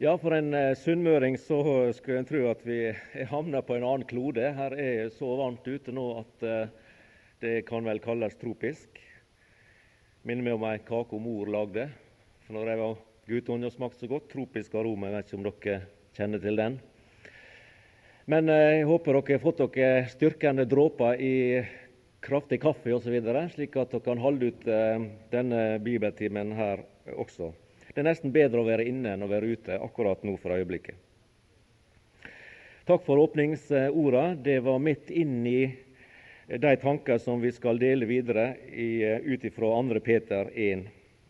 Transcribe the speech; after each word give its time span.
Ja, 0.00 0.14
for 0.18 0.32
en 0.34 0.54
eh, 0.56 0.72
sunnmøring 0.78 1.36
så 1.38 1.58
skulle 1.94 2.22
en 2.22 2.26
tro 2.26 2.46
at 2.50 2.62
vi 2.64 2.78
er 2.88 3.28
havna 3.28 3.60
på 3.62 3.76
en 3.76 3.84
annen 3.84 4.06
klode. 4.08 4.48
Her 4.56 4.72
er 4.80 5.10
så 5.12 5.28
varmt 5.38 5.68
ute 5.68 5.92
nå 5.92 6.06
at 6.22 6.46
eh, 6.48 6.72
det 7.44 7.52
kan 7.68 7.84
vel 7.84 8.00
kalles 8.02 8.38
tropisk. 8.40 8.98
Minner 10.24 10.48
meg 10.48 10.56
om 10.56 10.66
ei 10.70 10.80
kake 10.88 11.20
mor 11.20 11.50
lagde 11.52 11.86
for 12.46 12.56
når 12.56 12.72
jeg 12.72 12.80
var 12.80 12.98
guttunge 13.28 13.68
og 13.68 13.76
smakte 13.76 14.02
så 14.02 14.10
godt. 14.14 14.30
Tropisk 14.32 14.74
aroma. 14.80 15.10
Jeg 15.10 15.18
vet 15.18 15.30
ikke 15.30 15.38
om 15.38 15.46
dere 15.50 15.78
kjenner 16.16 16.44
til 16.48 16.64
den. 16.64 16.82
Men 18.32 18.48
eh, 18.48 18.68
jeg 18.78 18.90
håper 18.90 19.20
dere 19.20 19.36
har 19.36 19.44
fått 19.44 19.64
dere 19.76 20.04
styrkende 20.16 20.68
dråper 20.72 21.20
i 21.20 21.34
kraftig 22.24 22.62
kaffe 22.64 22.96
osv., 22.96 23.20
slik 23.52 23.76
at 23.76 23.92
dere 23.92 24.06
kan 24.08 24.24
holde 24.24 24.54
ut 24.54 24.70
denne 25.34 25.66
bibeltimen 25.84 26.56
her 26.56 26.88
også. 27.18 27.52
Det 27.92 28.00
er 28.00 28.08
nesten 28.08 28.32
bedre 28.32 28.62
å 28.62 28.66
være 28.66 28.86
inne 28.88 29.12
enn 29.12 29.24
å 29.24 29.28
være 29.28 29.52
ute 29.52 29.76
akkurat 29.76 30.22
nå 30.24 30.38
for 30.40 30.56
øyeblikket. 30.56 30.96
Takk 32.88 33.04
for 33.04 33.20
åpningsorda. 33.20 34.24
Det 34.42 34.58
var 34.64 34.80
midt 34.82 35.10
inn 35.12 35.42
i 35.46 35.60
de 36.48 36.72
tanker 36.82 37.20
som 37.22 37.40
vi 37.40 37.52
skal 37.52 37.78
dele 37.78 38.08
videre 38.08 38.54
ut 39.22 39.44
ifra 39.44 39.70
2. 39.82 40.00
Peter 40.00 40.50
1 40.54 40.86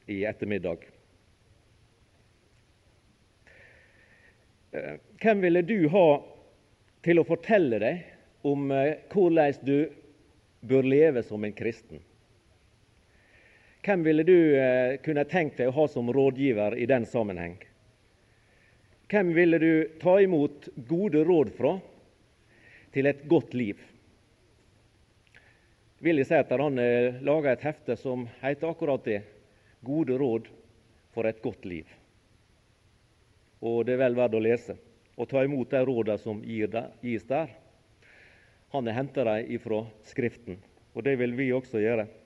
i 0.06 0.22
ettermiddag. 0.24 0.86
Eh, 4.72 4.94
hvem 5.20 5.40
ville 5.40 5.62
du 5.62 5.88
ha 5.92 6.06
til 7.04 7.20
å 7.20 7.26
fortelle 7.28 7.82
deg 7.82 8.46
om 8.48 8.70
eh, 8.72 9.02
hvordan 9.12 9.58
du 9.66 9.76
bør 10.64 10.88
leve 10.88 11.22
som 11.26 11.44
en 11.44 11.52
kristen? 11.52 12.00
Hvem 13.82 14.02
ville 14.02 14.22
du 14.22 14.36
eh, 14.54 14.96
kunne 15.02 15.24
tenkt 15.26 15.56
deg 15.58 15.72
å 15.72 15.74
ha 15.74 15.88
som 15.90 16.06
rådgiver 16.14 16.76
i 16.78 16.86
den 16.86 17.02
sammenheng? 17.06 17.56
Hvem 19.10 19.32
ville 19.34 19.58
du 19.58 19.72
ta 19.98 20.20
imot 20.22 20.68
gode 20.86 21.24
råd 21.26 21.50
fra 21.56 21.72
til 22.94 23.10
et 23.10 23.24
godt 23.26 23.56
liv? 23.58 23.80
Willy 25.98 26.22
Sæter 26.24 26.62
han 26.62 26.78
eh, 26.78 27.18
laga 27.26 27.56
et 27.56 27.66
hefte 27.66 27.98
som 27.98 28.28
heter 28.44 28.70
akkurat 28.70 29.02
det 29.04 29.20
'Gode 29.82 30.14
råd 30.14 30.46
for 31.10 31.26
et 31.26 31.42
godt 31.42 31.66
liv'. 31.66 31.90
Og 33.66 33.86
Det 33.86 33.98
er 33.98 34.04
vel 34.06 34.14
verdt 34.14 34.38
å 34.38 34.46
lese 34.46 34.78
og 35.18 35.28
ta 35.28 35.42
imot 35.42 35.70
de 35.70 35.82
rådene 35.82 36.18
som 36.22 36.38
gis 36.42 37.26
der. 37.26 37.50
Han 38.70 38.86
har 38.86 38.94
henta 38.94 39.24
dem 39.24 39.50
ifra 39.50 39.86
Skriften, 40.06 40.62
og 40.94 41.02
det 41.02 41.18
vil 41.18 41.34
vi 41.34 41.52
også 41.52 41.82
gjøre. 41.82 42.21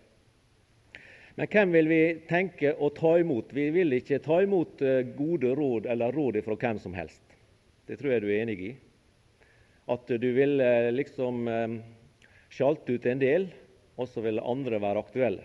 Men 1.36 1.48
hvem 1.52 1.72
vil 1.74 1.88
vi 1.90 2.02
tenke 2.30 2.70
å 2.80 2.88
ta 2.96 3.18
imot? 3.20 3.50
Vi 3.52 3.66
vil 3.74 3.92
ikke 3.92 4.22
ta 4.24 4.38
imot 4.40 4.80
eh, 4.80 5.02
gode 5.18 5.50
råd 5.58 5.88
eller 5.92 6.14
råd 6.16 6.38
fra 6.46 6.56
hvem 6.56 6.78
som 6.80 6.94
helst. 6.96 7.20
Det 7.84 7.98
tror 8.00 8.14
jeg 8.14 8.22
du 8.24 8.30
er 8.30 8.40
enig 8.40 8.56
i. 8.64 8.70
At 9.92 10.08
du 10.08 10.30
vil 10.32 10.56
eh, 10.64 10.88
liksom 10.96 11.42
eh, 11.52 11.74
sjalte 12.48 12.96
ut 12.96 13.08
en 13.10 13.20
del, 13.20 13.44
og 14.00 14.08
så 14.08 14.24
vil 14.24 14.40
andre 14.40 14.80
være 14.80 15.02
aktuelle. 15.04 15.44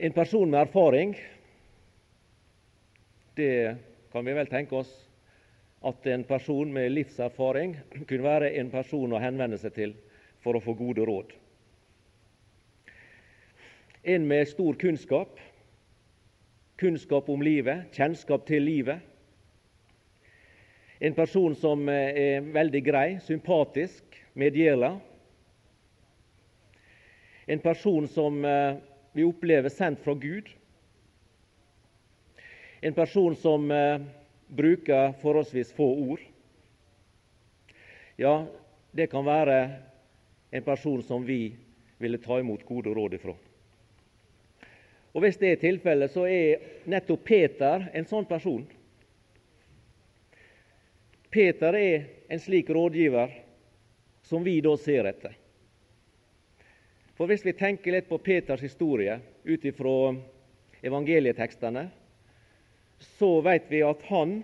En 0.00 0.16
person 0.16 0.48
med 0.48 0.62
erfaring, 0.62 1.12
det 3.36 3.52
kan 4.14 4.24
vi 4.24 4.38
vel 4.40 4.48
tenke 4.48 4.80
oss 4.80 4.94
at 5.84 6.08
en 6.08 6.24
person 6.24 6.72
med 6.72 6.88
livserfaring 6.96 7.76
kunne 8.08 8.24
være 8.24 8.54
en 8.64 8.72
person 8.72 9.12
å 9.12 9.20
henvende 9.20 9.60
seg 9.60 9.76
til 9.76 9.96
for 10.40 10.56
å 10.56 10.64
få 10.64 10.72
gode 10.80 11.04
råd. 11.04 11.36
En 14.02 14.26
med 14.26 14.48
stor 14.48 14.74
kunnskap. 14.74 15.40
Kunnskap 16.76 17.28
om 17.28 17.42
livet, 17.42 17.90
kjennskap 17.92 18.46
til 18.48 18.62
livet. 18.64 19.00
En 21.00 21.12
person 21.14 21.52
som 21.54 21.88
eh, 21.88 22.16
er 22.16 22.46
veldig 22.54 22.80
grei, 22.84 23.08
sympatisk, 23.20 24.16
medgjørlig. 24.32 24.94
En 27.48 27.60
person 27.60 28.08
som 28.08 28.40
eh, 28.44 28.80
vi 29.12 29.26
opplever 29.28 29.68
sendt 29.68 30.00
fra 30.00 30.14
Gud. 30.16 30.48
En 32.80 32.96
person 32.96 33.36
som 33.36 33.68
eh, 33.68 34.00
bruker 34.48 35.12
forholdsvis 35.20 35.76
få 35.76 35.90
ord. 36.06 36.24
Ja, 38.16 38.46
det 38.96 39.10
kan 39.12 39.28
være 39.28 39.60
en 40.52 40.64
person 40.64 41.04
som 41.04 41.28
vi 41.28 41.52
ville 42.00 42.20
ta 42.24 42.40
imot 42.40 42.64
gode 42.64 42.96
råd 42.96 43.20
ifra. 43.20 43.36
Og 45.12 45.24
Hvis 45.24 45.36
det 45.40 45.52
er 45.52 45.62
tilfellet, 45.62 46.10
så 46.10 46.26
er 46.30 46.62
nettopp 46.90 47.24
Peter 47.26 47.88
en 47.92 48.06
sånn 48.06 48.28
person. 48.30 48.62
Peter 51.30 51.74
er 51.78 52.04
en 52.30 52.42
slik 52.42 52.70
rådgiver 52.70 53.32
som 54.26 54.44
vi 54.46 54.60
da 54.62 54.76
ser 54.78 55.08
etter. 55.10 55.34
For 57.18 57.26
Hvis 57.26 57.44
vi 57.44 57.52
tenker 57.58 57.92
litt 57.92 58.08
på 58.08 58.18
Peters 58.22 58.62
historie 58.62 59.18
ut 59.44 59.64
ifra 59.66 60.14
evangelietekstene, 60.82 61.88
så 63.18 63.40
vet 63.44 63.66
vi 63.68 63.82
at 63.84 64.02
han 64.08 64.40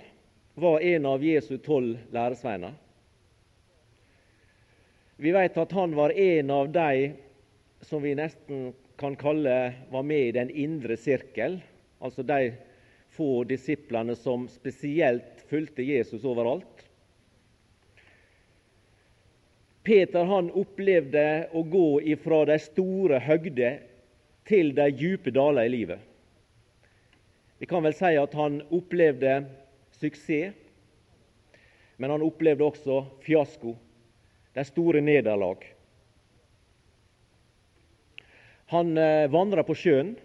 var 0.57 0.81
en 0.81 1.07
av 1.07 1.25
Jesu 1.25 1.57
tolv 1.59 1.99
læresveiner. 2.13 2.75
Vi 5.17 5.33
vet 5.33 5.57
at 5.57 5.73
han 5.73 5.95
var 5.97 6.13
en 6.13 6.51
av 6.51 6.69
de 6.73 7.13
som 7.85 8.03
vi 8.03 8.15
nesten 8.17 8.73
kan 8.97 9.17
kalle 9.17 9.73
var 9.91 10.03
med 10.03 10.29
i 10.29 10.33
den 10.33 10.51
indre 10.51 10.97
sirkel, 10.97 11.61
altså 11.99 12.23
de 12.23 12.55
få 13.17 13.45
disiplene 13.45 14.17
som 14.17 14.49
spesielt 14.49 15.45
fulgte 15.51 15.85
Jesus 15.85 16.25
overalt. 16.25 16.85
Peter 19.87 20.25
han 20.27 20.51
opplevde 20.51 21.27
å 21.55 21.63
gå 21.63 22.01
ifra 22.11 22.43
de 22.49 22.59
store 22.59 23.21
høgder 23.23 23.79
til 24.49 24.73
de 24.75 24.89
djupe 24.91 25.31
daler 25.31 25.69
i 25.69 25.75
livet. 25.77 26.01
Vi 27.59 27.69
kan 27.71 27.85
vel 27.87 27.95
si 27.97 28.17
at 28.19 28.35
han 28.37 28.59
opplevde 28.75 29.39
suksess, 29.97 30.57
men 31.97 32.13
han 32.13 32.25
opplevde 32.27 32.67
også 32.67 32.99
fiasko, 33.25 33.77
de 34.53 34.65
store 34.67 35.01
nederlag. 35.01 35.63
Han 38.73 38.99
eh, 38.99 39.31
vandra 39.31 39.63
på 39.67 39.77
sjøen. 39.79 40.17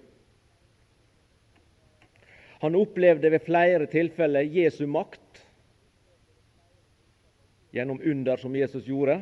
Han 2.62 2.78
opplevde 2.78 3.29
ved 3.34 3.46
flere 3.46 3.88
tilfeller 3.90 4.46
Jesu 4.46 4.85
makt 4.90 5.44
gjennom 7.72 8.01
under 8.03 8.38
som 8.38 8.56
Jesus 8.56 8.85
gjorde. 8.85 9.22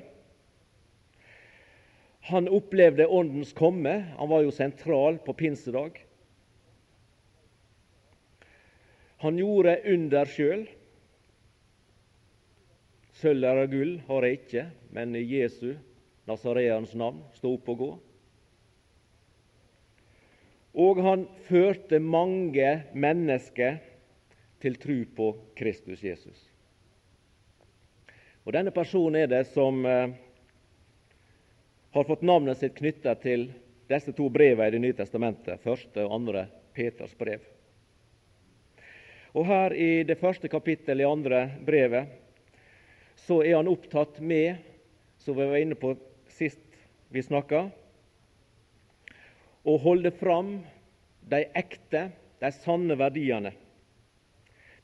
Han 2.30 2.50
opplevde 2.52 3.08
Åndens 3.08 3.54
komme. 3.54 3.94
Han 4.18 4.30
var 4.30 4.44
jo 4.44 4.52
sentral 4.52 5.20
på 5.24 5.34
pinsedag. 5.34 5.98
Han 9.20 9.40
gjorde 9.40 9.80
under 9.94 10.30
sjøl. 10.32 10.68
Sølv 13.20 13.44
eller 13.44 13.68
gull 13.68 13.98
har 14.08 14.24
jeg 14.24 14.38
ikke, 14.40 14.68
men 14.96 15.16
i 15.16 15.26
Jesu, 15.28 15.74
Nasareans 16.28 16.94
navn, 16.96 17.20
stå 17.36 17.52
opp 17.58 17.72
og 17.74 17.82
gå. 17.82 17.90
Og 20.74 21.02
han 21.02 21.26
førte 21.48 22.00
mange 22.00 22.70
mennesker 22.94 23.80
til 24.62 24.76
tro 24.82 24.98
på 25.16 25.30
Kristus 25.58 26.04
Jesus. 26.04 26.40
Og 28.46 28.54
Denne 28.54 28.74
personen 28.74 29.22
er 29.22 29.30
det 29.30 29.44
som 29.52 29.82
eh, 29.86 30.14
har 31.94 32.06
fått 32.06 32.26
navnet 32.26 32.60
sitt 32.60 32.78
knytta 32.78 33.16
til 33.22 33.50
disse 33.90 34.14
to 34.14 34.30
brevene 34.30 34.70
i 34.70 34.76
Det 34.76 34.82
nye 34.84 34.98
testamentet, 34.98 35.62
første 35.64 36.06
og 36.06 36.16
andre 36.20 36.46
Peters 36.74 37.16
brev. 37.18 37.42
Og 39.34 39.46
Her 39.46 39.74
i 39.74 40.04
det 40.04 40.18
første 40.20 40.50
kapittelet 40.50 41.06
i 41.06 41.10
andre 41.10 41.44
brevet 41.66 42.10
så 43.20 43.42
er 43.44 43.58
han 43.60 43.70
opptatt 43.70 44.20
med, 44.22 44.58
som 45.20 45.38
vi 45.38 45.46
var 45.46 45.62
inne 45.62 45.78
på 45.78 45.94
sist 46.32 46.62
vi 47.10 47.22
snakka, 47.22 47.68
å 49.64 49.76
holde 49.82 50.12
fram 50.16 50.60
de 51.30 51.44
ekte, 51.58 52.10
de 52.40 52.52
sanne 52.62 52.96
verdiene, 53.00 53.52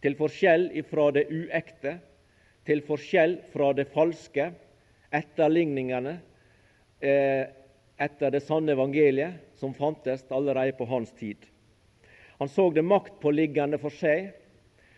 til 0.03 0.17
forskjell 0.19 0.69
fra 0.89 1.09
det 1.15 1.25
uekte, 1.31 1.97
til 2.65 2.81
forskjell 2.85 3.37
fra 3.53 3.71
det 3.77 3.87
falske, 3.93 4.51
etterligningene 5.15 6.17
eh, 6.99 7.45
etter 8.01 8.33
det 8.33 8.41
sanne 8.43 8.73
evangeliet 8.75 9.55
som 9.59 9.73
fantes 9.73 10.25
allerede 10.29 10.75
på 10.77 10.87
hans 10.89 11.13
tid. 11.15 11.37
Han 12.37 12.51
så 12.51 12.67
det 12.75 12.83
maktpåliggende 12.83 13.79
for 13.79 13.95
seg 13.95 14.33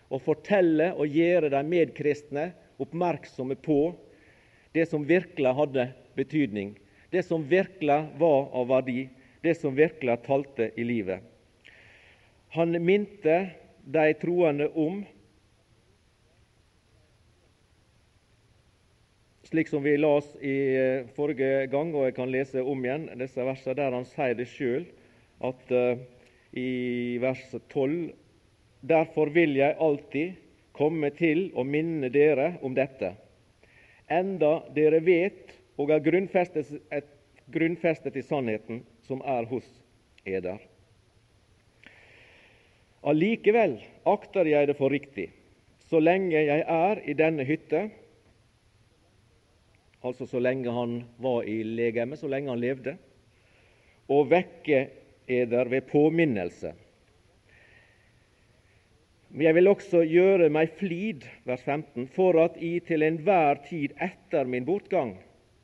å 0.09 0.17
fortelle 0.23 0.89
og 0.95 1.13
gjøre 1.13 1.51
de 1.53 1.61
medkristne 1.67 2.49
oppmerksomme 2.81 3.57
på 3.61 3.91
det 4.73 4.87
som 4.89 5.05
virkelig 5.05 5.53
hadde 5.59 5.87
betydning, 6.17 6.73
det 7.11 7.23
som 7.27 7.45
virkelig 7.45 7.99
var 8.17 8.49
av 8.57 8.67
verdi, 8.71 9.05
det 9.47 9.55
som 9.57 9.75
virkelig 9.75 10.19
talte 10.27 10.71
i 10.75 10.83
livet. 10.83 11.23
Han 12.55 12.75
minte 12.83 13.37
de 13.87 14.13
troende 14.19 14.67
om 14.75 15.01
slik 19.47 19.67
som 19.67 19.83
vi 19.83 19.97
las 19.97 20.35
i 20.41 20.75
eh, 20.75 21.07
forrige 21.15 21.67
gang, 21.71 21.93
og 21.95 22.07
jeg 22.07 22.15
kan 22.17 22.31
lese 22.31 22.63
om 22.63 22.83
igjen 22.83 23.07
disse 23.19 23.43
versene 23.47 23.77
der 23.79 23.95
han 23.95 24.07
sier 24.09 24.35
det 24.35 24.47
sjøl, 24.51 24.87
at 25.37 25.71
uh, 25.71 25.99
i 26.57 27.17
vers 27.21 27.43
12 27.69 28.09
Derfor 28.87 29.31
vil 29.33 29.55
jeg 29.57 29.75
alltid 29.81 30.35
komme 30.77 31.09
til 31.17 31.47
å 31.57 31.63
minne 31.65 32.11
dere 32.13 32.51
om 32.65 32.75
dette, 32.77 33.09
enda 34.07 34.59
dere 34.75 34.99
vet 35.03 35.55
og 35.81 35.91
er 35.93 36.03
grunnfestet, 36.05 36.69
grunnfestet 37.51 38.19
i 38.19 38.23
sannheten 38.25 38.83
som 39.07 39.21
er 39.25 39.47
hos 39.49 39.67
eder. 40.27 40.59
Allikevel 43.07 43.77
akter 44.09 44.49
jeg 44.49 44.67
det 44.67 44.75
for 44.79 44.91
riktig, 44.91 45.29
så 45.87 46.01
lenge 46.03 46.35
jeg 46.35 46.63
er 46.67 46.99
i 47.07 47.15
denne 47.15 47.45
hytte, 47.47 47.87
altså 50.03 50.27
så 50.27 50.41
lenge 50.43 50.73
han 50.73 50.99
var 51.23 51.47
i 51.47 51.61
legemet, 51.63 52.19
så 52.19 52.27
lenge 52.31 52.51
han 52.51 52.63
levde, 52.63 52.97
og 54.11 54.27
vekke 54.31 54.87
eder 55.27 55.71
ved 55.71 55.87
påminnelse. 55.91 56.73
Men 59.29 59.45
jeg 59.45 59.55
vil 59.57 59.67
også 59.69 60.01
gjøre 60.07 60.47
meg 60.51 60.71
flid, 60.79 61.25
vers 61.47 61.63
15, 61.63 62.07
for 62.15 62.39
at 62.41 62.55
I 62.63 62.77
til 62.87 63.03
enhver 63.03 63.59
tid 63.67 63.95
etter 64.01 64.47
min 64.47 64.65
bortgang 64.67 65.17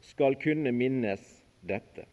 skal 0.03 0.35
kunne 0.39 0.73
minnes 0.75 1.23
dette. 1.63 2.05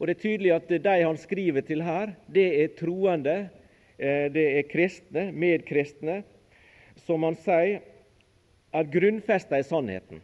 Og 0.00 0.06
Det 0.06 0.16
er 0.16 0.22
tydelig 0.22 0.52
at 0.54 0.68
de 0.68 0.92
han 1.04 1.16
skriver 1.20 1.60
til 1.60 1.82
her, 1.84 2.14
det 2.32 2.62
er 2.62 2.76
troende, 2.78 3.50
eh, 3.98 4.32
det 4.32 4.46
er 4.58 4.62
kristne, 4.62 5.26
medkristne, 5.32 6.22
som 7.04 7.22
han 7.22 7.36
sier 7.36 7.82
er 8.72 8.88
grunnfesta 8.88 9.58
i 9.58 9.66
sannheten. 9.66 10.22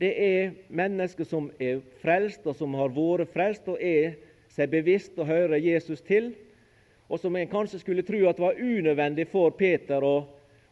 Det 0.00 0.12
er 0.16 0.54
mennesker 0.70 1.24
som 1.24 1.50
er 1.60 1.82
frelst, 2.00 2.46
og 2.46 2.56
som 2.56 2.74
har 2.78 2.88
vært 2.88 3.28
frelst 3.34 3.68
og 3.68 3.76
er 3.82 4.16
seg 4.48 4.70
bevisst 4.72 5.18
å 5.18 5.26
høre 5.28 5.60
Jesus 5.60 6.00
til, 6.00 6.32
og 7.08 7.20
som 7.20 7.36
en 7.36 7.48
kanskje 7.50 7.82
skulle 7.82 8.06
tro 8.06 8.24
at 8.28 8.40
var 8.40 8.56
unødvendig 8.56 9.28
for 9.28 9.50
Peter 9.50 10.00
å, 10.00 10.16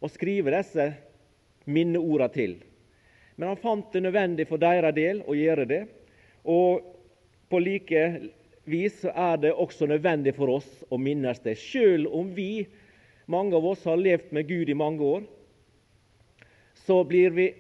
å 0.01 0.09
skrive 0.09 0.57
disse 0.57 0.93
minneordene 1.67 2.33
til. 2.33 2.59
Men 3.37 3.53
han 3.53 3.61
fant 3.61 3.93
det 3.93 4.05
nødvendig 4.07 4.49
for 4.49 4.57
deres 4.57 4.95
del 4.97 5.21
å 5.27 5.37
gjøre 5.37 5.69
det. 5.69 5.83
Og 6.49 6.96
på 7.49 7.61
like 7.63 8.03
vis 8.67 9.05
er 9.13 9.37
det 9.43 9.53
også 9.55 9.87
nødvendig 9.87 10.35
for 10.37 10.57
oss 10.59 10.69
å 10.91 10.99
minnes 10.99 11.39
det, 11.45 11.55
selv 11.61 12.11
om 12.15 12.33
vi, 12.35 12.67
mange 13.31 13.55
av 13.57 13.67
oss, 13.67 13.85
har 13.87 14.01
levd 14.01 14.33
med 14.35 14.49
Gud 14.49 14.71
i 14.71 14.79
mange 14.79 15.03
år. 15.05 15.27
Så 16.87 17.03
blir 17.07 17.31
vi 17.35 17.51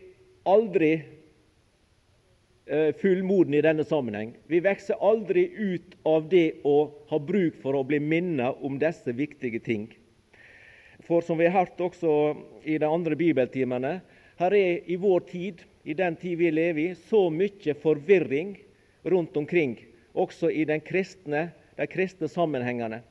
aldri 0.46 0.92
Eh, 2.68 2.92
fullmoden 2.94 3.54
i 3.54 3.62
denne 3.62 3.84
sammenheng. 3.86 4.32
Vi 4.50 4.58
vokser 4.58 4.98
aldri 4.98 5.44
ut 5.54 5.92
av 6.02 6.24
det 6.28 6.64
å 6.66 6.88
ha 7.12 7.18
bruk 7.22 7.60
for 7.62 7.78
å 7.78 7.84
bli 7.86 8.00
minnet 8.02 8.58
om 8.66 8.80
disse 8.80 9.12
viktige 9.14 9.60
ting. 9.62 9.84
For 11.06 11.22
som 11.22 11.38
vi 11.38 11.46
har 11.46 11.60
hørt 11.60 11.78
også 11.78 12.10
i 12.66 12.74
de 12.82 12.88
andre 12.90 13.14
bibeltimene, 13.14 14.00
her 14.42 14.56
er 14.58 14.82
i 14.82 14.96
vår 14.98 15.22
tid, 15.30 15.62
i 15.86 15.94
den 15.94 16.18
tid 16.18 16.40
vi 16.40 16.50
lever 16.50 16.82
i, 16.88 16.96
så 17.06 17.28
mye 17.30 17.76
forvirring 17.84 18.56
rundt 19.06 19.36
omkring, 19.36 19.78
også 20.12 20.50
i 20.50 20.66
kristne, 20.84 21.50
de 21.76 21.86
kristne 21.86 22.28
sammenhengene. 22.28 23.02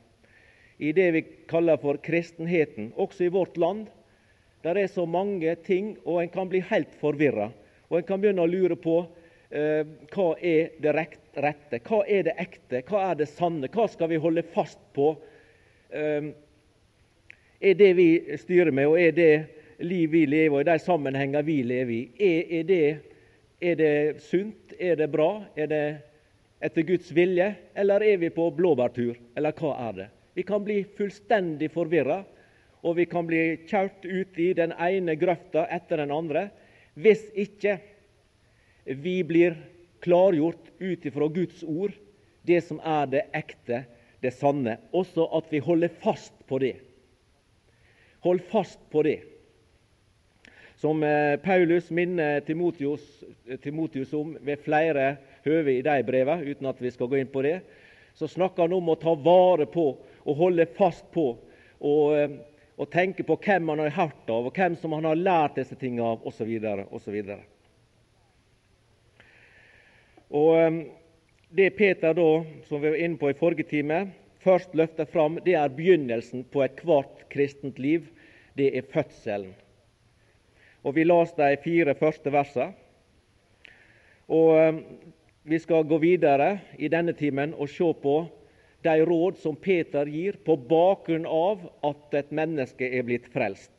I 0.78 0.92
det 0.92 1.12
vi 1.16 1.22
kaller 1.48 1.78
for 1.80 1.98
kristenheten, 2.04 2.92
også 2.96 3.24
i 3.24 3.32
vårt 3.32 3.58
land. 3.58 3.88
Der 4.64 4.76
er 4.76 4.88
så 4.88 5.06
mange 5.06 5.56
ting, 5.56 5.98
og 6.06 6.22
en 6.22 6.30
kan 6.30 6.50
bli 6.50 6.60
helt 6.60 6.94
forvirra. 7.00 7.52
Og 7.90 8.00
en 8.00 8.04
kan 8.04 8.20
begynne 8.20 8.44
å 8.44 8.50
lure 8.50 8.76
på 8.76 9.06
Eh, 9.56 9.86
hva 10.12 10.32
er 10.42 10.74
det 10.82 10.92
rette, 10.96 11.80
hva 11.86 12.02
er 12.10 12.26
det 12.26 12.34
ekte, 12.42 12.82
hva 12.90 13.12
er 13.12 13.20
det 13.20 13.28
sanne, 13.30 13.70
hva 13.72 13.86
skal 13.88 14.10
vi 14.10 14.18
holde 14.20 14.44
fast 14.56 14.82
på? 14.96 15.14
Eh, 15.94 16.32
er 17.62 17.78
det 17.78 17.92
vi 17.96 18.10
styrer 18.42 18.74
med, 18.76 18.90
og 18.90 18.98
er 19.00 19.14
det 19.16 19.30
liv 19.86 20.10
vi 20.12 20.26
lever, 20.28 20.58
og 20.58 20.66
de 20.68 20.76
sammenhenger 20.82 21.46
vi 21.46 21.60
lever 21.64 21.94
i, 21.94 22.02
er, 22.18 22.52
er, 22.60 22.66
det, 22.68 22.82
er 23.62 23.76
det 23.80 24.22
sunt, 24.26 24.76
er 24.80 24.98
det 25.00 25.10
bra, 25.12 25.46
er 25.56 25.70
det 25.72 25.86
etter 26.64 26.86
Guds 26.88 27.12
vilje, 27.16 27.54
eller 27.76 28.04
er 28.04 28.18
vi 28.22 28.30
på 28.34 28.50
blåbærtur, 28.56 29.18
eller 29.36 29.56
hva 29.56 29.74
er 29.90 29.98
det? 30.00 30.08
Vi 30.36 30.44
kan 30.44 30.64
bli 30.66 30.82
fullstendig 30.98 31.70
forvirra, 31.72 32.24
og 32.86 32.98
vi 33.00 33.06
kan 33.10 33.26
bli 33.28 33.44
kjørt 33.66 34.06
ut 34.06 34.40
i 34.40 34.52
den 34.58 34.74
ene 34.78 35.16
grøfta 35.18 35.66
etter 35.74 36.04
den 36.04 36.14
andre 36.14 36.50
hvis 36.96 37.24
ikke 37.36 37.80
vi 38.86 39.18
blir 39.28 39.56
klargjort 40.06 40.70
ut 40.80 41.06
ifra 41.08 41.28
Guds 41.34 41.64
ord, 41.66 41.96
det 42.46 42.62
som 42.64 42.80
er 42.80 43.10
det 43.12 43.24
ekte, 43.36 43.84
det 44.24 44.32
sanne. 44.38 44.78
Også 44.96 45.26
at 45.36 45.50
vi 45.52 45.60
holder 45.64 45.92
fast 46.04 46.36
på 46.48 46.60
det. 46.62 46.76
Hold 48.24 48.46
fast 48.52 48.80
på 48.94 49.04
det. 49.06 49.20
Som 50.76 51.04
eh, 51.04 51.36
Paulus 51.40 51.90
minner 51.90 52.40
Timotius, 52.40 53.24
Timotius 53.64 54.14
om 54.14 54.36
ved 54.42 54.60
flere 54.64 55.16
høve 55.46 55.78
i 55.78 55.84
de 55.86 56.04
brevene, 56.04 56.52
uten 56.52 56.68
at 56.68 56.82
vi 56.82 56.92
skal 56.92 57.08
gå 57.12 57.22
inn 57.22 57.32
på 57.32 57.44
det, 57.46 57.60
så 58.16 58.28
snakker 58.28 58.66
han 58.66 58.76
om 58.76 58.92
å 58.92 59.00
ta 59.00 59.16
vare 59.16 59.68
på 59.72 59.86
og 60.26 60.38
holde 60.40 60.66
fast 60.78 61.08
på 61.14 61.30
og, 61.80 62.16
eh, 62.18 62.30
og 62.76 62.92
tenke 62.92 63.24
på 63.24 63.38
hvem 63.40 63.70
han 63.72 63.86
har 63.86 63.96
hørt 63.96 64.30
av, 64.30 64.48
og 64.50 64.56
hvem 64.56 64.76
som 64.80 64.96
han 64.98 65.08
har 65.08 65.20
lært 65.20 65.60
disse 65.60 65.76
tingene 65.80 66.16
av, 66.16 66.26
osv. 66.28 67.22
Ehm, 70.36 70.86
Det 71.56 71.70
Peter 71.70 72.14
da, 72.14 72.44
som 72.68 72.82
vi 72.82 72.90
var 72.90 72.98
inne 73.00 73.18
på 73.18 73.30
i 73.30 73.38
forrige 73.38 73.64
time, 73.70 74.12
først 74.44 74.74
løfter 74.76 75.06
fram, 75.06 75.38
det 75.46 75.54
er 75.56 75.72
begynnelsen 75.72 76.44
på 76.52 76.66
ethvert 76.66 77.30
kristent 77.32 77.80
liv. 77.80 78.10
Det 78.58 78.76
er 78.76 78.82
fødselen. 78.92 79.54
Og 80.86 80.94
Vi 80.94 81.04
las 81.04 81.34
de 81.34 81.50
fire 81.64 81.96
første 81.98 82.32
versene. 82.32 82.74
Og 84.30 84.58
ehm, 84.60 84.82
Vi 85.46 85.60
skal 85.62 85.86
gå 85.86 85.98
videre 86.02 86.60
i 86.82 86.88
denne 86.90 87.14
timen 87.14 87.52
og 87.54 87.70
se 87.70 87.86
på 88.02 88.16
de 88.86 88.96
råd 89.06 89.38
som 89.38 89.56
Peter 89.56 90.10
gir 90.10 90.40
på 90.46 90.56
bakgrunn 90.58 91.28
av 91.30 91.62
at 91.86 92.18
et 92.18 92.32
menneske 92.34 92.90
er 92.90 93.06
blitt 93.06 93.28
frelst. 93.34 93.72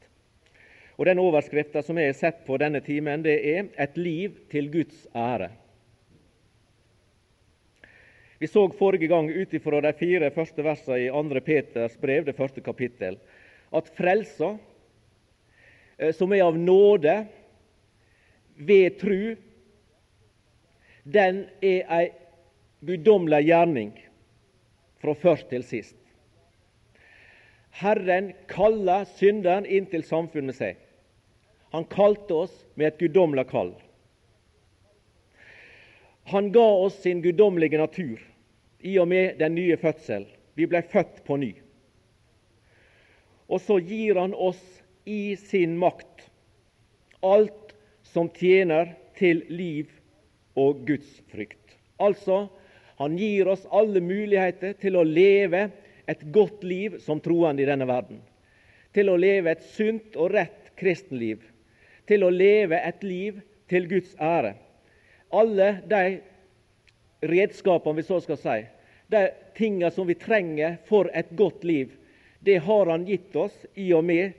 Og 0.96 1.06
Den 1.06 1.18
overskriften 1.18 1.82
som 1.82 1.98
jeg 1.98 2.12
har 2.12 2.18
sett 2.18 2.44
på 2.46 2.58
denne 2.62 2.80
timen, 2.80 3.22
det 3.22 3.38
er 3.42 3.66
'Et 3.76 3.96
liv 3.96 4.38
til 4.50 4.70
Guds 4.70 5.06
ære'. 5.14 5.50
Vi 8.38 8.46
så 8.46 8.68
forrige 8.68 9.08
gang 9.08 9.30
ut 9.30 9.54
ifra 9.54 9.80
de 9.80 9.92
fire 9.92 10.30
første 10.30 10.64
versene 10.64 10.98
i 11.06 11.08
2. 11.08 11.40
Peters 11.40 11.96
brev, 11.96 12.24
det 12.24 12.36
første 12.36 12.60
kapittel, 12.60 13.18
at 13.72 13.88
frelsa, 13.96 14.56
som 16.14 16.32
er 16.32 16.44
av 16.44 16.58
nåde 16.58 17.16
ved 18.56 18.98
tru, 19.00 19.36
den 21.02 21.44
er 21.62 21.92
ei 21.98 22.06
guddommelig 22.86 23.46
gjerning 23.46 23.92
fra 25.00 25.14
først 25.14 25.48
til 25.52 25.64
sist. 25.64 25.96
Herren 27.76 28.32
kaller 28.48 29.04
synderen 29.18 29.68
inn 29.68 29.88
til 29.92 30.04
samfunn 30.04 30.48
med 30.48 30.56
seg. 30.56 30.78
Han 31.74 31.84
kalte 31.92 32.44
oss 32.46 32.54
med 32.74 32.88
et 32.88 33.02
guddommelig 33.02 33.46
kall. 33.50 33.74
Han 36.32 36.48
ga 36.52 36.64
oss 36.86 36.96
sin 37.04 37.20
guddommelige 37.22 37.78
natur 37.78 38.22
i 38.80 38.96
og 38.98 39.08
med 39.08 39.36
den 39.38 39.54
nye 39.54 39.76
fødsel. 39.78 40.24
Vi 40.58 40.66
ble 40.66 40.80
født 40.82 41.20
på 41.26 41.36
ny. 41.38 41.52
Og 43.46 43.60
så 43.62 43.76
gir 43.78 44.18
han 44.18 44.34
oss 44.34 44.62
i 45.06 45.36
sin 45.38 45.78
makt 45.78 46.26
alt 47.24 47.72
som 48.06 48.28
tjener 48.34 48.92
til 49.18 49.42
liv 49.48 49.90
og 50.58 50.84
Guds 50.88 51.22
frykt. 51.32 51.76
Altså, 52.02 52.46
han 53.00 53.16
gir 53.18 53.48
oss 53.48 53.64
alle 53.72 54.02
muligheter 54.04 54.76
til 54.80 54.98
å 55.00 55.06
leve 55.06 55.68
et 56.06 56.22
godt 56.34 56.62
liv 56.64 57.00
som 57.02 57.20
troende 57.24 57.64
i 57.64 57.68
denne 57.68 57.88
verden. 57.88 58.20
Til 58.94 59.10
å 59.12 59.16
leve 59.20 59.52
et 59.52 59.64
sunt 59.74 60.16
og 60.16 60.32
rett 60.36 60.70
kristenliv. 60.78 61.40
Til 62.06 62.22
å 62.24 62.30
leve 62.30 62.78
et 62.78 63.02
liv 63.04 63.40
til 63.70 63.88
Guds 63.90 64.14
ære 64.22 64.54
alle 65.30 65.78
de 65.86 66.18
redskapene 67.20 67.96
vi 67.96 68.06
så 68.06 68.20
skal 68.22 68.38
si, 68.40 68.56
de 69.10 69.22
tingene 69.56 69.90
som 69.94 70.06
vi 70.06 70.18
trenger 70.18 70.78
for 70.88 71.10
et 71.14 71.30
godt 71.38 71.64
liv, 71.64 71.92
det 72.40 72.58
har 72.62 72.86
Han 72.86 73.06
gitt 73.06 73.36
oss 73.36 73.54
i 73.74 73.92
og 73.94 74.04
med 74.04 74.32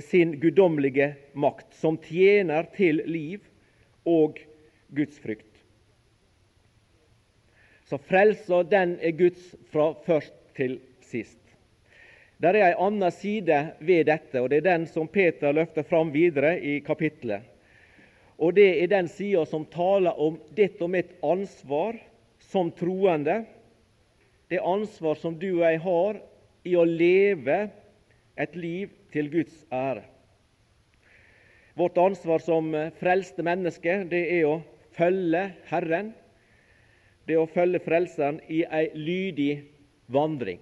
sin 0.00 0.36
guddommelige 0.40 1.14
makt, 1.32 1.74
som 1.74 1.98
tjener 1.98 2.68
til 2.76 3.02
liv 3.06 3.44
og 4.06 4.40
gudsfrykt. 4.96 5.52
Så 7.86 7.98
frelsa, 8.02 8.62
den 8.66 8.96
er 8.98 9.14
Guds 9.14 9.52
fra 9.70 9.92
først 10.06 10.34
til 10.56 10.80
sist. 11.06 11.38
Der 12.42 12.56
er 12.58 12.72
ei 12.72 12.80
anna 12.82 13.08
side 13.14 13.60
ved 13.80 14.08
dette, 14.10 14.40
og 14.42 14.50
det 14.50 14.58
er 14.60 14.72
den 14.72 14.88
som 14.90 15.08
Peter 15.08 15.54
løfter 15.56 15.86
fram 15.86 16.10
videre 16.12 16.56
i 16.60 16.80
kapittelet. 16.84 17.46
Og 18.36 18.52
det 18.58 18.68
er 18.82 18.90
den 18.92 19.08
sida 19.08 19.46
som 19.48 19.64
taler 19.72 20.18
om 20.20 20.36
ditt 20.56 20.82
og 20.84 20.90
mitt 20.92 21.14
ansvar 21.24 21.96
som 22.50 22.68
troende. 22.76 23.44
Det 24.50 24.60
ansvar 24.60 25.16
som 25.16 25.38
du 25.38 25.48
og 25.54 25.64
jeg 25.64 25.80
har 25.86 26.20
i 26.66 26.74
å 26.76 26.84
leve 26.84 27.60
et 28.36 28.58
liv 28.58 28.92
til 29.12 29.30
Guds 29.32 29.64
ære. 29.72 30.04
Vårt 31.76 31.98
ansvar 32.00 32.40
som 32.40 32.70
frelste 32.96 33.44
mennesker 33.44 34.06
det 34.08 34.22
er 34.38 34.46
å 34.48 34.60
følge 34.96 35.42
Herren, 35.68 36.14
det 37.26 37.34
er 37.34 37.42
å 37.42 37.50
følge 37.50 37.82
Frelseren 37.84 38.38
i 38.48 38.62
ei 38.64 38.86
lydig 38.94 39.52
vandring. 40.14 40.60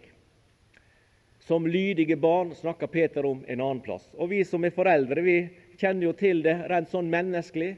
Som 1.44 1.66
lydige 1.68 2.16
barn 2.16 2.54
snakker 2.56 2.88
Peter 2.88 3.26
om 3.28 3.42
en 3.46 3.60
annen 3.60 3.82
plass. 3.84 4.06
Og 4.16 4.30
Vi 4.32 4.40
som 4.48 4.64
er 4.64 4.72
foreldre, 4.72 5.20
vi 5.20 5.36
kjenner 5.76 6.08
jo 6.08 6.14
til 6.16 6.40
det 6.42 6.56
rent 6.72 6.88
sånn 6.88 7.10
menneskelig. 7.12 7.74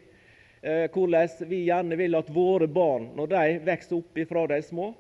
Eh, 0.63 0.87
hvordan 0.95 1.49
vi 1.51 1.65
gjerne 1.67 1.99
vil 1.99 2.15
at 2.15 2.31
våre 2.31 2.69
barn, 2.71 3.11
når 3.19 3.33
de 3.33 3.59
vokser 3.67 3.99
opp 3.99 4.23
ifra 4.23 4.47
de 4.55 4.61
små, 4.63 4.93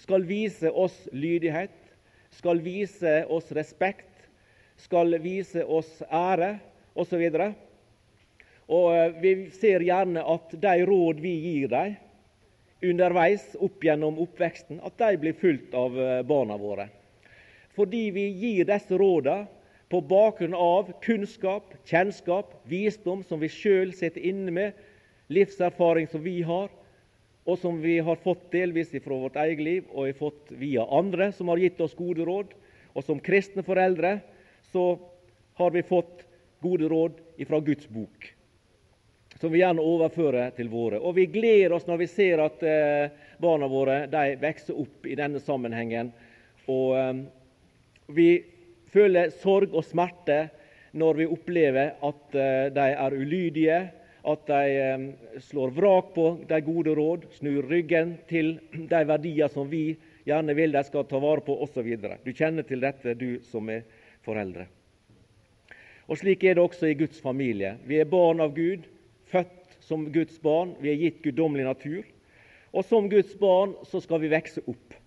skal 0.00 0.24
vise 0.26 0.70
oss 0.72 0.96
lydighet, 1.12 1.76
skal 2.34 2.58
vise 2.64 3.20
oss 3.30 3.52
respekt, 3.54 4.08
skal 4.80 5.18
vise 5.22 5.64
oss 5.64 6.02
ære 6.10 6.56
osv. 6.94 7.22
Og, 7.28 7.54
og 8.68 8.88
eh, 8.96 9.20
vi 9.22 9.34
ser 9.54 9.84
gjerne 9.84 10.24
at 10.34 10.56
de 10.60 10.74
råd 10.88 11.22
vi 11.22 11.34
gir 11.48 11.70
dem 11.72 11.94
underveis 12.84 13.54
opp 13.64 13.84
gjennom 13.84 14.18
oppveksten, 14.20 14.80
at 14.84 14.98
de 15.00 15.16
blir 15.20 15.36
fulgt 15.38 15.74
av 15.78 15.94
eh, 15.98 16.22
barna 16.26 16.56
våre. 16.60 16.88
Fordi 17.74 18.08
vi 18.14 18.28
gir 18.28 18.68
disse 18.68 18.98
rådene 18.98 19.48
på 19.92 20.00
bakgrunn 20.08 20.56
av 20.58 20.90
kunnskap, 21.04 21.74
kjennskap, 21.86 22.54
visdom 22.68 23.22
som 23.26 23.40
vi 23.42 23.50
sjøl 23.52 23.92
sitter 23.94 24.24
inne 24.26 24.54
med, 24.54 24.80
livserfaring 25.32 26.08
som 26.10 26.22
vi 26.24 26.40
har, 26.44 26.68
og 27.44 27.58
som 27.60 27.80
vi 27.82 27.98
har 28.00 28.20
fått 28.24 28.46
delvis 28.52 28.92
fra 29.04 29.18
vårt 29.20 29.36
eget 29.36 29.60
liv 29.60 29.88
og 29.92 30.06
har 30.06 30.16
fått 30.16 30.52
via 30.56 30.86
andre 30.88 31.28
som 31.36 31.50
har 31.52 31.60
gitt 31.60 31.80
oss 31.84 31.96
gode 31.96 32.24
råd. 32.24 32.54
Og 32.94 33.04
som 33.04 33.20
kristne 33.20 33.64
foreldre 33.66 34.16
så 34.74 34.98
har 35.54 35.70
vi 35.70 35.82
fått 35.82 36.24
gode 36.60 36.88
råd 36.88 37.12
fra 37.48 37.60
Guds 37.60 37.88
bok, 37.88 38.34
som 39.40 39.52
vi 39.52 39.60
gjerne 39.60 39.84
overfører 39.86 40.50
til 40.56 40.66
våre. 40.72 40.98
Og 40.98 41.14
vi 41.14 41.28
gleder 41.30 41.76
oss 41.76 41.86
når 41.86 42.00
vi 42.02 42.08
ser 42.10 42.42
at 42.42 42.64
eh, 42.66 43.14
barna 43.38 43.68
våre 43.70 44.00
de 44.10 44.34
vokser 44.42 44.80
opp 44.82 45.06
i 45.06 45.14
denne 45.14 45.38
sammenhengen. 45.38 46.10
Og 46.66 46.98
eh, 46.98 47.22
vi 48.18 48.28
føler 48.90 49.30
sorg 49.44 49.78
og 49.78 49.86
smerte 49.86 50.48
når 50.98 51.22
vi 51.22 51.30
opplever 51.38 51.94
at 52.10 52.34
eh, 52.34 52.66
de 52.74 52.90
er 53.06 53.18
ulydige, 53.22 53.80
at 54.26 54.46
de 54.50 55.40
slår 55.52 55.78
vrak 55.78 56.14
på 56.18 56.30
de 56.50 56.64
gode 56.66 56.98
råd, 56.98 57.30
snur 57.38 57.70
ryggen 57.70 58.16
til 58.26 58.56
de 58.74 59.06
verdier 59.06 59.54
som 59.54 59.70
vi 59.70 59.92
gjerne 60.26 60.58
vil 60.58 60.74
de 60.74 60.82
skal 60.82 61.06
ta 61.06 61.22
vare 61.22 61.46
på, 61.46 61.62
osv. 61.62 61.94
Du 62.24 62.32
kjenner 62.34 62.66
til 62.66 62.82
dette, 62.82 63.14
du 63.14 63.36
som 63.46 63.70
er 63.70 63.84
foreldre. 64.24 64.66
Og 66.08 66.18
Slik 66.20 66.44
er 66.44 66.56
det 66.56 66.64
også 66.64 66.90
i 66.90 66.98
Guds 66.98 67.20
familie. 67.20 67.76
Vi 67.86 68.00
er 68.00 68.08
barn 68.08 68.42
av 68.44 68.52
Gud, 68.56 68.84
født 69.32 69.78
som 69.84 70.10
Guds 70.12 70.36
barn. 70.42 70.74
Vi 70.80 70.92
er 70.92 71.00
gitt 71.00 71.22
guddommelig 71.24 71.64
natur. 71.64 72.02
Og 72.74 72.84
som 72.84 73.08
Guds 73.08 73.32
barn 73.40 73.76
så 73.88 74.00
skal 74.02 74.20
vi 74.24 74.32
vokse 74.32 74.60
opp. 74.66 74.98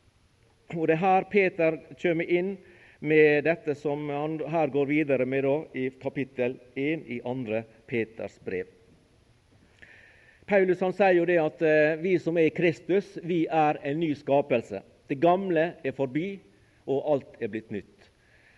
Og 0.75 0.87
Det 0.87 0.97
er 0.97 1.03
her 1.03 1.27
Peter 1.31 1.77
kommer 2.01 2.25
inn 2.25 2.57
med 2.99 3.43
dette 3.45 3.75
som 3.75 4.09
han 4.09 4.39
her 4.49 4.67
går 4.73 4.85
videre 4.89 5.25
med 5.25 5.43
da, 5.45 5.57
i 5.73 5.89
kapittel 6.01 6.57
1 6.75 7.05
i 7.07 7.19
2. 7.23 7.61
Peters 7.87 8.39
brev. 8.43 8.65
Paulus 10.47 10.79
han 10.81 10.95
sier 10.95 11.17
jo 11.19 11.25
det 11.27 11.37
at 11.43 11.61
eh, 11.61 11.99
vi 11.99 12.15
som 12.23 12.37
er 12.39 12.47
i 12.47 12.55
Kristus, 12.55 13.17
vi 13.23 13.45
er 13.51 13.79
en 13.83 13.99
ny 13.99 14.13
skapelse. 14.15 14.79
Det 15.07 15.19
gamle 15.19 15.73
er 15.83 15.95
forbi, 15.95 16.39
og 16.87 17.03
alt 17.13 17.41
er 17.43 17.51
blitt 17.51 17.71
nytt. 17.71 17.96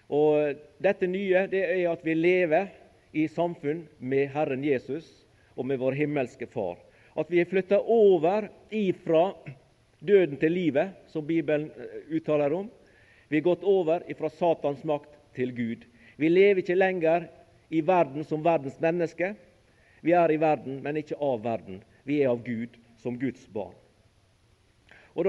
Og 0.10 0.58
Dette 0.82 1.08
nye 1.08 1.46
det 1.52 1.62
er 1.68 1.86
at 1.92 2.04
vi 2.06 2.16
lever 2.18 2.70
i 3.14 3.28
samfunn 3.30 3.84
med 4.00 4.30
Herren 4.34 4.64
Jesus 4.66 5.08
og 5.56 5.68
med 5.70 5.80
vår 5.82 5.98
himmelske 6.00 6.48
Far. 6.50 6.78
At 7.20 7.30
vi 7.30 7.42
er 7.42 7.50
flytta 7.50 7.82
over 7.84 8.48
ifra 8.74 9.34
døden 10.00 10.38
til 10.40 10.54
livet, 10.56 10.94
som 11.08 11.26
Bibelen 11.28 11.70
eh, 11.76 12.16
uttaler 12.16 12.54
om. 12.56 12.70
Vi 13.30 13.38
er 13.38 13.46
gått 13.46 13.66
over 13.68 14.06
ifra 14.10 14.30
Satans 14.34 14.86
makt 14.88 15.18
til 15.36 15.52
Gud. 15.54 15.86
Vi 16.18 16.30
lever 16.30 16.64
ikke 16.64 16.78
lenger 16.80 17.28
i 17.70 17.82
verden 17.86 18.26
som 18.26 18.44
verdens 18.46 18.80
menneske. 18.82 19.34
Vi 20.02 20.16
er 20.16 20.32
i 20.32 20.40
verden, 20.42 20.80
men 20.84 20.98
ikke 20.98 21.20
av 21.22 21.44
verden. 21.44 21.84
Vi 22.08 22.22
er 22.24 22.32
av 22.32 22.42
Gud 22.46 22.80
som 22.98 23.20
Guds 23.20 23.46
barn. 23.54 23.76
Og 25.14 25.26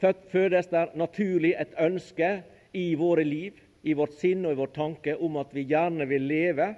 Da 0.00 0.12
fødes 0.32 0.70
det 0.72 0.94
naturlig 0.96 1.52
et 1.60 1.74
ønske 1.76 2.40
i 2.72 2.94
våre 2.96 3.24
liv 3.24 3.58
i 3.82 3.94
vårt 3.96 4.14
sinn 4.20 4.44
og 4.44 4.54
i 4.54 4.60
vår 4.60 4.72
tanke 4.76 5.16
om 5.16 5.38
at 5.40 5.52
vi 5.56 5.66
gjerne 5.70 6.06
vil 6.08 6.26
leve 6.28 6.72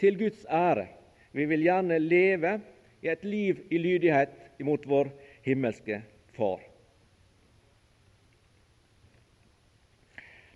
til 0.00 0.18
Guds 0.18 0.44
ære. 0.46 0.86
Vi 1.32 1.46
vil 1.46 1.62
gjerne 1.66 1.98
leve 1.98 2.56
i 3.02 3.08
et 3.08 3.24
liv 3.24 3.64
i 3.70 3.78
lydighet 3.78 4.34
imot 4.60 4.86
vår 4.88 5.12
himmelske 5.46 6.02
Far. 6.36 6.60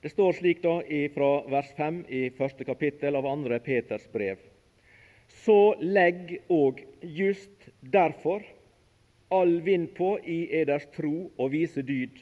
Det 0.04 0.10
står 0.12 0.36
slik 0.36 0.60
da 0.62 0.78
fra 1.14 1.30
vers 1.48 1.70
5 1.76 2.02
i 2.12 2.28
første 2.36 2.64
kapittel 2.64 3.16
av 3.16 3.26
andre 3.26 3.58
Peters 3.64 4.04
brev. 4.12 4.36
Så 5.28 5.74
legg 5.80 6.36
òg 6.52 6.82
just 7.00 7.70
derfor 7.80 8.44
all 9.32 9.60
vind 9.64 9.94
på 9.96 10.18
i 10.20 10.44
eders 10.60 10.86
tro 10.92 11.30
og 11.38 11.50
vise 11.54 11.82
dyd, 11.82 12.20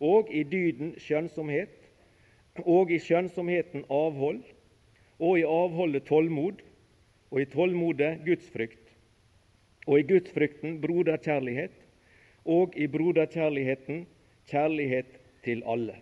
og 0.00 0.32
i 0.32 0.42
dyden 0.42 0.94
skjønnsomhet, 1.00 1.85
og 2.64 2.90
i 2.92 2.98
skjønnsomheten 3.02 3.84
avhold, 3.92 4.42
og 5.18 5.38
i 5.38 5.44
avholdet 5.48 6.06
tålmod, 6.08 6.62
og 7.30 7.40
i 7.42 7.48
tålmodet 7.50 8.22
gudsfrykt, 8.26 8.82
og 9.86 10.00
i 10.00 10.06
gudsfrykten 10.08 10.80
broderkjærlighet, 10.82 11.74
og 12.46 12.76
i 12.78 12.86
broderkjærligheten 12.86 14.04
kjærlighet 14.50 15.18
til 15.44 15.62
alle. 15.66 15.96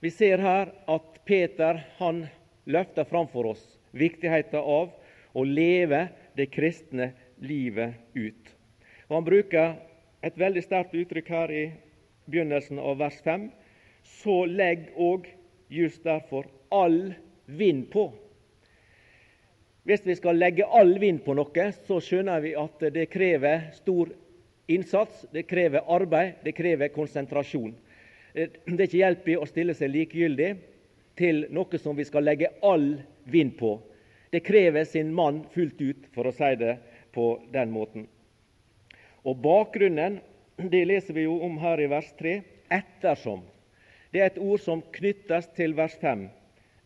Vi 0.00 0.10
ser 0.14 0.38
her 0.38 0.70
at 0.86 1.18
Peter 1.26 1.80
han 1.98 2.26
løfter 2.70 3.06
framfor 3.08 3.50
oss 3.54 3.64
viktigheten 3.96 4.60
av 4.60 4.92
å 5.34 5.42
leve 5.44 6.04
det 6.38 6.48
kristne 6.54 7.10
livet 7.42 7.98
ut. 8.14 8.54
Og 9.08 9.16
Han 9.16 9.26
bruker 9.26 9.74
et 10.22 10.38
veldig 10.38 10.62
sterkt 10.62 10.94
uttrykk 10.94 11.30
her 11.34 11.54
i 11.54 11.64
begynnelsen 12.28 12.78
av 12.78 13.00
vers 13.00 13.18
5, 13.24 13.48
så 14.22 14.44
legg 14.46 14.88
òg 14.96 15.26
just 15.68 16.04
derfor 16.04 16.46
all 16.70 17.14
vind 17.46 17.88
på. 17.92 18.08
Hvis 19.88 20.04
vi 20.04 20.16
skal 20.18 20.36
legge 20.36 20.66
all 20.68 20.98
vind 21.00 21.22
på 21.24 21.32
noe, 21.36 21.68
så 21.88 22.00
skjønner 22.04 22.42
vi 22.44 22.52
at 22.60 22.82
det 22.92 23.06
krever 23.12 23.70
stor 23.76 24.10
innsats, 24.68 25.24
det 25.32 25.46
krever 25.48 25.86
arbeid, 25.88 26.42
det 26.44 26.52
krever 26.56 26.92
konsentrasjon. 26.92 27.72
Det 28.34 28.50
er 28.68 28.84
ikke 28.84 29.00
hjelp 29.00 29.28
i 29.32 29.38
å 29.40 29.48
stille 29.48 29.74
seg 29.74 29.94
likegyldig 29.94 30.50
til 31.18 31.46
noe 31.56 31.80
som 31.80 31.96
vi 31.96 32.04
skal 32.04 32.28
legge 32.28 32.52
all 32.62 32.98
vind 33.32 33.56
på. 33.58 33.78
Det 34.28 34.44
krever 34.44 34.84
sin 34.84 35.08
mann 35.14 35.40
fullt 35.54 35.80
ut, 35.80 36.04
for 36.12 36.28
å 36.28 36.34
si 36.36 36.52
det 36.60 36.76
på 37.16 37.30
den 37.52 37.72
måten. 37.72 38.04
Og 39.24 39.40
Bakgrunnen 39.40 40.20
det 40.58 40.84
leser 40.84 41.14
vi 41.14 41.22
jo 41.22 41.36
om 41.46 41.58
her 41.62 41.80
i 41.80 41.86
vers 41.86 42.08
3. 42.18 42.40
Ettersom. 42.68 43.44
Det 44.10 44.20
er 44.20 44.32
et 44.32 44.40
ord 44.42 44.58
som 44.58 44.82
knyttes 44.92 45.46
til 45.54 45.76
vers 45.78 45.94
5. 46.00 46.24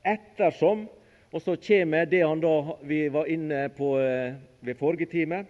Ettersom, 0.04 0.84
og 1.32 1.40
så 1.40 1.54
kommer 1.56 2.04
det 2.06 2.20
han 2.20 2.42
da 2.42 2.76
vi 2.84 3.06
var 3.08 3.30
inne 3.32 3.68
på 3.72 3.94
eh, 4.02 4.34
ved 4.60 4.76
forrige 4.76 5.08
time. 5.14 5.44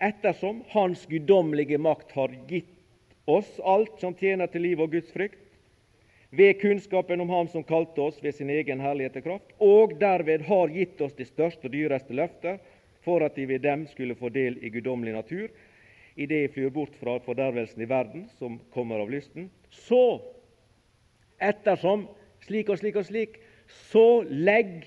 Ettersom 0.00 0.62
Hans 0.72 1.04
guddommelige 1.10 1.78
makt 1.78 2.14
har 2.16 2.32
gitt 2.48 2.70
oss 3.28 3.58
alt 3.60 4.00
som 4.00 4.16
tjener 4.16 4.48
til 4.48 4.64
liv 4.64 4.80
og 4.80 4.94
Guds 4.96 5.12
frykt, 5.12 5.38
ved 6.32 6.56
kunnskapen 6.62 7.20
om 7.20 7.28
Ham 7.28 7.50
som 7.52 7.66
kalte 7.68 8.00
oss 8.00 8.22
ved 8.24 8.32
sin 8.34 8.50
egen 8.50 8.80
herlighet 8.80 9.18
og 9.20 9.26
kraft, 9.26 9.52
og 9.60 9.92
derved 10.00 10.46
har 10.48 10.72
gitt 10.72 11.04
oss 11.04 11.12
de 11.18 11.28
største 11.28 11.68
og 11.68 11.76
dyreste 11.76 12.16
løfter, 12.16 12.56
for 13.04 13.20
at 13.20 13.36
de 13.36 13.44
ved 13.50 13.60
dem 13.66 13.84
skulle 13.90 14.16
få 14.16 14.32
del 14.32 14.56
i 14.64 14.72
guddommelig 14.72 15.12
natur, 15.18 15.52
idet 16.16 16.42
jeg 16.44 16.52
flyr 16.54 16.72
bort 16.74 16.96
fra 17.00 17.18
fordervelsen 17.24 17.82
i 17.82 17.88
verden, 17.88 18.26
som 18.38 18.58
kommer 18.74 19.02
av 19.02 19.10
lysten. 19.12 19.50
Så, 19.70 20.20
ettersom 21.40 22.06
slik 22.46 22.70
og 22.72 22.80
slik 22.80 22.98
og 23.00 23.06
slik, 23.08 23.38
så 23.90 24.22
legg 24.28 24.84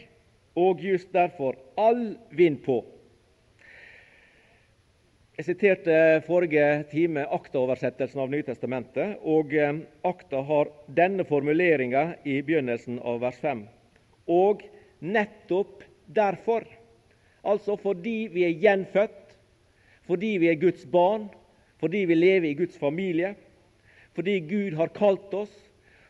og 0.56 0.84
just 0.84 1.12
derfor 1.16 1.58
all 1.80 2.14
vind 2.36 2.62
på. 2.66 2.84
Jeg 5.36 5.50
siterte 5.50 5.96
forrige 6.24 6.86
time 6.88 7.26
akta-oversettelsen 7.36 8.22
av 8.24 8.30
Nytestamentet, 8.32 9.18
og 9.28 9.52
eh, 9.52 9.82
akta 10.08 10.40
har 10.48 10.72
denne 10.96 11.26
formuleringa 11.28 12.06
i 12.24 12.38
begynnelsen 12.46 13.02
av 13.04 13.20
vers 13.26 13.42
5. 13.42 13.66
Og 14.32 14.64
nettopp 15.04 15.84
derfor, 16.08 16.64
altså 17.44 17.76
fordi 17.82 18.30
vi 18.32 18.46
er 18.48 18.56
gjenfødt, 18.64 19.25
fordi 20.06 20.36
vi 20.42 20.50
er 20.52 20.62
Guds 20.62 20.86
barn, 20.92 21.28
fordi 21.82 22.06
vi 22.10 22.16
lever 22.16 22.50
i 22.50 22.58
Guds 22.58 22.78
familie, 22.78 23.36
fordi 24.16 24.40
Gud 24.48 24.78
har 24.80 24.94
kalt 24.96 25.34
oss 25.34 25.54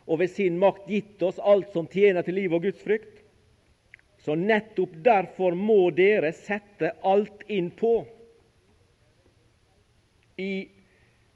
og 0.06 0.20
ved 0.20 0.30
sin 0.30 0.58
makt 0.62 0.86
gitt 0.90 1.22
oss 1.26 1.40
alt 1.42 1.72
som 1.74 1.88
tjener 1.90 2.22
til 2.22 2.38
liv 2.38 2.54
og 2.54 2.62
Guds 2.66 2.82
frykt. 2.84 3.22
Så 4.22 4.34
nettopp 4.38 4.94
derfor 5.06 5.54
må 5.54 5.90
dere 5.94 6.32
sette 6.34 6.92
alt 7.06 7.42
inn 7.50 7.72
på 7.74 7.98
i 10.38 10.68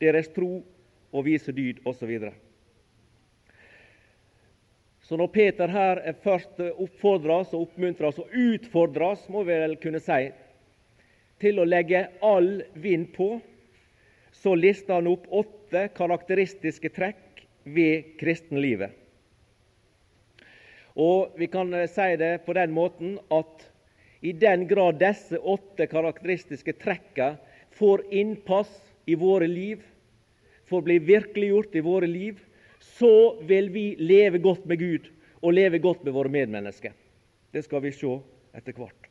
deres 0.03 0.31
tro 0.35 0.61
og 1.11 1.27
vise 1.27 1.53
dyd 1.55 1.83
osv. 1.87 2.13
Så, 5.11 5.17
når 5.19 5.31
Peter 5.35 5.71
her 5.71 6.01
først 6.23 6.61
oppfordres 6.71 7.51
og 7.55 7.65
oppmuntres 7.65 8.21
og 8.23 8.31
utfordres, 8.31 9.25
må 9.33 9.43
vi 9.43 9.57
vel 9.59 9.75
kunne 9.83 9.99
si, 10.03 10.29
til 11.41 11.61
å 11.61 11.69
legge 11.69 12.07
all 12.25 12.61
vind 12.75 13.11
på, 13.17 13.39
så 14.33 14.55
lister 14.55 14.99
han 14.99 15.11
opp 15.11 15.27
åtte 15.29 15.89
karakteristiske 15.97 16.93
trekk 16.95 17.45
ved 17.65 18.15
kristenlivet. 18.21 18.97
Og 21.01 21.37
vi 21.39 21.47
kan 21.49 21.73
si 21.89 22.09
det 22.21 22.41
på 22.47 22.55
den 22.57 22.73
måten 22.75 23.19
at 23.33 23.67
i 24.21 24.33
den 24.37 24.67
grad 24.69 24.99
disse 25.01 25.39
åtte 25.39 25.87
karakteristiske 25.89 26.75
trekkene 26.81 27.39
får 27.79 28.03
innpass 28.13 28.71
i 29.09 29.15
våre 29.17 29.47
liv, 29.49 29.81
får 30.69 30.83
bli 30.83 30.99
virkeliggjort 30.99 31.77
i 31.77 31.85
våre 31.85 32.07
liv, 32.07 32.41
så 32.81 33.41
vil 33.49 33.71
vi 33.73 33.95
leve 33.99 34.39
godt 34.39 34.67
med 34.69 34.79
Gud 34.79 35.09
og 35.41 35.55
leve 35.57 35.81
godt 35.81 36.05
med 36.05 36.13
våre 36.13 36.33
medmennesker. 36.33 36.93
Det 37.51 37.65
skal 37.65 37.83
vi 37.85 37.95
se 37.97 38.19
etter 38.57 38.77
hvert. 38.77 39.09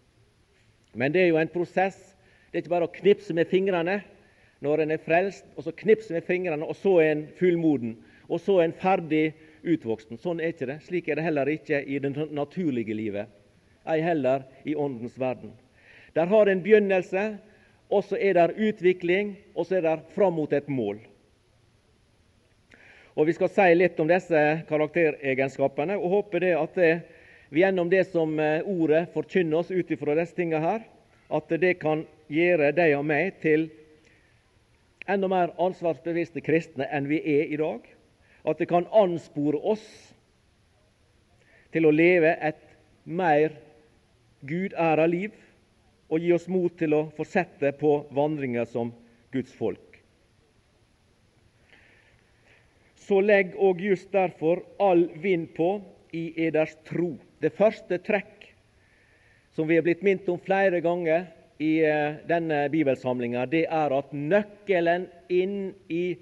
Men 0.94 1.14
det 1.14 1.24
er 1.24 1.32
jo 1.32 1.40
en 1.42 1.52
prosess. 1.52 1.98
Det 2.50 2.58
er 2.58 2.64
ikke 2.64 2.74
bare 2.74 2.88
å 2.90 2.94
knipse 2.94 3.34
med 3.38 3.50
fingrene 3.50 4.00
når 4.66 4.84
en 4.84 4.94
er 4.96 5.04
frelst, 5.04 5.46
og 5.56 5.64
så 5.64 5.74
knipse 5.78 6.14
med 6.14 6.26
fingrene, 6.28 6.66
og 6.66 6.76
så 6.76 6.96
er 7.04 7.12
en 7.14 7.28
fullmoden, 7.38 7.94
og 8.28 8.42
så 8.42 8.58
er 8.60 8.68
en 8.68 8.80
ferdig 8.82 9.28
utvoksen. 9.64 10.18
Sånn 10.20 10.42
er 10.42 10.54
ikke 10.54 10.68
det. 10.72 10.80
Slik 10.88 11.08
er 11.08 11.20
det 11.20 11.28
heller 11.28 11.52
ikke 11.54 11.84
i 11.86 12.00
det 12.02 12.12
naturlige 12.34 12.98
livet, 12.98 13.30
ei 13.88 14.02
heller 14.04 14.44
i 14.68 14.76
Åndens 14.76 15.16
verden. 15.20 15.54
Der 16.18 16.28
har 16.28 16.50
en 16.50 16.66
begynnelse, 16.66 17.30
og 17.90 18.04
så 18.06 18.18
er 18.18 18.36
det 18.36 18.58
utvikling, 18.58 19.38
og 19.56 19.70
så 19.70 19.80
er 19.80 19.86
det 19.86 19.96
fram 20.18 20.36
mot 20.38 20.54
et 20.54 20.68
mål. 20.70 21.00
Og 23.16 23.26
Vi 23.28 23.34
skal 23.36 23.50
si 23.52 23.72
litt 23.76 23.98
om 24.00 24.08
disse 24.08 24.42
karakteregenskapene, 24.70 25.98
og 25.98 26.14
håper 26.18 26.40
det 26.40 26.54
at 26.58 26.78
det, 26.78 26.94
vi 27.50 27.64
gjennom 27.64 27.90
det 27.90 28.06
som 28.12 28.38
eh, 28.40 28.62
ordet 28.64 29.10
forkynner 29.14 29.60
oss 29.60 29.72
ut 29.72 29.92
ifra 29.92 30.16
disse 30.16 30.38
tingene 30.38 30.62
her, 30.64 30.86
at 31.30 31.50
det 31.62 31.74
kan 31.82 32.06
gjøre 32.30 32.72
deg 32.78 32.96
og 32.98 33.06
meg 33.10 33.40
til 33.44 33.68
enda 35.10 35.30
mer 35.32 35.54
ansvarsbevisste 35.62 36.44
kristne 36.46 36.88
enn 36.94 37.10
vi 37.10 37.20
er 37.20 37.50
i 37.50 37.58
dag. 37.60 37.82
At 38.46 38.62
det 38.62 38.70
kan 38.70 38.88
anspore 38.96 39.60
oss 39.74 39.86
til 41.74 41.86
å 41.86 41.94
leve 41.94 42.36
et 42.40 42.62
mer 43.06 43.58
gudæra 44.46 45.06
liv 45.10 45.34
og 46.10 46.24
gi 46.24 46.32
oss 46.34 46.48
mot 46.50 46.74
til 46.78 46.96
å 46.98 47.04
fortsette 47.18 47.74
på 47.78 47.94
vandringa 48.16 48.66
som 48.70 48.94
Guds 49.34 49.54
folk. 49.54 49.86
Så 53.10 53.20
legg 53.26 53.56
òg 53.58 53.82
just 53.82 54.12
derfor 54.14 54.62
all 54.82 55.08
vind 55.22 55.50
på 55.58 55.80
i 56.14 56.30
eders 56.46 56.76
tro. 56.86 57.16
Det 57.42 57.54
første 57.58 57.98
trekk 58.06 58.50
som 59.58 59.68
vi 59.70 59.78
er 59.78 59.86
blitt 59.86 60.04
minnet 60.06 60.30
om 60.30 60.42
flere 60.42 60.82
ganger 60.86 61.28
i 61.60 61.72
eh, 61.84 62.20
denne 62.28 62.64
bibelsamlinga, 62.72 63.46
det 63.52 63.66
er 63.68 63.94
at 63.96 64.14
nøkkelen 64.16 65.08
inn 65.30 65.74
i 65.92 66.16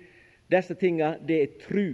disse 0.51 0.75
tinga, 0.79 1.15
det 1.21 1.37
er 1.43 1.55
tru. 1.61 1.87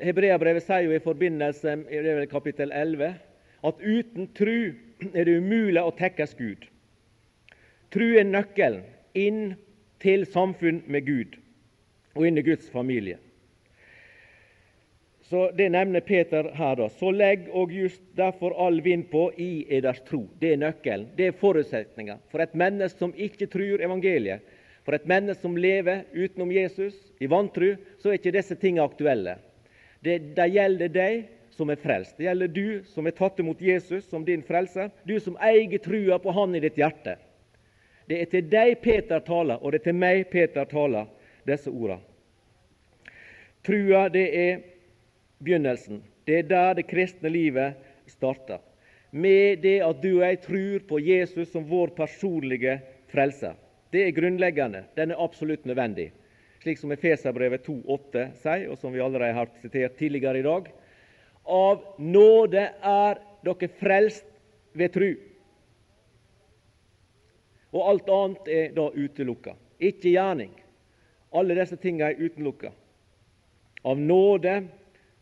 Hebreabrevet 0.00 0.64
sier 0.64 0.86
jo 0.86 0.96
i 0.96 1.02
forbindelse 1.02 1.76
med 1.82 2.26
kapittel 2.32 2.72
11 2.72 3.14
at 3.66 3.84
uten 3.84 4.28
tru 4.36 4.72
er 5.12 5.28
det 5.28 5.38
umulig 5.40 5.82
å 5.82 5.94
tekkes 5.96 6.36
Gud. 6.38 6.66
Tru 7.92 8.08
er 8.16 8.28
nøkkelen 8.28 8.84
inn 9.16 9.54
til 10.04 10.26
samfunn 10.28 10.82
med 10.88 11.06
Gud 11.08 11.38
og 12.16 12.26
inn 12.28 12.40
i 12.40 12.44
Guds 12.44 12.68
familie. 12.72 13.18
Så 15.28 15.50
Det 15.50 15.68
nevner 15.68 16.00
Peter 16.00 16.50
her. 16.54 16.76
da. 16.76 16.88
Så 16.88 17.10
legg 17.10 17.48
og 17.50 17.72
just 17.72 18.02
derfor 18.14 18.66
all 18.66 18.80
vind 18.80 19.10
på 19.10 19.32
i 19.36 19.66
eders 19.68 20.00
tro. 20.00 20.28
Det 20.38 20.52
er 20.52 20.56
nøkkelen. 20.56 21.08
Det 21.16 21.26
er 21.26 21.32
forutsetninga. 21.40 22.18
For 22.30 22.38
et 22.42 22.54
menneske 22.54 22.98
som 22.98 23.14
ikke 23.16 23.46
tror 23.46 23.82
evangeliet, 23.82 24.40
for 24.84 24.94
et 24.94 25.06
menneske 25.06 25.42
som 25.42 25.56
lever 25.56 26.04
utenom 26.14 26.52
Jesus, 26.52 26.94
i 27.18 27.26
vantru, 27.26 27.74
så 27.98 28.08
er 28.08 28.20
ikke 28.20 28.36
disse 28.36 28.54
tingene 28.54 28.84
aktuelle. 28.86 29.34
Det, 30.04 30.36
det 30.36 30.46
gjelder 30.52 30.94
deg 30.94 31.26
som 31.50 31.70
er 31.70 31.80
frelst. 31.82 32.14
Det 32.18 32.28
gjelder 32.28 32.46
du 32.46 32.84
som 32.86 33.06
er 33.06 33.16
tatt 33.16 33.42
imot 33.42 33.60
Jesus 33.60 34.06
som 34.06 34.24
din 34.24 34.46
frelser, 34.46 34.92
du 35.02 35.18
som 35.20 35.38
eier 35.42 35.78
trua 35.82 36.20
på 36.22 36.30
Han 36.38 36.54
i 36.54 36.62
ditt 36.62 36.78
hjerte. 36.78 37.16
Det 38.06 38.20
er 38.22 38.30
til 38.30 38.46
deg 38.46 38.78
Peter 38.78 39.18
taler, 39.26 39.58
og 39.58 39.72
det 39.72 39.80
er 39.80 39.88
til 39.90 39.98
meg 39.98 40.30
Peter 40.30 40.70
taler 40.70 41.10
disse 41.48 41.72
ordene. 41.72 41.98
Trua, 43.66 44.06
det 44.06 44.26
er 44.30 44.75
begynnelsen. 45.42 46.02
Det 46.26 46.38
er 46.38 46.48
der 46.50 46.74
det 46.78 46.86
kristne 46.90 47.30
livet 47.30 47.76
starter. 48.10 48.60
Med 49.10 49.62
det 49.62 49.78
at 49.84 50.02
du 50.02 50.18
og 50.18 50.24
jeg 50.26 50.40
tror 50.44 50.86
på 50.88 51.00
Jesus 51.00 51.52
som 51.52 51.66
vår 51.68 51.94
personlige 51.96 52.80
frelser. 53.12 53.54
Det 53.92 54.02
er 54.04 54.16
grunnleggende. 54.16 54.84
Den 54.96 55.12
er 55.12 55.22
absolutt 55.22 55.64
nødvendig. 55.64 56.10
Slik 56.62 56.80
som 56.80 56.92
Efeserbrevet 56.92 57.62
2,8 57.68 58.24
sier, 58.42 58.66
og 58.72 58.78
som 58.80 58.92
vi 58.92 59.00
allerede 59.00 59.36
har 59.36 59.50
sitert 59.62 59.96
tidligere 60.00 60.40
i 60.40 60.46
dag. 60.46 60.68
Av 61.46 61.84
nåde 62.02 62.64
er 62.82 63.20
dere 63.46 63.68
frelst 63.78 64.26
ved 64.74 64.92
tru. 64.96 65.12
Og 67.76 67.90
alt 67.92 68.10
annet 68.10 68.50
er 68.50 68.74
da 68.74 68.88
utelukka. 68.90 69.54
Ikke 69.78 70.10
gjerning. 70.10 70.50
Alle 71.36 71.54
disse 71.58 71.78
tingene 71.78 72.10
er 72.10 72.26
utelukka. 72.26 72.72
Av 73.86 74.00
nåde 74.00 74.56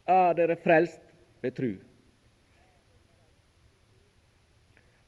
er 0.07 0.35
dere 0.37 0.57
frelst 0.61 1.01
ved 1.43 1.55
tru. 1.57 1.75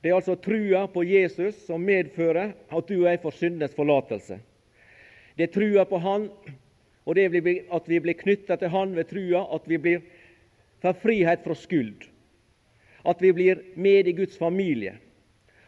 Det 0.02 0.10
er 0.12 0.16
altså 0.16 0.36
trua 0.38 0.86
på 0.86 1.02
Jesus 1.02 1.56
som 1.66 1.82
medfører 1.82 2.52
at 2.54 2.88
du 2.88 2.94
og 3.00 3.08
jeg 3.08 3.22
får 3.22 3.34
syndenes 3.40 3.74
forlatelse. 3.74 4.38
Det 5.36 5.48
er 5.48 5.52
trua 5.52 5.84
på 5.84 5.98
Han, 5.98 6.28
og 7.04 7.14
det 7.14 7.24
at 7.26 7.88
vi 7.88 7.98
blir 8.00 8.14
knytta 8.14 8.56
til 8.56 8.70
Han 8.70 8.94
ved 8.96 9.08
trua, 9.10 9.46
at 9.54 9.66
vi 9.68 9.78
blir 9.78 10.04
får 10.82 11.00
frihet 11.02 11.42
fra 11.44 11.54
skyld. 11.54 12.06
At 13.04 13.22
vi 13.22 13.32
blir 13.32 13.62
med 13.76 14.06
i 14.06 14.12
Guds 14.12 14.38
familie. 14.38 14.96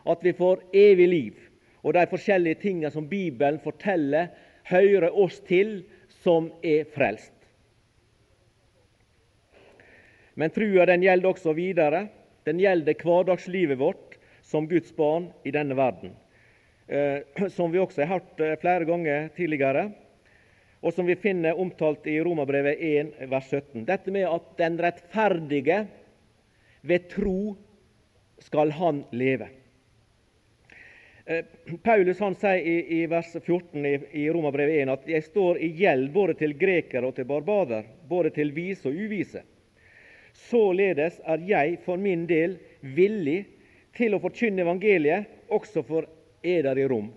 At 0.06 0.22
vi 0.22 0.32
får 0.32 0.62
evig 0.72 1.08
liv. 1.08 1.34
Og 1.82 1.94
de 1.94 2.06
forskjellige 2.10 2.54
tingene 2.62 2.90
som 2.90 3.08
Bibelen 3.08 3.60
forteller, 3.60 4.28
hører 4.68 5.14
oss 5.16 5.40
til 5.40 5.84
som 6.20 6.50
er 6.62 6.84
frelst. 6.94 7.37
Men 10.38 10.54
trua 10.54 10.86
den 10.86 11.02
gjelder 11.02 11.32
også 11.32 11.52
videre. 11.56 12.04
Den 12.46 12.60
gjelder 12.62 12.94
hverdagslivet 12.94 13.78
vårt 13.80 14.18
som 14.46 14.68
Guds 14.70 14.92
barn 14.96 15.32
i 15.42 15.50
denne 15.50 15.74
verden. 15.74 16.12
Eh, 16.86 17.26
som 17.56 17.72
vi 17.72 17.80
også 17.82 18.04
har 18.04 18.20
hørt 18.20 18.40
eh, 18.40 18.54
flere 18.62 18.86
ganger 18.86 19.28
tidligere, 19.34 19.88
og 20.78 20.94
som 20.94 21.10
vi 21.10 21.18
finner 21.18 21.58
omtalt 21.58 22.06
i 22.06 22.20
Romerbrevet 22.22 22.78
1, 22.78 23.10
vers 23.32 23.50
17. 23.50 23.82
Dette 23.88 24.14
med 24.14 24.28
at 24.30 24.54
den 24.62 24.78
rettferdige 24.78 25.80
ved 26.86 27.10
tro 27.10 27.56
skal 28.46 28.70
han 28.78 29.02
leve. 29.10 29.50
Eh, 31.26 31.42
Paulus 31.82 32.22
han 32.22 32.38
sier 32.38 32.62
i, 32.62 32.78
i 33.02 33.04
vers 33.10 33.34
14 33.42 33.74
i, 33.90 33.96
i 34.22 34.30
Romerbrevet 34.30 34.84
1 34.86 34.94
at 34.94 35.14
jeg 35.18 35.26
står 35.32 35.58
i 35.66 35.74
gjeld 35.82 36.12
både 36.14 36.38
til 36.38 36.54
grekere 36.62 37.10
og 37.10 37.18
til 37.18 37.26
barbader, 37.26 37.90
både 38.06 38.30
til 38.38 38.54
vise 38.54 38.86
og 38.86 38.94
uvise. 38.94 39.42
Således 40.38 41.18
er 41.26 41.42
jeg 41.48 41.78
for 41.84 41.98
min 42.00 42.26
del 42.28 42.56
villig 42.80 43.42
til 43.96 44.14
å 44.14 44.20
forkynne 44.22 44.62
evangeliet 44.62 45.50
også 45.52 45.82
for 45.86 46.06
eder 46.46 46.78
i 46.78 46.86
Rom. 46.88 47.08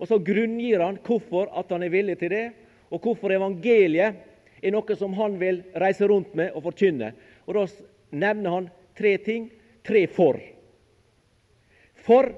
Og 0.00 0.08
Så 0.08 0.18
grunngir 0.24 0.80
han 0.80 0.98
hvorfor 1.04 1.50
at 1.56 1.70
han 1.72 1.82
er 1.84 1.92
villig 1.92 2.18
til 2.20 2.32
det, 2.32 2.46
og 2.90 3.00
hvorfor 3.04 3.32
evangeliet 3.32 4.20
er 4.60 4.72
noe 4.74 4.96
som 4.96 5.14
han 5.16 5.38
vil 5.40 5.62
reise 5.80 6.08
rundt 6.08 6.34
med 6.36 6.52
og 6.56 6.64
forkynne. 6.68 7.12
Og 7.46 7.54
Da 7.54 7.66
nevner 8.10 8.50
han 8.50 8.70
tre 8.96 9.16
ting, 9.18 9.50
tre 9.84 10.06
for. 10.06 10.40
For 11.94 12.32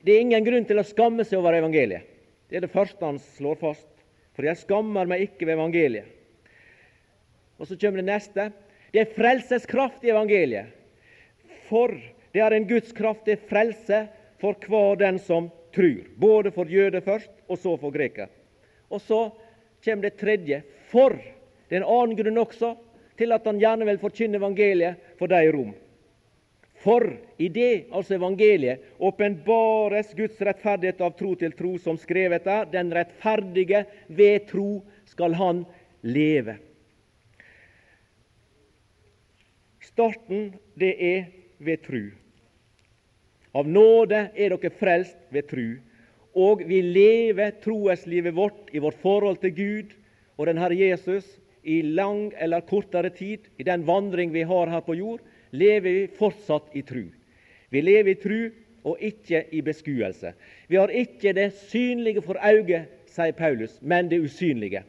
Det 0.00 0.14
er 0.14 0.22
ingen 0.24 0.44
grunn 0.44 0.64
til 0.64 0.80
å 0.80 0.86
skamme 0.88 1.24
seg 1.28 1.38
over 1.38 1.52
evangeliet. 1.52 2.06
Det 2.48 2.56
er 2.56 2.64
det 2.64 2.72
første 2.72 3.04
han 3.04 3.18
slår 3.20 3.58
fast. 3.60 3.88
For 4.32 4.48
jeg 4.48 4.56
skammer 4.56 5.04
meg 5.04 5.26
ikke 5.26 5.44
ved 5.44 5.58
evangeliet. 5.58 6.06
Og 7.60 7.68
så 7.68 7.76
kommer 7.76 8.00
det 8.00 8.08
neste. 8.08 8.46
Det 8.90 9.00
er 9.00 9.14
frelseskraft 9.14 10.04
i 10.04 10.10
evangeliet. 10.10 10.70
For 11.68 11.94
det 12.34 12.42
er 12.42 12.54
en 12.54 12.66
Guds 12.68 12.92
kraft 12.94 13.24
til 13.26 13.38
frelse 13.50 14.04
for 14.42 14.58
hver 14.66 14.98
den 14.98 15.18
som 15.22 15.50
tror. 15.74 16.06
Både 16.18 16.50
for 16.54 16.70
jøde 16.70 17.02
først, 17.04 17.30
og 17.48 17.58
så 17.58 17.76
for 17.78 17.94
greker. 17.94 18.30
Og 18.90 19.00
så 19.00 19.28
kommer 19.84 20.08
det 20.08 20.18
tredje. 20.18 20.62
For 20.90 21.14
det 21.14 21.78
er 21.78 21.84
en 21.84 21.92
annen 21.92 22.18
grunn 22.18 22.42
også 22.42 22.74
til 23.20 23.36
at 23.36 23.46
han 23.46 23.60
gjerne 23.60 23.86
vil 23.86 24.00
forkynne 24.02 24.40
evangeliet 24.40 25.14
for 25.20 25.30
de 25.30 25.44
i 25.44 25.52
Rom. 25.54 25.70
For 26.80 27.04
i 27.38 27.50
det, 27.52 27.92
altså 27.92 28.16
evangeliet, 28.16 28.80
åpenbares 28.98 30.14
Guds 30.16 30.40
rettferdighet 30.40 31.02
av 31.04 31.12
tro 31.18 31.34
til 31.36 31.52
tro, 31.52 31.74
som 31.78 31.98
skrevet 32.00 32.48
er, 32.48 32.64
den 32.72 32.92
rettferdige 32.96 33.84
ved 34.08 34.48
tro 34.48 34.80
skal 35.12 35.36
han 35.36 35.62
leve. 36.00 36.56
Starten, 40.00 40.54
det 40.80 40.94
er 40.96 41.24
ved 41.58 41.82
tru. 41.84 42.04
Av 43.52 43.66
nåde 43.68 44.30
er 44.32 44.54
dere 44.54 44.70
frelst 44.72 45.18
ved 45.34 45.44
tru. 45.50 45.66
Og 46.32 46.62
vi 46.64 46.78
lever 46.80 47.58
troeslivet 47.60 48.32
vårt 48.32 48.70
i 48.72 48.80
vårt 48.80 48.96
forhold 49.02 49.42
til 49.42 49.52
Gud 49.52 49.90
og 50.38 50.46
den 50.48 50.60
Herre 50.62 50.78
Jesus 50.78 51.26
i 51.60 51.82
lang 51.82 52.30
eller 52.40 52.64
kortere 52.64 53.10
tid, 53.12 53.50
i 53.58 53.66
den 53.66 53.84
vandring 53.84 54.32
vi 54.32 54.46
har 54.48 54.72
her 54.72 54.80
på 54.86 54.96
jord, 54.96 55.20
lever 55.52 55.90
vi 55.90 56.06
fortsatt 56.16 56.72
i 56.72 56.84
tru. 56.86 57.10
Vi 57.68 57.84
lever 57.84 58.14
i 58.14 58.20
tru 58.22 58.38
og 58.88 59.04
ikke 59.04 59.42
i 59.52 59.60
beskuelse. 59.60 60.32
Vi 60.70 60.80
har 60.80 60.88
ikke 60.88 61.34
det 61.36 61.50
synlige 61.66 62.24
for 62.24 62.40
øyet, 62.40 62.88
sier 63.10 63.36
Paulus, 63.36 63.76
men 63.82 64.08
det 64.08 64.22
usynlige. 64.24 64.80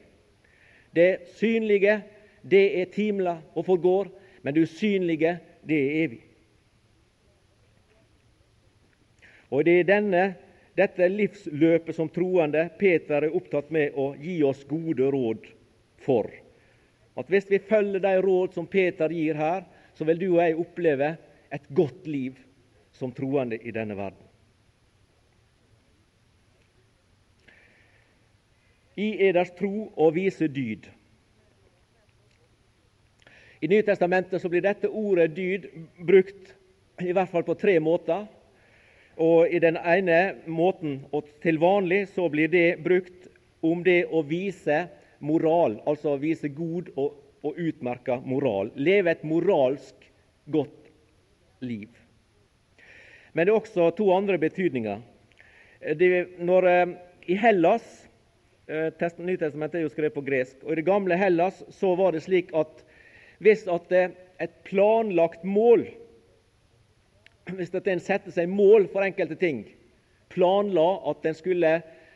Det 0.95 1.27
synlige, 1.35 1.99
det 2.47 2.65
er 2.79 2.91
timla 2.95 3.41
og 3.55 3.67
forgår, 3.67 4.20
men 4.41 4.53
det 4.53 4.65
usynlige, 4.65 5.37
det 5.63 5.79
er 5.79 6.03
evig. 6.03 6.21
Og 9.51 9.65
Det 9.65 9.79
er 9.79 9.83
denne, 9.83 10.23
dette 10.79 11.07
livsløpet 11.11 11.95
som 11.95 12.09
troende 12.09 12.69
Peter 12.79 13.27
er 13.27 13.35
opptatt 13.35 13.71
med 13.71 13.97
å 13.99 14.13
gi 14.15 14.37
oss 14.47 14.63
gode 14.69 15.09
råd 15.11 15.49
for. 15.99 16.31
At 17.19 17.27
Hvis 17.27 17.49
vi 17.51 17.59
følger 17.59 17.99
de 17.99 18.15
råd 18.23 18.53
som 18.55 18.67
Peter 18.67 19.11
gir 19.11 19.35
her, 19.35 19.65
så 19.93 20.07
vil 20.07 20.19
du 20.19 20.29
og 20.31 20.41
jeg 20.41 20.57
oppleve 20.57 21.17
et 21.51 21.67
godt 21.75 22.07
liv 22.07 22.39
som 22.95 23.11
troende 23.11 23.59
i 23.59 23.71
denne 23.75 23.97
verden. 23.97 24.27
I 28.95 29.27
eders 29.27 29.51
tro 29.57 29.91
og 29.95 30.15
vise 30.15 30.47
dyd. 30.47 30.87
I 33.61 33.67
Nytestamentet 33.67 34.41
så 34.41 34.49
blir 34.49 34.63
dette 34.65 34.89
ordet 34.89 35.35
dyd 35.35 35.67
brukt 36.01 36.53
i 37.01 37.13
hvert 37.13 37.29
fall 37.29 37.45
på 37.45 37.55
tre 37.55 37.79
måter. 37.79 38.25
Og 39.21 39.49
I 39.53 39.59
den 39.61 39.77
ene 39.77 40.21
måten, 40.49 41.03
og 41.11 41.29
til 41.43 41.59
vanlig, 41.61 42.07
så 42.15 42.25
blir 42.29 42.49
det 42.49 42.81
brukt 42.83 43.27
om 43.61 43.83
det 43.85 44.05
å 44.09 44.23
vise 44.25 44.87
moral, 45.21 45.77
altså 45.85 46.15
vise 46.17 46.49
god 46.49 46.89
og 46.97 47.21
og 47.41 47.57
utmerka 47.57 48.19
moral. 48.25 48.71
Leve 48.75 49.11
et 49.11 49.25
moralsk 49.25 50.07
godt 50.51 50.91
liv. 51.65 51.89
Men 53.33 53.47
det 53.47 53.53
er 53.53 53.59
også 53.59 53.89
to 53.97 54.11
andre 54.13 54.37
betydninger. 54.41 55.01
Det, 55.97 56.11
når, 56.39 56.67
eh, 56.67 56.87
I 57.27 57.35
Hellas 57.35 57.85
eh, 58.67 58.91
Nytestamentet 59.17 59.79
er 59.79 59.85
jo 59.85 59.93
skrevet 59.93 60.13
på 60.13 60.25
gresk. 60.25 60.63
og 60.63 60.71
I 60.71 60.75
det 60.75 60.85
gamle 60.85 61.17
Hellas 61.17 61.63
så 61.69 61.95
var 61.95 62.11
det 62.11 62.23
slik 62.23 62.51
at 62.53 62.83
hvis 63.41 63.65
at 63.71 63.93
et 64.41 64.53
planlagt 64.67 65.43
mål 65.43 65.87
Hvis 67.51 67.73
at 67.75 67.87
en 67.89 67.99
setter 67.99 68.31
seg 68.31 68.47
mål 68.47 68.85
for 68.93 69.03
enkelte 69.03 69.35
ting, 69.35 69.63
planla 70.31 70.85
at 71.09 71.25
en 71.25 71.35
skulle 71.35 71.71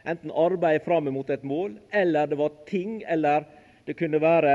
enten 0.07 0.31
arbeide 0.31 0.83
fram 0.85 1.09
mot 1.11 1.29
et 1.33 1.43
mål, 1.43 1.73
eller 1.91 2.29
det 2.29 2.37
var 2.39 2.53
ting, 2.69 3.01
eller 3.09 3.43
det 3.87 3.97
kunne 3.99 4.21
være 4.21 4.53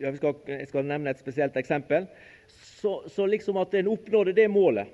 jeg 0.00 0.16
skal, 0.16 0.34
jeg 0.48 0.68
skal, 0.68 0.86
nevne 0.88 1.12
et 1.12 1.20
spesielt 1.22 1.56
eksempel. 1.56 2.08
Så, 2.48 3.04
så 3.12 3.26
liksom 3.30 3.60
at 3.60 3.74
en 3.78 3.92
oppnådde 3.92 4.34
det 4.34 4.48
målet. 4.50 4.88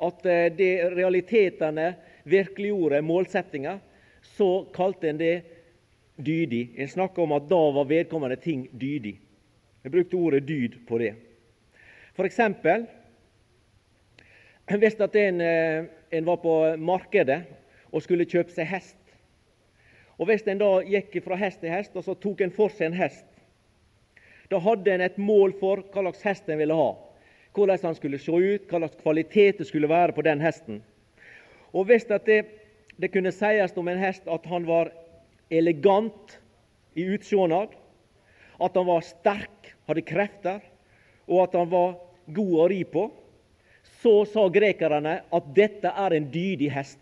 At 0.00 0.24
de 0.24 0.38
det 0.56 0.72
realitetene 0.96 1.90
virkeliggjorde 2.24 3.02
målsettinga, 3.04 3.78
så 4.24 4.64
kalte 4.72 5.10
en 5.10 5.20
det 5.20 5.34
dydig. 6.16 6.74
En 6.76 6.88
snakker 6.88 7.22
om 7.22 7.32
at 7.32 7.48
da 7.50 7.60
var 7.74 7.88
vedkommende 7.90 8.36
ting 8.36 8.68
dydig. 8.80 9.18
Jeg 9.84 9.92
brukte 9.92 10.16
ordet 10.16 10.48
dyd 10.48 10.78
på 10.88 10.98
det. 10.98 11.14
For 12.14 12.24
eksempel 12.24 12.86
hvis 14.64 15.00
at 15.00 15.16
en, 15.16 15.40
eh, 15.40 15.84
en 16.10 16.26
var 16.26 16.36
på 16.36 16.76
markedet 16.76 17.42
og 17.92 18.02
skulle 18.02 18.24
kjøpe 18.24 18.52
seg 18.52 18.66
hest. 18.66 18.96
Og 20.18 20.26
Hvis 20.26 20.46
en 20.46 20.58
da 20.58 20.80
gikk 20.86 21.18
fra 21.24 21.36
hest 21.36 21.60
til 21.60 21.70
hest, 21.70 21.96
og 21.96 22.04
så 22.04 22.14
tok 22.14 22.40
en 22.40 22.50
for 22.54 22.70
seg 22.70 22.86
en 22.86 22.98
hest, 22.98 23.26
da 24.50 24.58
hadde 24.58 24.92
en 24.92 25.00
et 25.00 25.18
mål 25.18 25.52
for 25.58 25.82
hva 25.82 26.04
slags 26.04 26.22
hest 26.22 26.48
en 26.48 26.58
ville 26.58 26.74
ha. 26.74 26.94
Hvordan 27.54 27.78
han 27.82 27.94
skulle 27.94 28.18
se 28.18 28.32
ut, 28.32 28.68
hva 28.70 28.78
slags 28.78 29.00
kvalitet 29.02 29.58
det 29.58 29.66
skulle 29.66 29.88
være 29.88 30.12
på 30.12 30.22
den 30.22 30.40
hesten. 30.40 30.82
Og 31.72 31.84
Hvis 31.84 32.04
det, 32.04 32.46
det 33.00 33.12
kunne 33.12 33.32
sies 33.32 33.76
om 33.76 33.88
en 33.88 33.98
hest 33.98 34.22
at 34.30 34.46
han 34.46 34.66
var 34.66 34.92
elegant 35.58 36.38
i 36.94 37.06
utseendet, 37.14 37.74
at 38.60 38.76
han 38.78 38.86
var 38.86 39.04
sterk, 39.06 39.74
hadde 39.88 40.06
krefter, 40.06 40.60
og 41.26 41.44
at 41.46 41.56
han 41.58 41.70
var 41.72 41.96
god 42.34 42.54
å 42.60 42.68
ri 42.70 42.82
på, 42.88 43.08
så 44.00 44.22
sa 44.28 44.46
grekerne 44.52 45.18
at 45.34 45.48
dette 45.56 45.90
er 45.90 46.16
en 46.16 46.28
dydig 46.32 46.70
hest. 46.72 47.00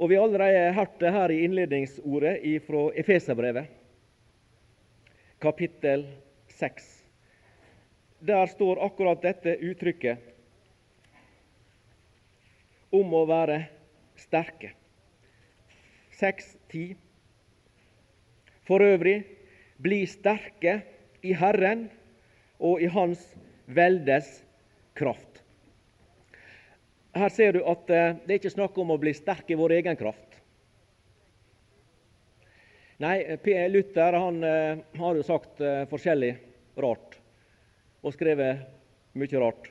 Og 0.00 0.08
Vi 0.08 0.16
har 0.16 0.24
allerede 0.24 0.72
hørt 0.72 0.96
det 1.00 1.12
her 1.12 1.32
i 1.32 1.42
innledningsordet 1.44 2.40
fra 2.64 2.86
Efeserbrevet, 2.96 3.66
kapittel 5.40 6.06
6. 6.56 6.88
Der 8.24 8.46
står 8.48 8.80
akkurat 8.84 9.20
dette 9.22 9.58
uttrykket 9.60 10.24
om 12.96 13.12
å 13.12 13.26
være 13.28 13.62
sterke. 14.20 14.72
6.10. 16.20 16.96
For 18.68 18.84
øvrig, 18.84 19.22
bli 19.80 20.04
sterke 20.06 20.80
i 21.24 21.32
Herren 21.34 21.88
og 22.60 22.82
i 22.84 22.90
Hans 22.92 23.22
veldes 23.66 24.28
kraft. 24.94 25.40
Her 27.16 27.32
ser 27.34 27.56
du 27.56 27.64
at 27.66 27.90
eh, 27.90 28.18
det 28.22 28.34
er 28.34 28.38
ikke 28.38 28.52
snakk 28.52 28.76
om 28.78 28.92
å 28.94 29.00
bli 29.00 29.14
sterk 29.16 29.48
i 29.50 29.58
vår 29.58 29.80
egen 29.80 29.98
kraft. 29.98 30.36
Nei, 33.00 33.16
P. 33.40 33.56
Luther 33.72 34.12
han, 34.12 34.42
han 34.44 35.02
har 35.02 35.16
jo 35.16 35.24
sagt 35.24 35.62
eh, 35.64 35.86
forskjellig 35.90 36.34
rart 36.84 37.16
og 38.04 38.14
skrevet 38.14 38.66
mye 39.18 39.40
rart. 39.40 39.70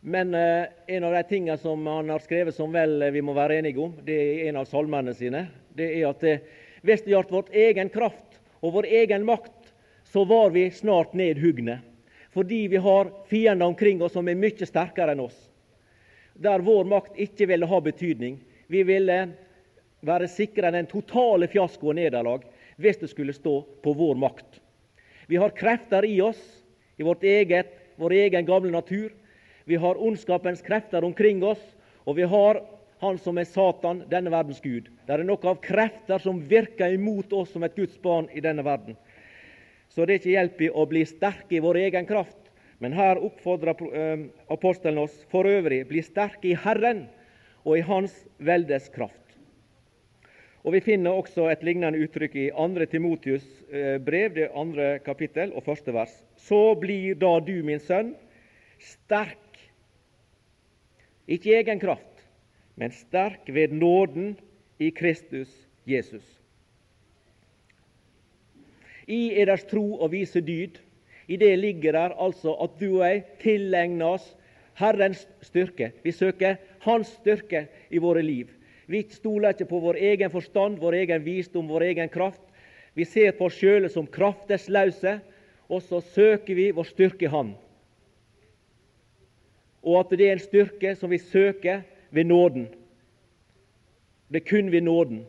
Men 0.00 0.34
en 0.34 1.04
av 1.04 1.12
de 1.12 1.22
tingene 1.28 1.58
som 1.58 1.86
han 1.86 2.08
har 2.08 2.22
skrevet 2.24 2.54
som 2.56 2.72
vel 2.72 3.04
vi 3.12 3.20
må 3.22 3.34
være 3.36 3.58
enige 3.60 3.82
om, 3.84 3.92
det 4.04 4.16
er 4.16 4.48
en 4.48 4.60
av 4.62 4.68
salmene 4.68 5.12
sine, 5.14 5.44
det 5.76 5.90
er 5.98 6.06
at 6.08 6.24
hvis 6.80 7.04
det 7.04 7.12
gjaldt 7.12 7.34
vår 7.34 7.50
egen 7.66 7.92
kraft 7.92 8.40
og 8.64 8.78
vår 8.78 8.88
egen 9.02 9.26
makt, 9.28 9.74
så 10.08 10.24
var 10.24 10.50
vi 10.56 10.70
snart 10.72 11.12
nedhugne. 11.14 11.78
Fordi 12.32 12.64
vi 12.72 12.80
har 12.80 13.10
fiender 13.28 13.66
omkring 13.66 14.00
oss 14.02 14.16
som 14.16 14.28
er 14.28 14.38
mye 14.40 14.66
sterkere 14.66 15.12
enn 15.14 15.26
oss 15.26 15.38
der 16.40 16.62
vår 16.64 16.86
makt 16.88 17.18
ikke 17.20 17.46
ville 17.50 17.68
ha 17.68 17.80
betydning. 17.84 18.38
Vi 18.66 18.80
ville 18.88 19.16
være 20.06 20.28
sikre 20.32 20.70
den 20.72 20.88
totale 20.88 21.50
fiasko 21.52 21.90
og 21.90 21.98
nederlag 21.98 22.46
hvis 22.80 23.00
det 23.02 23.10
skulle 23.12 23.34
stå 23.36 23.58
på 23.84 23.92
vår 23.92 24.16
makt. 24.16 24.60
Vi 25.28 25.36
har 25.36 25.52
krefter 25.52 26.06
i 26.08 26.16
oss, 26.24 26.40
i 26.96 27.04
vårt 27.04 27.24
eget, 27.28 27.74
vår 28.00 28.14
egen 28.22 28.46
gamle 28.48 28.72
natur. 28.72 29.12
Vi 29.70 29.76
har 29.78 30.02
ondskapens 30.02 30.62
krefter 30.66 31.04
omkring 31.06 31.44
oss, 31.46 31.60
og 32.02 32.16
vi 32.18 32.24
har 32.26 32.58
han 33.00 33.18
som 33.22 33.38
er 33.38 33.46
Satan, 33.46 34.02
denne 34.10 34.32
verdens 34.32 34.58
gud. 34.60 34.88
Det 35.06 35.14
er 35.14 35.22
noe 35.24 35.46
av 35.46 35.60
krefter 35.62 36.18
som 36.18 36.40
virker 36.50 36.96
imot 36.96 37.30
oss 37.38 37.52
som 37.54 37.62
et 37.62 37.76
Guds 37.78 37.94
barn 38.02 38.26
i 38.34 38.42
denne 38.42 38.64
verden. 38.66 38.96
Så 39.94 40.02
det 40.02 40.16
er 40.16 40.18
ikke 40.20 40.32
hjelp 40.34 40.64
i 40.66 40.70
å 40.74 40.86
bli 40.90 41.04
sterke 41.06 41.54
i 41.54 41.62
vår 41.62 41.78
egen 41.84 42.08
kraft. 42.08 42.50
Men 42.82 42.96
her 42.98 43.20
oppfordrer 43.22 43.78
eh, 43.94 44.24
apostelen 44.50 45.04
oss 45.04 45.14
for 45.30 45.46
øvrig 45.46 45.84
bli 45.86 46.02
sterke 46.02 46.50
i 46.50 46.58
Herren 46.58 47.04
og 47.62 47.76
i 47.78 47.84
Hans 47.86 48.14
veldes 48.42 48.88
kraft. 48.94 49.16
Og 50.64 50.74
Vi 50.74 50.80
finner 50.84 51.14
også 51.16 51.46
et 51.52 51.62
lignende 51.64 52.02
uttrykk 52.02 52.34
i 52.36 52.48
2. 52.56 52.88
Timotius 52.90 53.46
eh, 53.70 54.00
brev, 54.02 54.34
det 54.34 54.50
andre 54.50 54.96
kapittel 55.06 55.54
og 55.54 55.62
første 55.68 55.94
vers. 55.94 56.12
Så 56.36 56.74
blir 56.80 57.14
da 57.22 57.36
du, 57.38 57.60
min 57.62 57.80
sønn, 57.80 58.16
sterk. 58.82 59.49
Ikke 61.30 61.54
egen 61.60 61.78
kraft, 61.78 62.24
men 62.74 62.90
sterk 62.90 63.46
ved 63.46 63.74
nåden 63.76 64.34
i 64.82 64.90
Kristus 64.90 65.52
Jesus. 65.86 66.24
I 69.06 69.30
eders 69.42 69.64
tro 69.70 70.00
og 70.00 70.10
vise 70.12 70.42
dyd, 70.42 70.78
i 71.30 71.36
det 71.38 71.52
ligger 71.58 71.94
der 71.94 72.16
altså 72.18 72.56
at 72.62 72.74
du 72.80 72.98
og 72.98 73.04
jeg 73.06 73.22
tilegner 73.42 74.16
oss 74.16 74.32
Herrens 74.80 75.26
styrke. 75.46 75.92
Vi 76.02 76.12
søker 76.12 76.58
Hans 76.82 77.12
styrke 77.20 77.66
i 77.90 78.00
våre 78.02 78.22
liv. 78.22 78.50
Vi 78.90 79.04
stoler 79.14 79.54
ikke 79.54 79.68
på 79.70 79.78
vår 79.84 80.00
egen 80.02 80.30
forstand, 80.32 80.80
vår 80.82 80.98
egen 81.04 81.22
visdom, 81.22 81.68
vår 81.70 81.92
egen 81.92 82.10
kraft. 82.10 82.42
Vi 82.94 83.06
ser 83.06 83.36
på 83.38 83.46
oss 83.46 83.58
sjøle 83.60 83.90
som 83.92 84.08
kraftesløse, 84.10 85.20
og 85.70 85.82
så 85.86 86.00
søker 86.02 86.58
vi 86.58 86.70
vår 86.74 86.88
styrke 86.88 87.28
i 87.28 87.30
Han. 87.30 87.52
Og 89.82 90.00
at 90.02 90.12
det 90.18 90.26
er 90.28 90.36
en 90.36 90.42
styrke 90.42 90.94
som 90.98 91.10
vi 91.10 91.18
søker 91.18 91.82
ved 92.10 92.28
nåden. 92.28 92.68
Det 94.30 94.42
er 94.42 94.50
kun 94.50 94.70
ved 94.72 94.84
nåden. 94.86 95.24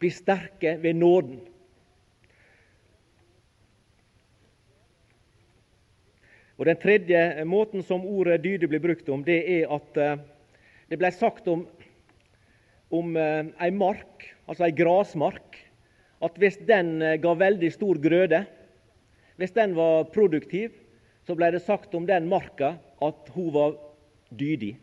Bli 0.00 0.10
sterke 0.10 0.76
ved 0.82 0.94
nåden. 0.94 1.40
Og 6.56 6.66
Den 6.66 6.78
tredje 6.80 7.44
måten 7.44 7.82
som 7.84 8.06
ordet 8.08 8.40
dyde 8.44 8.68
blir 8.68 8.80
brukt 8.80 9.08
om, 9.12 9.24
det 9.24 9.42
er 9.44 9.68
at 9.76 9.98
eh, 10.00 10.16
det 10.88 10.96
ble 10.96 11.10
sagt 11.12 11.48
om, 11.52 11.66
om 12.88 13.16
eh, 13.20 13.50
ei 13.60 13.70
mark, 13.76 14.24
altså 14.48 14.64
ei 14.64 14.72
grasmark, 14.72 15.58
at 16.24 16.38
hvis 16.40 16.56
den 16.64 17.02
eh, 17.04 17.18
ga 17.20 17.34
veldig 17.36 17.70
stor 17.74 18.00
grøde, 18.00 18.40
hvis 19.36 19.52
den 19.52 19.76
var 19.76 20.08
produktiv, 20.14 20.72
så 21.28 21.36
ble 21.36 21.50
det 21.52 21.60
sagt 21.66 21.92
om 21.94 22.08
den 22.08 22.28
marka 22.30 22.78
at 23.02 23.30
hun 23.34 23.52
var 23.54 23.76
dydig. 24.30 24.76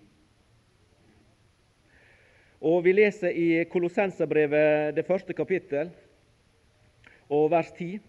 Og 2.63 2.84
Vi 2.84 2.93
leser 2.93 3.36
i 3.36 3.63
Kolossenserbrevet 3.67 4.95
det 4.95 5.06
første 5.06 5.34
kapittel 5.34 5.89
og 7.30 7.52
vers 7.52 7.71
10 7.76 7.99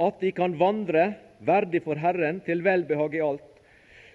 at 0.00 0.20
de 0.20 0.32
kan 0.32 0.56
vandre 0.60 1.14
verdig 1.40 1.82
for 1.84 1.96
Herren 2.00 2.40
til 2.44 2.64
velbehag 2.64 3.14
i 3.14 3.22
alt, 3.24 3.52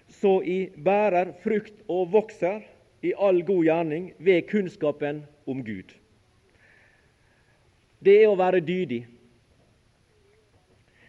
så 0.10 0.42
I 0.42 0.70
bærer 0.76 1.34
frukt 1.44 1.74
og 1.88 2.12
vokser 2.14 2.62
i 3.02 3.14
all 3.18 3.42
god 3.46 3.64
gjerning 3.66 4.12
ved 4.20 4.46
kunnskapen 4.50 5.24
om 5.48 5.64
Gud. 5.66 5.96
Det 8.02 8.18
er 8.24 8.30
å 8.30 8.38
være 8.38 8.62
dydig. 8.66 9.04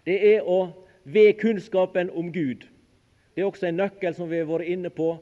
Det 0.07 0.18
er 0.35 0.49
å 0.49 0.73
ved 1.05 1.35
kunnskapen 1.40 2.11
om 2.11 2.33
Gud. 2.33 2.64
Det 3.35 3.40
er 3.40 3.49
også 3.49 3.66
en 3.71 3.79
nøkkel 3.81 4.14
som 4.14 4.29
vi 4.29 4.42
har 4.42 4.49
vært 4.49 4.68
inne 4.68 4.90
på 4.92 5.14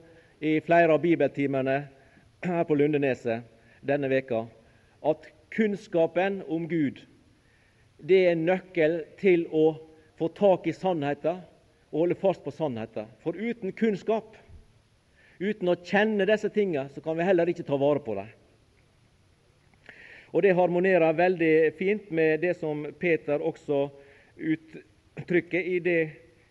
i 0.42 0.57
flere 0.66 0.96
av 0.96 1.03
bibeltimene 1.03 1.77
her 2.42 2.64
på 2.66 2.75
Lundeneset 2.75 3.44
denne 3.87 4.11
veka. 4.11 4.46
At 5.07 5.29
kunnskapen 5.55 6.40
om 6.51 6.66
Gud 6.70 7.05
det 8.01 8.18
er 8.25 8.33
en 8.33 8.46
nøkkel 8.49 9.03
til 9.20 9.44
å 9.55 9.77
få 10.18 10.31
tak 10.35 10.66
i 10.66 10.75
sannheten 10.75 11.42
og 11.90 11.99
holde 12.03 12.16
fast 12.18 12.42
på 12.44 12.53
sannheten. 12.55 13.07
For 13.23 13.37
uten 13.37 13.75
kunnskap, 13.77 14.35
uten 15.38 15.70
å 15.70 15.79
kjenne 15.79 16.27
disse 16.27 16.51
tingene, 16.55 16.88
så 16.90 17.03
kan 17.05 17.18
vi 17.18 17.27
heller 17.29 17.51
ikke 17.51 17.66
ta 17.68 17.79
vare 17.81 18.03
på 18.03 18.16
dem. 18.18 18.31
Og 20.31 20.42
Det 20.42 20.55
harmonerer 20.55 21.12
veldig 21.18 21.55
fint 21.79 22.11
med 22.11 22.40
det 22.42 22.57
som 22.59 22.85
Peter 22.99 23.42
også 23.42 23.88
uttrykker 24.38 25.61
i 25.61 25.79
det 25.83 26.01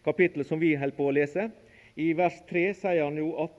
kapittelet 0.09 0.49
som 0.49 0.59
vi 0.61 0.73
holder 0.75 0.97
på 0.97 1.07
å 1.07 1.15
lese. 1.15 1.49
I 1.95 2.11
vers 2.17 2.41
3 2.49 2.65
sier 2.81 3.05
han 3.05 3.21
jo 3.21 3.31
at 3.45 3.55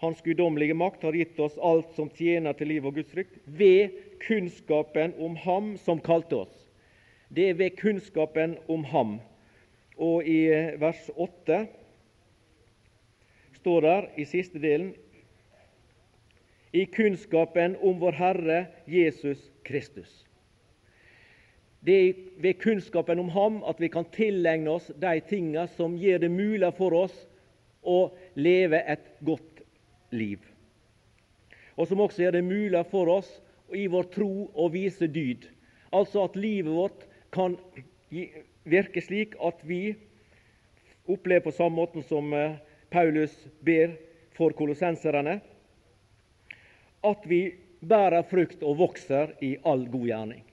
Hans 0.00 0.22
guddommelige 0.24 0.72
makt 0.80 1.02
har 1.04 1.12
gitt 1.12 1.36
oss 1.44 1.58
alt 1.60 1.90
som 1.92 2.08
tjener 2.16 2.56
til 2.56 2.70
liv 2.72 2.86
og 2.88 2.96
Guds 2.96 3.12
frykt, 3.12 3.36
ved 3.44 3.92
kunnskapen 4.24 5.12
om 5.20 5.36
Ham 5.44 5.74
som 5.84 6.00
kalte 6.00 6.38
oss 6.46 6.60
det 7.30 7.48
er 7.48 7.54
ved 7.54 7.70
kunnskapen 7.70 8.56
om 8.68 8.84
ham. 8.84 9.20
Og 9.96 10.26
i 10.26 10.48
vers 10.80 11.10
8 11.16 11.66
står 13.60 13.80
der 13.80 14.08
i 14.16 14.24
siste 14.24 14.58
delen 14.58 14.94
i 16.72 16.84
kunnskapen 16.84 17.76
om 17.82 18.00
vår 18.00 18.18
Herre 18.18 18.58
Jesus 18.86 19.50
Kristus. 19.64 20.26
Det 21.80 21.96
er 21.96 22.16
ved 22.42 22.58
kunnskapen 22.60 23.18
om 23.22 23.28
Ham 23.32 23.62
at 23.64 23.80
vi 23.80 23.88
kan 23.88 24.04
tilegne 24.12 24.70
oss 24.70 24.90
de 25.00 25.14
tingene 25.28 25.64
som 25.76 25.96
gjør 25.96 26.24
det 26.26 26.30
mulig 26.32 26.72
for 26.76 26.96
oss 27.06 27.14
å 27.80 28.10
leve 28.36 28.82
et 28.84 29.06
godt 29.24 29.62
liv. 30.12 30.42
Og 31.80 31.88
som 31.88 32.02
også 32.04 32.26
gjør 32.26 32.36
det 32.36 32.44
mulig 32.44 32.82
for 32.90 33.08
oss 33.08 33.30
i 33.72 33.86
vår 33.88 34.10
tro 34.12 34.50
å 34.52 34.68
vise 34.72 35.08
dyd. 35.08 35.46
Altså 35.90 36.26
at 36.26 36.36
livet 36.36 36.72
vårt 36.74 37.06
kan 37.32 37.56
virke 38.68 39.00
slik 39.00 39.36
at 39.40 39.62
vi 39.64 39.94
opplever 41.08 41.46
på 41.46 41.54
samme 41.56 41.80
måten 41.80 42.04
som 42.06 42.32
eh, 42.34 42.58
Paulus 42.90 43.32
ber 43.64 43.96
for 44.36 44.52
kolossenserne, 44.58 45.38
at 47.00 47.26
vi 47.26 47.40
bærer 47.80 48.26
frukt 48.28 48.62
og 48.62 48.78
vokser 48.82 49.32
i 49.40 49.54
all 49.64 49.86
god 49.88 50.06
gjerning. 50.10 50.44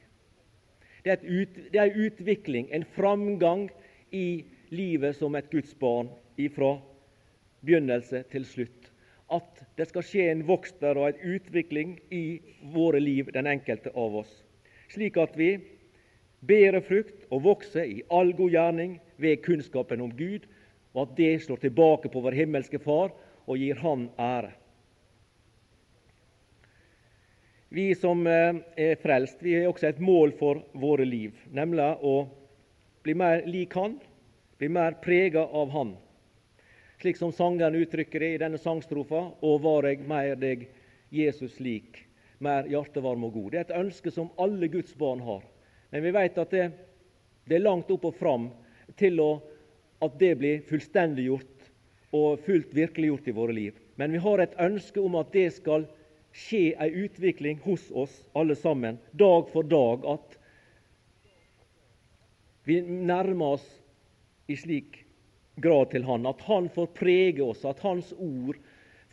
Det 1.07 1.13
er, 1.13 1.21
ut, 1.23 1.59
det 1.71 1.79
er 1.79 1.93
utvikling, 1.95 2.65
en 2.75 2.83
framgang 2.97 3.69
i 4.11 4.43
livet 4.75 5.15
som 5.15 5.37
et 5.39 5.47
Guds 5.47 5.71
barn 5.79 6.09
ifra 6.35 6.73
begynnelse 7.63 8.25
til 8.27 8.43
slutt. 8.43 8.89
At 9.31 9.61
det 9.79 9.87
skal 9.87 10.03
skje 10.03 10.25
en 10.33 10.43
vokst 10.49 10.83
og 10.83 11.05
en 11.07 11.23
utvikling 11.37 11.93
i 12.11 12.41
våre 12.75 12.99
liv, 12.99 13.31
den 13.31 13.47
enkelte 13.47 13.95
av 13.95 14.19
oss. 14.19 14.33
Slik 14.91 15.15
at 15.23 15.39
vi 15.39 15.53
bærer 16.43 16.83
frukt 16.83 17.23
og 17.31 17.45
vokser 17.47 17.87
i 17.87 18.03
all 18.11 18.33
god 18.35 18.51
gjerning 18.51 18.99
ved 19.15 19.39
kunnskapen 19.47 20.03
om 20.03 20.11
Gud, 20.11 20.43
og 20.91 21.05
at 21.05 21.17
det 21.23 21.33
slår 21.45 21.63
tilbake 21.63 22.11
på 22.11 22.19
vår 22.27 22.35
himmelske 22.35 22.83
Far 22.83 23.15
og 23.47 23.55
gir 23.55 23.79
Han 23.79 24.09
ære. 24.19 24.51
Vi 27.69 27.95
som 27.95 28.27
eh, 28.27 28.55
er 28.75 28.95
frelst, 28.95 29.41
vi 29.43 29.57
har 29.57 29.67
også 29.67 29.89
et 29.89 29.99
mål 29.99 30.31
for 30.39 30.61
våre 30.71 31.03
liv, 31.03 31.33
nemlig 31.51 31.87
å 31.99 32.21
bli 33.03 33.15
mer 33.19 33.43
lik 33.43 33.75
Han, 33.75 33.97
bli 34.55 34.69
mer 34.71 34.95
prega 35.03 35.43
av 35.43 35.73
Han. 35.75 35.91
Slik 37.01 37.19
som 37.19 37.33
sangeren 37.35 37.75
uttrykker 37.75 38.23
det 38.23 38.29
i 38.33 38.39
denne 38.39 38.61
sangstrofa, 38.61 39.25
og 39.43 39.65
var 39.65 39.89
jeg 39.89 40.07
mer 40.07 40.39
deg 40.39 40.63
Jesus 41.11 41.59
lik, 41.59 42.05
mer 42.39 42.71
hjertevarm 42.71 43.27
og 43.27 43.35
god. 43.35 43.51
Det 43.51 43.59
er 43.59 43.67
et 43.67 43.75
ønske 43.81 44.15
som 44.15 44.31
alle 44.39 44.71
Guds 44.71 44.95
barn 44.95 45.19
har. 45.27 45.43
Men 45.91 46.07
vi 46.07 46.15
vet 46.15 46.39
at 46.39 46.55
det, 46.55 46.69
det 47.51 47.59
er 47.59 47.67
langt 47.67 47.91
opp 47.91 48.07
og 48.07 48.15
fram 48.15 48.47
til 48.95 49.19
å, 49.19 49.29
at 49.99 50.15
det 50.21 50.33
blir 50.39 50.63
fullstendiggjort 50.71 51.69
og 52.15 52.41
fullt 52.47 52.71
virkeliggjort 52.71 53.27
i 53.27 53.35
våre 53.35 53.59
liv. 53.59 53.77
Men 53.99 54.15
vi 54.15 54.23
har 54.23 54.39
et 54.39 54.55
ønske 54.63 55.03
om 55.03 55.19
at 55.19 55.35
det 55.35 55.49
skal 55.59 55.83
skje 56.37 56.75
ei 56.77 56.91
utvikling 57.05 57.59
hos 57.63 57.91
oss 57.91 58.13
alle 58.37 58.55
sammen, 58.55 58.99
dag 59.11 59.49
for 59.49 59.63
dag. 59.63 60.05
At 60.05 60.37
vi 62.67 62.81
nærmer 62.81 63.57
oss 63.57 63.67
i 64.47 64.57
slik 64.59 65.03
grad 65.55 65.91
til 65.91 66.05
Han. 66.05 66.27
At 66.29 66.41
Han 66.47 66.69
får 66.69 66.91
prege 66.97 67.43
oss, 67.43 67.65
at 67.65 67.81
Hans 67.81 68.13
ord 68.13 68.59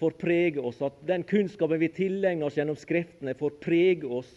får 0.01 0.19
prege 0.21 0.61
oss. 0.61 0.83
At 0.83 1.01
den 1.09 1.25
kunnskapen 1.25 1.81
vi 1.81 1.89
tilegner 1.97 2.51
oss 2.51 2.59
gjennom 2.61 2.79
Skriftene, 2.79 3.37
får 3.39 3.57
prege 3.63 4.11
oss 4.21 4.31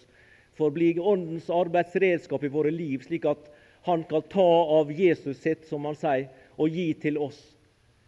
får 0.57 0.71
bli 0.73 0.95
Åndens 0.99 1.51
arbeidsredskap 1.53 2.43
i 2.43 2.49
våre 2.49 2.71
liv, 2.73 3.03
slik 3.05 3.27
at 3.29 3.51
Han 3.85 4.03
kan 4.03 4.23
ta 4.31 4.47
av 4.79 4.89
Jesus 4.91 5.37
sitt, 5.39 5.67
som 5.69 5.85
han 5.85 5.95
sier, 5.95 6.25
og 6.57 6.73
gi 6.73 6.89
til 6.99 7.19
oss. 7.21 7.37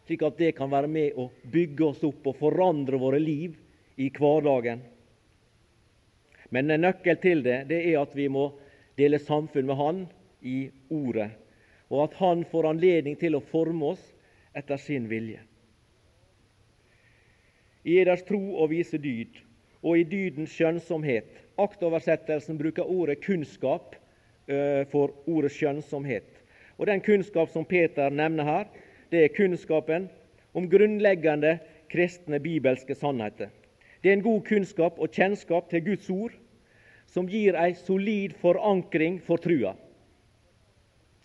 Slik 0.07 0.25
at 0.25 0.39
det 0.41 0.55
kan 0.57 0.71
være 0.71 0.89
med 0.91 1.15
å 1.15 1.29
bygge 1.47 1.85
oss 1.85 2.01
opp 2.03 2.25
og 2.27 2.35
forandre 2.41 2.97
våre 2.99 3.19
liv 3.21 3.53
i 3.99 4.07
hverdagen. 4.15 4.81
Men 6.49 6.71
en 6.71 6.85
nøkkel 6.87 7.19
til 7.21 7.43
det, 7.43 7.65
det 7.69 7.81
er 7.91 7.99
at 7.99 8.15
vi 8.15 8.29
må 8.31 8.49
dele 8.97 9.19
samfunn 9.19 9.67
med 9.67 9.77
Han 9.79 9.99
i 10.41 10.69
Ordet, 10.89 11.29
og 11.89 12.07
at 12.07 12.17
Han 12.21 12.45
får 12.47 12.69
anledning 12.71 13.19
til 13.19 13.35
å 13.35 13.43
forme 13.51 13.93
oss 13.93 14.05
etter 14.55 14.79
sin 14.81 15.09
vilje. 15.11 15.43
I 17.83 17.99
eders 18.01 18.23
tro 18.27 18.39
og 18.59 18.71
vise 18.71 18.97
dyd, 19.01 19.37
og 19.83 19.99
i 19.99 20.07
dydens 20.07 20.55
skjønnsomhet. 20.55 21.29
Aktoversettelsen 21.59 22.57
bruker 22.59 22.87
ordet 22.87 23.19
'kunnskap' 23.19 23.95
for 24.91 25.13
ordet 25.27 25.51
'skjønnsomhet'. 25.51 26.39
Og 26.77 26.87
Den 26.87 27.01
kunnskap 27.01 27.49
som 27.49 27.65
Peter 27.65 28.09
nevner 28.09 28.43
her, 28.43 28.65
det 29.11 29.23
er 29.23 29.35
kunnskapen 29.35 30.09
om 30.53 30.69
grunnleggende 30.69 31.59
kristne 31.89 32.39
bibelske 32.39 32.95
sannheter. 32.95 33.49
Det 34.03 34.09
er 34.09 34.17
en 34.17 34.23
god 34.23 34.45
kunnskap 34.47 34.99
og 34.99 35.11
kjennskap 35.11 35.69
til 35.69 35.83
Guds 35.83 36.09
ord 36.09 36.35
som 37.09 37.27
gir 37.27 37.57
ei 37.57 37.73
solid 37.75 38.35
forankring 38.39 39.17
for 39.25 39.41
trua. 39.41 39.73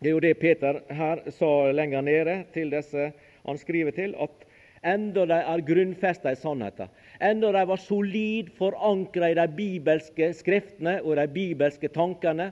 Det 0.00 0.10
er 0.10 0.16
jo 0.16 0.24
det 0.24 0.38
Peter 0.40 0.80
her 0.92 1.22
sa 1.32 1.70
lenger 1.72 2.02
nede 2.04 2.38
til 2.54 2.72
disse 2.72 3.12
han 3.44 3.60
skriver 3.60 3.92
til, 3.92 4.14
at 4.20 4.44
enda 4.84 5.24
de 5.28 5.36
er 5.36 5.62
grunnfesta 5.64 6.32
i 6.32 6.40
sannheten, 6.40 6.90
enda 7.20 7.52
de 7.52 7.62
var 7.68 7.80
solid 7.80 8.50
forankra 8.58 9.30
i 9.30 9.36
de 9.38 9.46
bibelske 9.56 10.32
skriftene 10.36 10.98
og 11.02 11.16
de 11.20 11.28
bibelske 11.32 11.88
tankene 11.92 12.50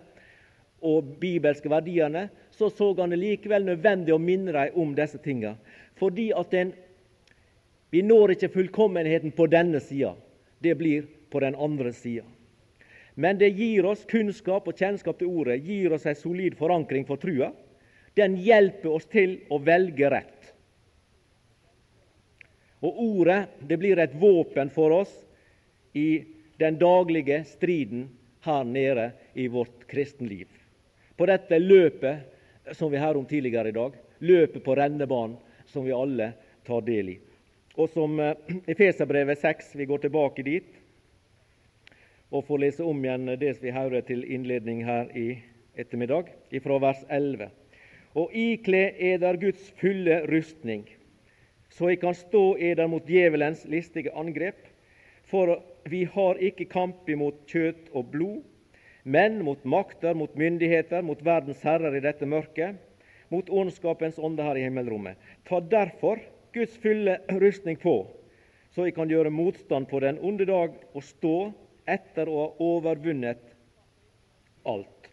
og 0.83 1.17
bibelske 1.21 1.71
verdiene, 1.71 2.29
så 2.51 2.71
så 2.71 2.93
han 3.01 3.11
det 3.11 3.21
likevel 3.21 3.65
nødvendig 3.65 4.15
å 4.15 4.21
minne 4.21 4.53
dem 4.53 4.79
om 4.81 4.95
disse 4.95 5.19
tingene. 5.19 5.57
Fordi 5.97 6.31
at 6.37 6.55
en, 6.55 6.73
vi 7.93 8.01
når 8.03 8.33
ikke 8.35 8.49
fullkommenheten 8.55 9.35
på 9.37 9.47
denne 9.53 9.81
sida. 9.85 10.15
Det 10.65 10.73
blir 10.81 11.05
på 11.31 11.41
den 11.45 11.57
andre 11.61 11.93
sida. 11.93 12.25
Men 13.15 13.37
det 13.39 13.51
gir 13.53 13.85
oss 13.85 14.07
kunnskap 14.09 14.69
og 14.71 14.79
kjennskap 14.81 15.19
til 15.21 15.29
Ordet, 15.29 15.59
gir 15.61 15.93
oss 15.93 16.07
en 16.09 16.17
solid 16.17 16.57
forankring 16.57 17.05
for 17.05 17.21
trua. 17.21 17.51
Den 18.17 18.39
hjelper 18.41 18.95
oss 18.97 19.05
til 19.13 19.43
å 19.53 19.59
velge 19.61 20.09
rett. 20.09 20.49
Og 22.81 23.03
Ordet 23.05 23.43
det 23.69 23.77
blir 23.81 24.01
et 24.01 24.15
våpen 24.17 24.73
for 24.73 24.97
oss 25.03 25.13
i 25.93 26.25
den 26.63 26.79
daglige 26.81 27.43
striden 27.51 28.07
her 28.47 28.65
nede 28.65 29.11
i 29.37 29.51
vårt 29.53 29.85
kristenliv. 29.91 30.49
På 31.17 31.29
dette 31.29 31.61
løpet 31.61 32.73
som 32.73 32.89
vi 32.89 33.03
hørte 33.03 33.21
om 33.21 33.29
tidligere 33.29 33.69
i 33.69 33.77
dag, 33.77 34.01
løpet 34.25 34.65
på 34.65 34.77
rennebanen 34.81 35.37
som 35.69 35.85
vi 35.85 35.93
alle 35.93 36.33
tar 36.67 36.81
del 36.89 37.13
i. 37.13 37.19
Og 37.77 37.91
som 37.93 38.21
eh, 38.21 38.37
Efeserbrevet 38.69 39.39
6, 39.39 39.75
vi 39.81 39.89
går 39.89 40.05
tilbake 40.07 40.45
dit 40.47 40.79
og 42.33 42.47
får 42.49 42.63
lese 42.63 42.85
om 42.85 43.05
igjen 43.05 43.35
det 43.37 43.59
vi 43.61 43.75
hører 43.75 44.05
til 44.09 44.25
innledning 44.25 44.81
her 44.87 45.11
i 45.17 45.35
ettermiddag, 45.77 46.31
fra 46.65 46.79
vers 46.81 47.05
11. 47.13 47.51
Og 48.17 48.33
ikle 48.33 48.87
eder 48.97 49.37
Guds 49.41 49.69
fulle 49.81 50.23
rustning 50.29 50.87
så 51.73 51.89
jeg 51.89 52.03
kan 52.03 52.17
stå 52.17 52.57
eder 52.61 52.89
mot 52.91 53.05
djevelens 53.09 53.65
listige 53.65 54.13
angrep. 54.19 54.59
For 55.25 55.57
vi 55.89 56.05
har 56.05 56.41
ikke 56.43 56.69
kamp 56.69 57.09
imot 57.09 57.47
kjøtt 57.49 57.89
og 57.97 58.11
blod, 58.13 58.43
men 59.05 59.41
mot 59.47 59.63
makter, 59.65 60.15
mot 60.15 60.35
myndigheter, 60.39 61.03
mot 61.03 61.23
verdens 61.25 61.63
herrer 61.65 61.97
i 61.97 62.03
dette 62.05 62.29
mørket, 62.29 62.77
mot 63.33 63.49
ondskapens 63.49 64.21
ånde 64.21 64.45
her 64.45 64.61
i 64.61 64.67
himmelrommet. 64.67 65.17
Ta 65.49 65.63
derfor 65.65 66.21
Guds 66.53 66.77
fulle 66.77 67.19
rustning 67.29 67.77
på, 67.81 67.95
så 68.75 68.85
jeg 68.87 68.95
kan 68.97 69.09
gjøre 69.09 69.33
motstand 69.33 69.87
på 69.89 70.01
den 70.05 70.19
onde 70.21 70.45
dag 70.49 70.75
og 70.93 71.05
stå 71.05 71.37
etter 71.89 72.29
å 72.29 72.39
ha 72.41 72.49
overvunnet 72.67 73.41
alt. 74.69 75.09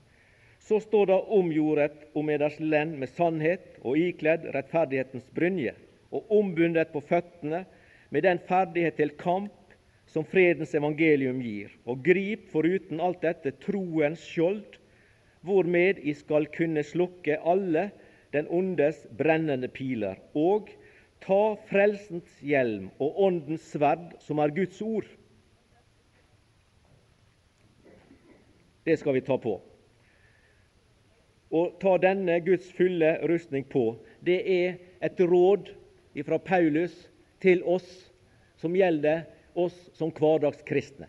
Så 0.60 0.82
står 0.84 1.08
det 1.10 1.20
omgjordet 1.40 2.10
om 2.20 2.30
eders 2.30 2.60
lend 2.60 2.98
med 3.00 3.12
sannhet 3.16 3.80
og 3.82 3.98
ikledd 3.98 4.50
rettferdighetens 4.54 5.30
brynje 5.36 5.74
og 6.12 6.28
ombundet 6.34 6.92
på 6.94 7.02
føttene 7.08 7.64
med 8.14 8.26
den 8.26 8.42
ferdighet 8.50 9.00
til 9.00 9.16
kamp 9.18 9.56
som 10.10 10.26
fredens 10.26 10.74
evangelium 10.76 11.40
gir, 11.42 11.72
og 11.86 12.02
grip 12.06 12.48
foruten 12.52 13.00
alt 13.00 13.22
dette 13.22 13.54
troens 13.62 14.24
skjold, 14.26 14.64
hvormed 15.46 16.02
I 16.02 16.16
skal 16.18 16.50
kunne 16.52 16.84
slukke 16.84 17.38
alle 17.48 17.90
den 18.34 18.50
ondes 18.50 19.06
brennende 19.18 19.70
piler, 19.72 20.18
og 20.34 20.70
ta 21.24 21.56
frelsens 21.70 22.30
hjelm 22.46 22.90
og 23.02 23.18
åndens 23.28 23.66
sverd, 23.74 24.14
som 24.24 24.40
er 24.40 24.54
Guds 24.56 24.82
ord. 24.82 25.08
Det 28.86 28.98
skal 29.00 29.18
vi 29.18 29.26
ta 29.26 29.38
på. 29.38 29.58
Å 31.50 31.62
ta 31.82 31.96
denne 32.02 32.38
Guds 32.46 32.70
fulle 32.78 33.16
rustning 33.30 33.66
på, 33.70 33.92
det 34.22 34.40
er 34.54 34.78
et 35.06 35.20
råd 35.20 35.72
fra 36.26 36.38
Paulus 36.44 36.94
til 37.42 37.64
oss 37.64 37.88
som 38.60 38.76
gjelder 38.76 39.24
oss 39.60 39.76
som 39.98 40.12
hverdagskristne. 40.14 41.08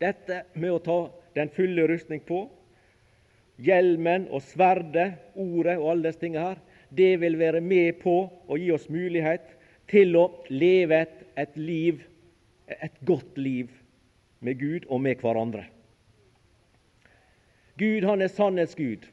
Dette 0.00 0.44
med 0.54 0.72
å 0.72 0.82
ta 0.84 0.98
den 1.36 1.50
fulle 1.54 1.86
rustning 1.90 2.22
på, 2.26 2.44
hjelmen 3.60 4.26
og 4.32 4.42
sverdet, 4.48 5.12
ordet 5.34 5.76
og 5.78 5.90
alle 5.92 6.08
disse 6.08 6.22
tingene 6.22 6.46
her, 6.50 6.60
det 6.90 7.20
vil 7.22 7.38
være 7.38 7.60
med 7.60 8.00
på 8.02 8.16
å 8.46 8.58
gi 8.58 8.70
oss 8.74 8.88
mulighet 8.90 9.56
til 9.90 10.16
å 10.18 10.26
leve 10.50 11.04
et, 11.38 11.56
liv, 11.56 12.02
et 12.66 12.96
godt 13.06 13.38
liv 13.38 13.70
med 14.40 14.58
Gud 14.60 14.88
og 14.88 15.02
med 15.04 15.22
hverandre. 15.22 15.66
Gud 17.80 18.04
han 18.04 18.22
er 18.22 18.32
sannhetsgud, 18.32 19.06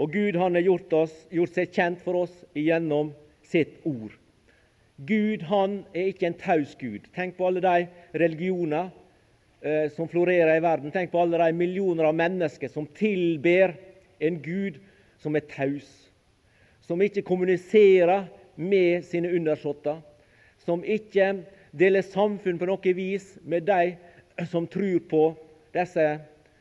og 0.00 0.12
Gud 0.12 0.38
han 0.40 0.56
har 0.56 0.64
gjort, 0.64 0.94
gjort 1.32 1.56
seg 1.56 1.72
kjent 1.72 2.04
for 2.04 2.22
oss 2.24 2.36
gjennom 2.56 3.12
sitt 3.46 3.80
ord. 3.84 4.14
Gud 4.96 5.44
han 5.50 5.82
er 5.92 6.12
ikke 6.12 6.30
en 6.30 6.38
taus 6.40 6.72
Gud. 6.80 7.04
Tenk 7.12 7.36
på 7.36 7.48
alle 7.48 7.60
de 7.60 7.88
religioner 8.16 8.88
eh, 9.60 9.90
som 9.92 10.08
florerer 10.08 10.56
i 10.56 10.64
verden. 10.64 10.92
Tenk 10.92 11.12
på 11.12 11.20
alle 11.20 11.40
de 11.42 11.52
millioner 11.56 12.08
av 12.08 12.16
mennesker 12.16 12.72
som 12.72 12.88
tilber 12.96 13.76
en 14.24 14.40
Gud 14.40 14.80
som 15.20 15.36
er 15.36 15.44
taus. 15.52 16.05
Som 16.86 17.02
ikke 17.02 17.24
kommuniserer 17.26 18.28
med 18.56 19.04
sine 19.04 19.32
undersåtter. 19.34 19.98
Som 20.64 20.84
ikke 20.84 21.32
deler 21.76 22.06
samfunn 22.06 22.58
på 22.58 22.68
noe 22.70 22.94
vis 22.96 23.34
med 23.44 23.66
de 23.68 23.96
som 24.50 24.68
tror 24.70 25.02
på 25.10 25.22
disse 25.74 26.06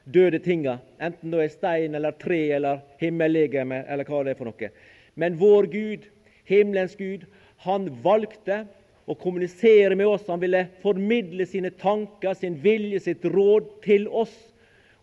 døde 0.05 0.39
tinga, 0.43 0.77
enten 1.01 1.31
det 1.33 1.41
er 1.41 1.53
stein 1.53 1.95
eller 1.97 2.13
tre 2.19 2.39
eller 2.57 2.83
himmellegeme 3.01 3.81
eller 3.89 4.05
hva 4.07 4.21
det 4.23 4.35
er 4.35 4.39
for 4.39 4.49
noe. 4.49 4.69
Men 5.15 5.37
vår 5.39 5.69
Gud, 5.71 6.05
himmelens 6.45 6.95
Gud, 6.99 7.25
han 7.65 7.87
valgte 8.03 8.63
å 9.05 9.15
kommunisere 9.17 9.95
med 9.97 10.09
oss. 10.09 10.27
Han 10.29 10.41
ville 10.41 10.65
formidle 10.83 11.45
sine 11.49 11.71
tanker, 11.79 12.35
sin 12.37 12.57
vilje, 12.61 13.01
sitt 13.05 13.25
råd 13.25 13.69
til 13.85 14.07
oss. 14.09 14.33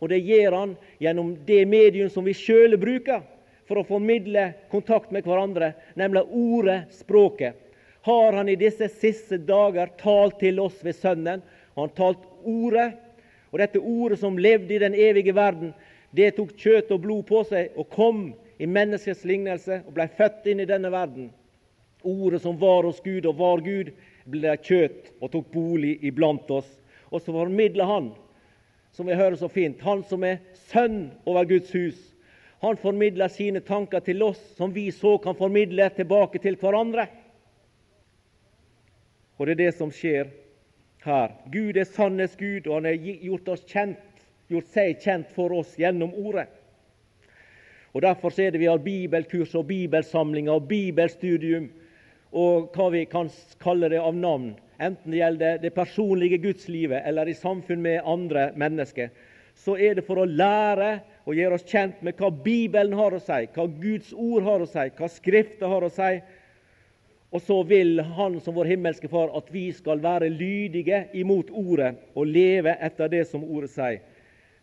Og 0.02 0.10
det 0.10 0.20
gjør 0.26 0.58
han 0.58 0.74
gjennom 1.02 1.34
det 1.46 1.62
medium 1.70 2.10
som 2.10 2.26
vi 2.26 2.34
sjøl 2.36 2.76
bruker 2.80 3.22
for 3.68 3.80
å 3.80 3.86
formidle 3.86 4.52
kontakt 4.70 5.12
med 5.14 5.26
hverandre, 5.26 5.72
nemlig 5.94 6.24
ordet, 6.28 6.80
språket. 6.96 7.58
Har 8.02 8.32
han 8.32 8.48
i 8.48 8.58
disse 8.58 8.88
siste 8.88 9.38
dager 9.38 9.92
talt 10.00 10.40
til 10.40 10.58
oss 10.60 10.80
ved 10.82 10.96
Sønnen? 10.98 11.42
Han 11.78 11.92
talt 11.94 12.24
ordet. 12.42 12.90
Og 13.52 13.60
dette 13.60 13.78
ordet 13.78 14.18
som 14.18 14.38
levde 14.40 14.74
i 14.74 14.80
den 14.80 14.94
evige 14.96 15.34
verden, 15.36 15.74
det 16.10 16.32
tok 16.36 16.54
kjøtt 16.58 16.90
og 16.92 17.02
blod 17.04 17.26
på 17.28 17.42
seg 17.48 17.76
og 17.78 17.90
kom 17.92 18.22
i 18.58 18.66
menneskets 18.68 19.24
lignelse 19.28 19.82
og 19.86 19.94
ble 19.96 20.08
født 20.16 20.48
inn 20.50 20.62
i 20.64 20.68
denne 20.68 20.90
verden. 20.92 21.30
Ordet 22.02 22.42
som 22.42 22.58
var 22.58 22.88
hos 22.88 23.00
Gud 23.04 23.26
og 23.28 23.38
var 23.38 23.62
Gud, 23.62 23.92
ble 24.24 24.56
kjøtt 24.66 25.12
og 25.20 25.30
tok 25.32 25.52
bolig 25.54 25.96
iblant 26.02 26.50
oss. 26.50 26.68
Og 27.10 27.20
så 27.20 27.34
formidla 27.34 27.86
Han, 27.86 28.12
som 28.92 29.06
vi 29.06 29.18
hører 29.18 29.36
så 29.36 29.48
fint, 29.48 29.80
Han 29.82 30.02
som 30.08 30.24
er 30.24 30.40
sønn 30.70 31.12
over 31.24 31.46
Guds 31.48 31.70
hus. 31.74 31.98
Han 32.62 32.76
formidler 32.78 33.28
sine 33.28 33.60
tanker 33.60 34.00
til 34.06 34.22
oss, 34.22 34.38
som 34.56 34.70
vi 34.70 34.86
så 34.94 35.16
kan 35.18 35.34
formidle 35.34 35.88
tilbake 35.96 36.38
til 36.38 36.54
hverandre. 36.60 37.08
Og 39.38 39.48
det 39.48 39.56
er 39.56 39.60
det 39.64 39.72
som 39.74 39.90
skjer 39.90 40.28
her. 41.02 41.32
Gud 41.50 41.76
er 41.76 41.88
sannhetsgud, 41.90 42.68
og 42.68 42.76
han 42.76 42.86
har 42.86 43.00
gjort, 43.02 43.50
kjent, 43.66 44.26
gjort 44.46 44.70
seg 44.70 45.00
kjent 45.02 45.32
for 45.34 45.50
oss 45.58 45.74
gjennom 45.80 46.14
Ordet. 46.14 46.46
Og 47.92 48.04
Derfor 48.06 48.38
er 48.40 48.54
det 48.54 48.62
vi 48.62 48.70
har 48.70 48.78
bibelkurs 48.78 49.56
og 49.58 49.66
bibelsamlinger 49.66 50.54
og 50.54 50.68
bibelstudium 50.70 51.66
og 52.32 52.70
hva 52.72 52.86
vi 52.94 53.02
kan 53.10 53.26
kalle 53.60 53.90
det 53.92 53.98
av 54.00 54.14
navn, 54.16 54.52
enten 54.80 55.12
det 55.12 55.18
gjelder 55.18 55.58
det 55.60 55.74
personlige 55.74 56.38
gudslivet 56.40 57.02
eller 57.04 57.28
i 57.28 57.34
samfunn 57.36 57.82
med 57.82 58.06
andre 58.08 58.46
mennesker, 58.56 59.10
så 59.58 59.76
er 59.76 59.98
det 59.98 60.06
for 60.06 60.22
å 60.22 60.30
lære 60.30 60.94
og 61.24 61.36
gjøre 61.38 61.56
oss 61.58 61.66
kjent 61.68 62.00
med 62.02 62.18
hva 62.18 62.30
Bibelen 62.34 62.94
har 62.98 63.14
å 63.14 63.20
si, 63.22 63.44
hva 63.54 63.66
Guds 63.66 64.12
ord 64.12 64.46
har 64.46 64.62
å 64.62 64.68
si, 64.68 64.86
hva 64.98 65.10
Skriften 65.10 65.70
har 65.70 65.86
å 65.86 65.90
si. 65.92 66.14
Og 67.32 67.40
så 67.40 67.62
vil 67.64 68.02
Han 68.16 68.40
som 68.44 68.54
vår 68.58 68.74
himmelske 68.74 69.08
Far 69.08 69.30
at 69.38 69.46
vi 69.52 69.70
skal 69.72 70.02
være 70.04 70.28
lydige 70.28 71.06
imot 71.16 71.50
Ordet 71.50 71.94
og 72.14 72.26
leve 72.28 72.74
etter 72.80 73.08
det 73.08 73.24
som 73.30 73.44
Ordet 73.44 73.70
sier. 73.72 74.02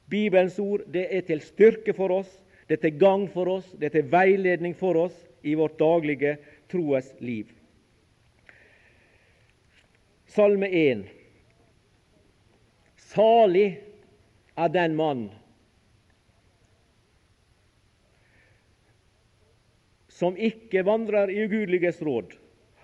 Bibelens 0.09 0.57
ord 0.59 0.83
det 0.89 1.07
er 1.13 1.25
til 1.25 1.41
styrke 1.41 1.93
for 1.93 2.11
oss, 2.19 2.29
det 2.67 2.79
er 2.79 2.83
til 2.87 2.99
gagn 3.01 3.27
for 3.33 3.49
oss, 3.49 3.67
det 3.77 3.89
er 3.89 3.99
til 3.99 4.11
veiledning 4.11 4.75
for 4.77 4.97
oss 4.97 5.15
i 5.45 5.53
vårt 5.57 5.77
daglige 5.79 6.35
troes 6.69 7.11
liv. 7.21 7.49
Salme 10.29 10.69
1. 10.69 11.05
Salig 13.09 13.69
er 14.57 14.73
den 14.73 14.97
mann 14.97 15.29
som 20.19 20.35
ikke 20.37 20.83
vandrer 20.83 21.31
i 21.31 21.45
ugudeliges 21.45 22.01
råd, 22.03 22.33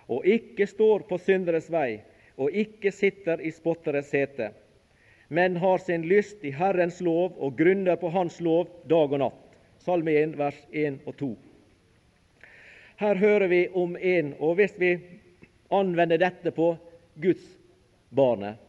og 0.07 0.25
ikke 0.25 0.67
står 0.69 1.03
på 1.09 1.19
synderes 1.19 1.67
vei, 1.73 1.99
og 2.39 2.53
ikke 2.55 2.93
sitter 2.95 3.41
i 3.43 3.51
spotteres 3.51 4.07
sete, 4.13 4.51
men 5.27 5.57
har 5.59 5.81
sin 5.83 6.05
lyst 6.07 6.45
i 6.45 6.53
Herrens 6.55 7.01
lov 7.03 7.35
og 7.41 7.57
grunner 7.59 7.99
på 7.99 8.11
Hans 8.13 8.39
lov 8.43 8.69
dag 8.87 9.11
og 9.11 9.19
natt. 9.19 9.41
Salme 9.83 10.13
1, 10.15 10.37
vers 10.39 10.59
1 10.71 11.01
og 11.05 11.15
2. 11.19 11.29
Her 13.01 13.19
hører 13.19 13.47
vi 13.51 13.61
om 13.73 13.97
en, 13.99 14.33
og 14.39 14.55
hvis 14.59 14.77
vi 14.79 14.93
anvender 15.73 16.21
dette 16.21 16.53
på 16.55 16.71
Guds 17.21 17.43
barnet, 18.15 18.61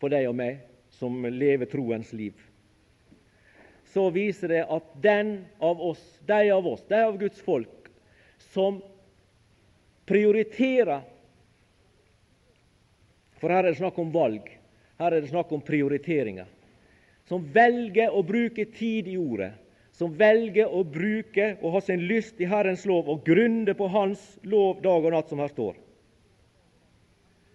på 0.00 0.08
deg 0.10 0.26
og 0.30 0.34
meg, 0.40 0.64
som 0.96 1.22
lever 1.24 1.68
troens 1.70 2.10
liv, 2.16 2.34
så 3.92 4.08
viser 4.14 4.50
det 4.50 4.64
at 4.70 4.88
den 5.02 5.36
av 5.62 5.80
oss, 5.82 6.02
de 6.26 6.48
av 6.50 6.66
oss, 6.66 6.82
de 6.88 6.98
av 7.04 7.18
Guds 7.20 7.40
folk, 7.44 7.79
som 8.50 8.80
prioriterer 10.10 11.06
For 13.40 13.48
her 13.48 13.64
er 13.64 13.72
det 13.72 13.78
snakk 13.78 13.96
om 13.98 14.10
valg. 14.12 14.50
Her 15.00 15.14
er 15.16 15.22
det 15.22 15.30
snakk 15.30 15.52
om 15.56 15.62
prioriteringer. 15.64 16.44
Som 17.24 17.46
velger 17.54 18.12
å 18.12 18.20
bruke 18.26 18.66
tid 18.68 19.06
i 19.08 19.14
ordet, 19.16 19.54
som 19.96 20.12
velger 20.12 20.68
å 20.68 20.82
bruke 20.84 21.54
og 21.62 21.76
ha 21.76 21.80
sin 21.84 22.02
lyst 22.10 22.40
i 22.42 22.48
Herrens 22.50 22.84
lov 22.88 23.08
og 23.08 23.22
grunne 23.24 23.72
på 23.76 23.88
Hans 23.88 24.20
lov 24.44 24.82
dag 24.84 25.06
og 25.06 25.14
natt, 25.14 25.30
som 25.32 25.40
her 25.40 25.48
står. 25.54 25.78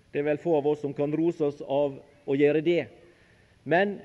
Det 0.09 0.23
er 0.23 0.29
vel 0.31 0.41
få 0.41 0.55
av 0.57 0.71
oss 0.71 0.81
som 0.81 0.95
kan 0.95 1.13
rose 1.13 1.43
oss 1.43 1.61
av 1.61 1.99
å 2.25 2.37
gjøre 2.39 2.63
det. 2.65 2.87
Men 3.67 3.99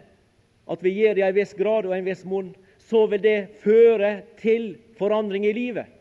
at 0.68 0.84
vi 0.84 0.92
gjør 0.98 1.16
det 1.16 1.22
i 1.22 1.28
en 1.30 1.38
viss 1.38 1.56
grad 1.56 1.88
og 1.88 1.94
en 1.96 2.08
viss 2.10 2.26
monn, 2.28 2.52
så 2.90 3.06
vil 3.08 3.22
det 3.24 3.38
føre 3.62 4.18
til 4.40 4.74
forandring 4.98 5.46
i 5.48 5.54
livet. 5.56 5.99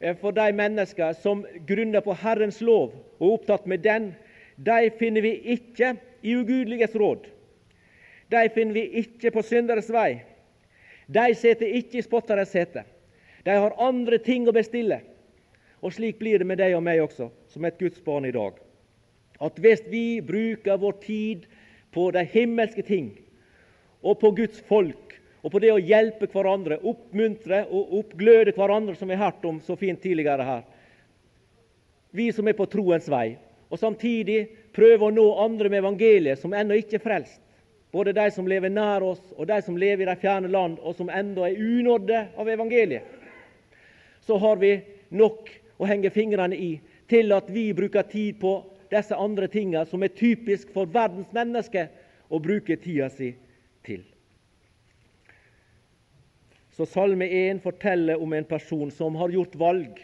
Eh, 0.00 0.16
for 0.16 0.32
de 0.32 0.52
mennesker 0.52 1.12
som 1.12 1.46
grunner 1.66 2.00
på 2.00 2.14
Herrens 2.14 2.60
lov 2.60 2.92
og 3.18 3.26
er 3.26 3.34
opptatt 3.34 3.66
med 3.66 3.82
den, 3.82 4.12
de 4.56 4.90
finner 4.98 5.22
vi 5.22 5.34
ikke 5.54 5.94
i 6.22 6.36
ugudeliges 6.38 6.94
råd. 6.98 7.26
De 8.28 8.42
finner 8.54 8.74
vi 8.74 8.84
ikke 9.02 9.32
på 9.34 9.42
synderes 9.42 9.90
vei. 9.90 10.20
De 11.08 11.30
sitter 11.34 11.78
ikke 11.78 11.98
i 11.98 12.04
spotteres 12.04 12.52
sete. 12.52 12.84
De 13.44 13.54
har 13.54 13.78
andre 13.80 14.18
ting 14.20 14.48
å 14.48 14.54
bestille. 14.54 15.00
Og 15.80 15.94
slik 15.94 16.18
blir 16.18 16.42
det 16.42 16.46
med 16.46 16.58
deg 16.60 16.74
og 16.76 16.82
meg 16.84 17.00
også, 17.00 17.30
som 17.48 17.64
et 17.64 17.78
Guds 17.78 18.02
barn 18.04 18.26
i 18.26 18.34
dag. 18.34 18.58
At 19.40 19.58
hvis 19.62 19.84
vi 19.88 20.20
bruker 20.20 20.80
vår 20.82 20.96
tid 21.04 21.46
på 21.94 22.10
de 22.12 22.24
himmelske 22.26 22.82
ting 22.82 23.12
og 24.02 24.18
på 24.20 24.32
Guds 24.34 24.58
folk 24.66 25.07
og 25.42 25.52
på 25.52 25.60
det 25.62 25.70
å 25.72 25.80
hjelpe 25.80 26.26
hverandre, 26.32 26.80
oppmuntre 26.82 27.62
og 27.70 27.92
oppgløde 28.00 28.54
hverandre, 28.56 28.96
som 28.98 29.10
vi 29.10 29.16
har 29.18 29.30
hørt 29.30 29.44
om 29.46 29.60
så 29.62 29.76
fint 29.78 30.00
tidligere 30.02 30.46
her. 30.46 30.64
Vi 32.10 32.30
som 32.34 32.48
er 32.48 32.56
på 32.58 32.66
troens 32.70 33.06
vei, 33.12 33.36
og 33.68 33.78
samtidig 33.78 34.46
prøve 34.74 35.08
å 35.08 35.14
nå 35.14 35.26
andre 35.44 35.70
med 35.70 35.82
evangeliet 35.82 36.40
som 36.40 36.54
ennå 36.56 36.78
ikke 36.80 36.98
er 36.98 37.04
frelst. 37.04 37.40
Både 37.92 38.12
de 38.16 38.26
som 38.34 38.48
lever 38.48 38.72
nær 38.72 39.04
oss, 39.04 39.22
og 39.36 39.46
de 39.48 39.60
som 39.64 39.76
lever 39.80 40.04
i 40.04 40.10
de 40.10 40.16
fjerne 40.20 40.50
land, 40.52 40.76
og 40.82 40.96
som 40.96 41.08
ennå 41.12 41.46
er 41.46 41.56
unådde 41.56 42.24
av 42.36 42.50
evangeliet. 42.52 43.04
Så 44.26 44.36
har 44.42 44.58
vi 44.60 44.74
nok 45.08 45.48
å 45.80 45.88
henge 45.88 46.10
fingrene 46.12 46.56
i 46.56 46.72
til 47.08 47.32
at 47.32 47.48
vi 47.48 47.70
bruker 47.72 48.04
tid 48.10 48.36
på 48.42 48.58
disse 48.92 49.16
andre 49.16 49.48
tingene 49.48 49.86
som 49.88 50.02
er 50.04 50.12
typisk 50.16 50.72
for 50.74 50.90
verdens 50.92 51.30
mennesker 51.32 51.88
å 52.28 52.40
bruke 52.44 52.76
tida 52.76 53.08
si 53.12 53.30
til. 53.86 54.02
Så 56.78 56.86
Salme 56.86 57.26
1 57.26 57.62
forteller 57.62 58.22
om 58.22 58.32
en 58.32 58.44
person 58.44 58.90
som 58.94 59.16
har 59.18 59.32
gjort 59.34 59.54
valg, 59.58 59.96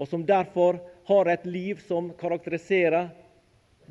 og 0.00 0.08
som 0.08 0.22
derfor 0.24 0.78
har 1.04 1.28
et 1.28 1.44
liv 1.44 1.82
som 1.84 2.08
karakteriserer 2.16 3.10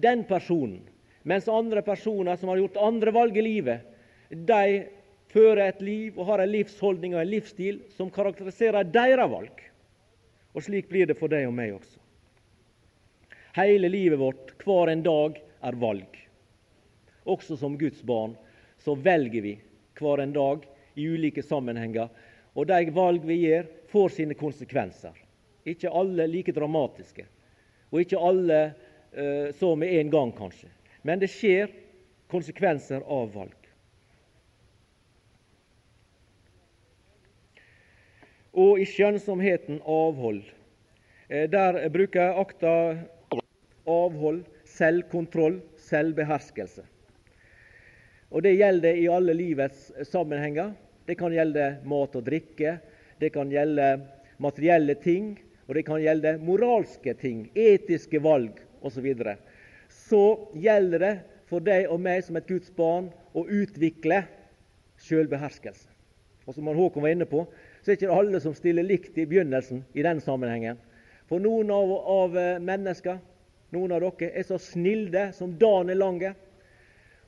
den 0.01 0.23
personen. 0.25 0.79
Mens 1.21 1.45
andre 1.45 1.83
personer 1.85 2.39
som 2.41 2.49
har 2.49 2.63
gjort 2.63 2.79
andre 2.81 3.13
valg 3.13 3.37
i 3.37 3.43
livet, 3.45 3.85
de 4.33 4.87
fører 5.29 5.67
et 5.67 5.85
liv 5.85 6.17
og 6.17 6.31
har 6.31 6.41
en 6.41 6.49
livsholdning 6.49 7.13
og 7.13 7.21
en 7.21 7.29
livsstil 7.29 7.77
som 7.93 8.09
karakteriserer 8.09 8.89
deres 8.89 9.29
valg. 9.29 9.61
Og 10.57 10.65
slik 10.65 10.89
blir 10.89 11.13
det 11.13 11.19
for 11.21 11.29
deg 11.29 11.45
og 11.45 11.53
meg 11.61 11.77
også. 11.77 12.01
Hele 13.61 13.85
livet 13.93 14.17
vårt, 14.17 14.57
hver 14.65 14.89
en 14.89 15.05
dag, 15.05 15.37
er 15.61 15.77
valg. 15.77 16.17
Også 17.29 17.53
som 17.53 17.77
Guds 17.77 18.01
barn 18.01 18.33
så 18.81 18.97
velger 18.97 19.45
vi 19.45 19.57
hver 20.01 20.25
en 20.25 20.33
dag 20.33 20.65
i 20.95 21.07
ulike 21.07 21.43
sammenhenger. 21.43 22.09
Og 22.55 22.67
de 22.67 22.91
valg 22.95 23.25
vi 23.27 23.41
gjør, 23.45 23.67
får 23.91 24.15
sine 24.17 24.37
konsekvenser. 24.37 25.15
Ikke 25.67 25.91
alle 25.93 26.25
like 26.27 26.53
dramatiske, 26.55 27.27
og 27.91 28.01
ikke 28.01 28.19
alle 28.19 28.59
uh, 28.71 29.51
så 29.55 29.75
med 29.77 29.93
en 29.99 30.09
gang, 30.11 30.31
kanskje. 30.35 30.71
Men 31.05 31.21
det 31.21 31.29
skjer 31.31 31.69
konsekvenser 32.31 33.03
av 33.05 33.29
valg. 33.35 33.57
Og 38.51 38.81
i 38.83 38.87
skjønnsomheten 38.89 39.79
avhold. 39.87 40.41
Eh, 41.31 41.45
der 41.47 41.77
bruker 41.93 42.35
akta 42.41 42.73
avhold, 43.87 44.41
selvkontroll, 44.67 45.61
selvbeherskelse. 45.79 46.83
Og 48.31 48.43
Det 48.43 48.55
gjelder 48.55 48.95
i 48.95 49.07
alle 49.11 49.33
livets 49.35 49.91
sammenhenger. 50.07 50.71
Det 51.05 51.17
kan 51.19 51.33
gjelde 51.33 51.65
mat 51.83 52.15
og 52.15 52.23
drikke, 52.23 52.77
det 53.19 53.29
kan 53.33 53.49
gjelde 53.51 53.87
materielle 54.39 54.95
ting, 54.95 55.33
og 55.67 55.75
det 55.75 55.83
kan 55.85 55.99
gjelde 56.01 56.37
moralske 56.39 57.13
ting, 57.19 57.49
etiske 57.55 58.21
valg 58.23 58.61
osv. 58.81 59.07
Så, 59.17 59.35
så 60.07 60.23
gjelder 60.55 61.03
det 61.03 61.13
for 61.49 61.63
deg 61.63 61.89
og 61.91 61.99
meg 61.99 62.23
som 62.23 62.39
et 62.39 62.47
Guds 62.47 62.71
barn 62.75 63.09
å 63.35 63.43
utvikle 63.43 64.21
sjølbeherskelse. 65.03 65.89
Og 66.47 66.55
som 66.55 66.69
Håkon 66.71 67.03
var 67.03 67.13
inne 67.13 67.27
på, 67.29 67.43
så 67.81 67.91
er 67.91 67.95
det 67.95 67.99
ikke 67.99 68.15
alle 68.15 68.39
som 68.41 68.55
stiller 68.55 68.87
likt 68.87 69.17
i 69.19 69.27
begynnelsen 69.29 69.83
i 69.93 70.05
den 70.05 70.21
sammenhengen. 70.23 70.79
For 71.29 71.43
noen 71.43 71.69
av, 71.73 71.91
av 72.11 72.39
mennesker, 72.63 73.19
noen 73.75 73.93
av 73.95 74.03
dere, 74.03 74.31
er 74.31 74.47
så 74.47 74.57
snilde 74.59 75.29
som 75.37 75.53
dagen 75.59 75.91
er 75.91 75.99
lang. 75.99 76.23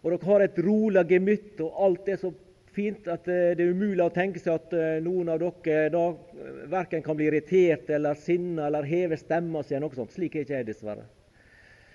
Og 0.03 0.11
dere 0.11 0.27
har 0.27 0.43
et 0.43 0.57
rolig 0.59 1.03
gemytt, 1.07 1.61
og 1.63 1.77
alt 1.85 2.09
er 2.11 2.19
så 2.19 2.33
fint 2.73 3.07
at 3.07 3.27
eh, 3.31 3.53
det 3.55 3.63
er 3.63 3.73
umulig 3.75 4.03
å 4.03 4.13
tenke 4.13 4.41
seg 4.41 4.57
at 4.57 4.73
eh, 4.75 4.99
noen 5.05 5.29
av 5.31 5.39
dere 5.39 5.91
da 5.93 6.05
eh, 6.11 6.63
verken 6.71 7.03
kan 7.05 7.15
bli 7.15 7.29
irritert 7.29 7.89
eller 7.93 8.17
sinna 8.19 8.67
eller 8.67 8.87
heve 8.87 9.19
stemma 9.19 9.61
si. 9.63 9.77
noe 9.79 9.95
sånt. 9.95 10.11
Slik 10.15 10.35
er 10.35 10.45
ikke 10.45 10.57
jeg, 10.57 10.67
dessverre. 10.71 11.05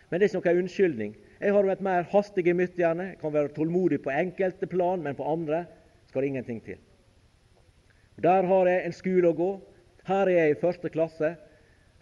Men 0.08 0.20
det 0.20 0.28
er 0.28 0.38
ikke 0.38 0.54
noen 0.54 0.62
unnskyldning. 0.64 1.16
Jeg 1.38 1.54
har 1.54 1.70
et 1.70 1.84
mer 1.84 2.06
hastig 2.14 2.46
gemytt, 2.46 2.78
gjerne. 2.80 3.10
Jeg 3.12 3.20
kan 3.20 3.34
være 3.34 3.52
tålmodig 3.56 4.00
på 4.06 4.14
enkelte 4.14 4.70
plan, 4.70 5.02
men 5.04 5.18
på 5.18 5.26
andre 5.28 5.66
skal 6.08 6.24
det 6.24 6.30
ingenting 6.32 6.62
til. 6.64 6.78
Der 8.24 8.48
har 8.48 8.70
jeg 8.70 8.86
en 8.86 8.96
skole 8.96 9.28
å 9.28 9.36
gå. 9.36 9.50
Her 10.08 10.30
er 10.30 10.46
jeg 10.46 10.54
i 10.54 10.60
første 10.62 10.90
klasse. 10.94 11.34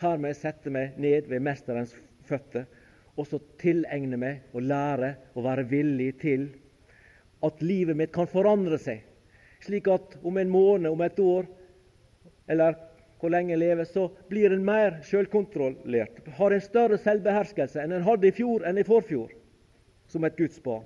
Her 0.00 0.20
må 0.20 0.30
jeg 0.30 0.38
sette 0.38 0.70
meg 0.72 0.94
ned 1.02 1.26
ved 1.32 1.42
mesterens 1.42 1.96
føtter 2.28 2.68
og 3.16 3.26
så 3.28 3.40
tilegne 3.60 4.18
meg 4.20 4.54
og 4.54 4.64
lære 4.68 5.14
og 5.34 5.44
være 5.46 5.66
villig 5.70 6.10
til 6.20 6.48
at 7.44 7.62
livet 7.64 7.96
mitt 7.96 8.12
kan 8.14 8.28
forandre 8.28 8.78
seg, 8.80 9.02
slik 9.64 9.88
at 9.92 10.18
om 10.26 10.36
en 10.40 10.52
måned, 10.52 10.90
om 10.90 11.04
et 11.04 11.20
år, 11.20 11.48
eller 12.48 12.76
hvor 13.20 13.32
lenge 13.32 13.54
jeg 13.54 13.62
lever, 13.62 13.88
så 13.88 14.08
blir 14.28 14.52
en 14.52 14.64
mer 14.64 14.98
sjølkontrollert, 15.06 16.20
har 16.36 16.52
en 16.52 16.64
større 16.64 16.98
selvbeherskelse 17.00 17.80
enn 17.82 17.96
en 17.96 18.04
hadde 18.06 18.28
i 18.28 18.36
fjor 18.36 18.66
enn 18.68 18.80
i 18.80 18.86
forfjor, 18.86 19.32
som 20.12 20.26
et 20.28 20.36
Guds 20.36 20.60
barn. 20.64 20.84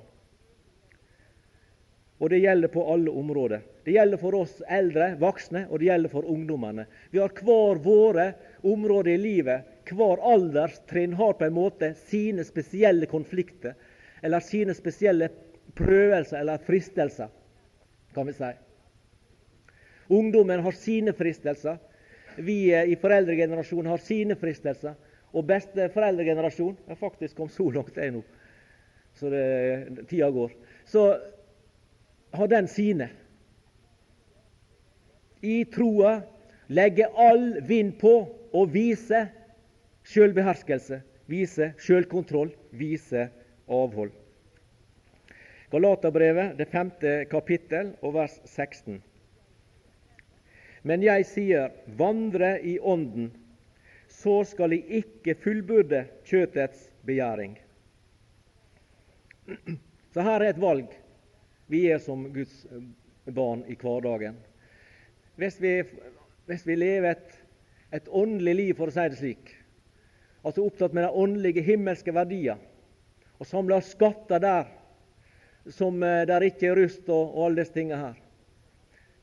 Og 2.20 2.28
det 2.30 2.42
gjelder 2.42 2.68
på 2.68 2.84
alle 2.92 3.12
områder. 3.16 3.62
Det 3.84 3.94
gjelder 3.94 4.20
for 4.20 4.36
oss 4.36 4.58
eldre, 4.68 5.14
voksne, 5.18 5.64
og 5.70 5.80
det 5.80 5.88
gjelder 5.88 6.12
for 6.12 6.26
ungdommene. 6.28 6.84
Vi 7.10 7.18
har 7.18 7.32
hver 7.32 7.80
våre 7.80 8.26
områder 8.60 9.14
i 9.14 9.22
livet 9.22 9.79
hver 9.96 10.22
alderstrinn 10.32 11.14
har 11.18 11.36
på 11.38 11.46
en 11.46 11.56
måte 11.56 11.92
sine 12.08 12.44
spesielle 12.46 13.08
konflikter 13.10 13.74
eller 14.22 14.42
sine 14.44 14.74
spesielle 14.76 15.30
prøvelser 15.76 16.40
eller 16.40 16.62
fristelser, 16.66 17.30
kan 18.14 18.26
vi 18.26 18.34
si. 18.36 18.50
Ungdommen 20.10 20.60
har 20.64 20.74
sine 20.74 21.14
fristelser. 21.14 21.78
Vi 22.36 22.74
i 22.74 22.96
foreldregenerasjonen 22.98 23.90
har 23.92 24.02
sine 24.02 24.36
fristelser. 24.38 24.96
Og 25.30 25.46
beste 25.46 25.86
foreldregenerasjon 25.94 26.74
er 26.90 26.98
faktisk 26.98 27.36
kom 27.38 27.50
så 27.54 27.68
langt, 27.70 27.96
jeg 27.96 28.10
nå, 28.10 28.24
så 29.14 29.30
det, 29.30 30.06
tida 30.10 30.30
går. 30.34 30.50
Så 30.90 31.04
har 32.34 32.50
den 32.50 32.66
sine. 32.70 33.06
I 35.46 35.62
troa 35.70 36.18
legge 36.74 37.06
all 37.14 37.60
vind 37.66 37.94
på 38.00 38.14
og 38.50 38.74
vise 38.74 39.28
Sjølbeherskelse 40.10 41.00
viser 41.30 41.76
sjølkontroll, 41.78 42.50
viser 42.74 43.30
avhold. 43.70 44.10
Galaterbrevet, 45.70 46.56
det 46.58 46.66
femte 46.72 47.12
kapittel, 47.30 47.92
og 48.02 48.16
vers 48.16 48.34
16. 48.50 48.98
Men 50.82 51.04
jeg 51.04 51.26
sier, 51.28 51.70
vandre 52.00 52.56
i 52.66 52.78
Ånden, 52.80 53.30
så 54.10 54.40
skal 54.48 54.74
de 54.74 54.80
ikke 54.98 55.36
fullbyrde 55.38 56.02
kjøtets 56.26 56.88
begjæring. 57.06 57.54
Så 60.10 60.24
her 60.26 60.42
er 60.42 60.50
et 60.50 60.62
valg 60.62 60.96
vi 61.70 61.84
er 61.86 62.00
som 62.02 62.24
Guds 62.34 62.64
barn 63.30 63.62
i 63.70 63.76
hverdagen. 63.78 64.34
Hvis 65.38 65.60
vi, 65.62 65.76
hvis 66.50 66.66
vi 66.66 66.74
lever 66.74 67.14
et 67.14 67.38
et 67.92 68.08
åndelig 68.08 68.54
liv, 68.54 68.74
for 68.78 68.90
å 68.90 68.94
si 68.94 69.06
det 69.10 69.18
slik. 69.18 69.54
Altså 70.44 70.64
opptatt 70.64 70.94
med 70.96 71.04
de 71.04 71.10
åndelige, 71.10 71.64
himmelske 71.64 72.14
verdier. 72.16 72.60
Og 73.38 73.48
samler 73.48 73.84
skatter 73.84 74.40
der 74.40 74.68
som 75.68 76.02
eh, 76.02 76.26
der 76.28 76.44
ikke 76.46 76.70
er 76.70 76.78
rust 76.80 77.08
og, 77.08 77.34
og 77.36 77.46
alle 77.46 77.62
disse 77.62 77.76
tingene 77.76 78.00
her. 78.00 78.20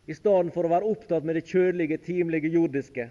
I 0.08 0.16
stedet 0.16 0.54
for 0.56 0.68
å 0.68 0.72
være 0.72 0.88
opptatt 0.88 1.26
med 1.28 1.36
det 1.36 1.48
kjødelige, 1.50 1.98
timelige, 2.06 2.52
jordiske, 2.54 3.10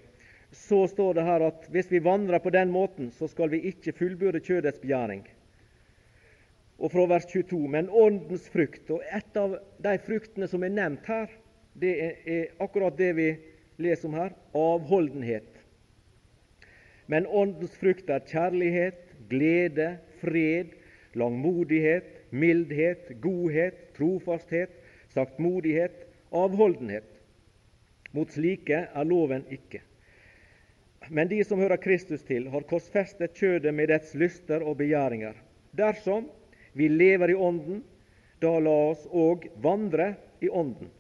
så 0.57 0.87
står 0.89 1.19
det 1.19 1.25
her 1.27 1.43
at 1.49 1.67
hvis 1.75 1.91
vi 1.93 2.01
vandrer 2.01 2.41
på 2.41 2.53
den 2.55 2.71
måten, 2.73 3.11
så 3.13 3.29
skal 3.29 3.51
vi 3.53 3.67
ikke 3.69 3.93
fullbyrde 3.99 4.41
kjødets 4.41 4.81
begjæring. 4.81 5.27
Og 6.79 6.93
fra 6.93 7.07
vers 7.11 7.27
22.: 7.29 7.59
Men 7.73 7.91
åndens 7.91 8.49
frukt, 8.53 8.91
og 8.91 9.03
et 9.13 9.37
av 9.37 9.59
de 9.83 9.97
fruktene 10.07 10.49
som 10.49 10.65
er 10.65 10.73
nevnt 10.73 11.09
her, 11.09 11.29
det 11.77 11.93
er, 12.05 12.17
er 12.25 12.65
akkurat 12.65 12.97
det 12.97 13.13
vi 13.17 13.29
leser 13.83 14.09
om 14.09 14.17
her 14.17 14.33
avholdenhet. 14.57 15.56
Men 17.07 17.27
åndens 17.27 17.77
frukt 17.79 18.11
er 18.11 18.25
kjærlighet, 18.27 18.99
glede, 19.31 19.97
fred, 20.21 20.75
langmodighet, 21.15 22.09
mildhet, 22.31 23.13
godhet, 23.23 23.79
trofasthet, 23.97 24.73
saktmodighet, 25.15 26.07
avholdenhet. 26.35 27.07
Mot 28.13 28.33
slike 28.33 28.87
er 28.87 29.07
loven 29.07 29.45
ikke. 29.53 29.83
Men 31.11 31.29
de 31.31 31.43
som 31.45 31.61
hører 31.63 31.79
Kristus 31.79 32.25
til, 32.27 32.49
har 32.51 32.67
korsfestet 32.67 33.37
kjødet 33.39 33.75
med 33.75 33.93
dets 33.93 34.15
lyster 34.19 34.65
og 34.67 34.79
begjæringer. 34.81 35.37
Dersom 35.77 36.27
vi 36.75 36.89
lever 36.89 37.31
i 37.31 37.39
Ånden, 37.39 37.85
da 38.43 38.57
la 38.61 38.75
oss 38.91 39.07
òg 39.07 39.47
vandre 39.63 40.15
i 40.43 40.51
Ånden. 40.51 40.91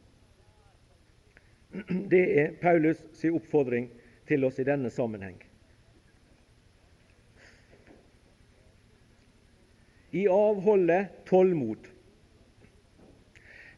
Det 2.08 2.22
er 2.38 2.54
Paulus' 2.62 3.02
sin 3.18 3.34
oppfordring 3.36 3.90
til 4.28 4.46
oss 4.46 4.60
i 4.62 4.64
denne 4.64 4.90
sammenheng. 4.90 5.36
I 10.10 10.26
avholdet 10.28 11.24
tålmod. 11.26 11.88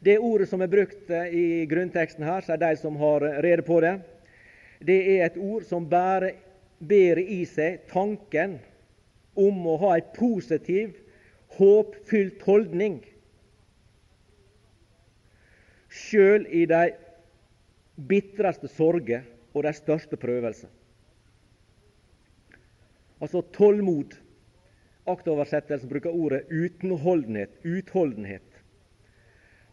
Det 0.01 0.19
ordet 0.19 0.49
som 0.49 0.63
er 0.63 0.71
brukt 0.71 1.11
eh, 1.11 1.35
i 1.35 1.47
grunnteksten 1.67 2.25
her, 2.25 2.45
så 2.45 2.55
er 2.55 2.63
de 2.63 2.77
som 2.79 2.97
har 3.01 3.25
rede 3.43 3.65
på 3.67 3.81
det, 3.83 3.97
det 4.79 4.99
er 5.17 5.25
et 5.27 5.39
ord 5.43 5.65
som 5.67 5.89
bærer, 5.91 6.37
bærer 6.79 7.19
i 7.19 7.43
seg 7.51 7.83
tanken 7.91 8.59
om 9.39 9.67
å 9.67 9.77
ha 9.83 9.97
en 9.97 10.13
positiv, 10.15 10.95
håpfylt 11.59 12.45
holdning. 12.47 13.01
Sjøl 15.91 16.47
i 16.55 16.63
de 16.71 16.85
bitreste 18.09 18.71
sorger 18.71 19.25
og 19.55 19.65
de 19.67 19.73
største 19.75 20.19
prøvelser. 20.21 20.71
Altså 23.19 23.43
tålmod. 23.55 24.15
Aktoversettelsen 25.09 25.89
bruker 25.89 26.15
ordet 26.15 26.47
utenholdenhet, 26.51 27.51
utholdenhet. 27.63 28.43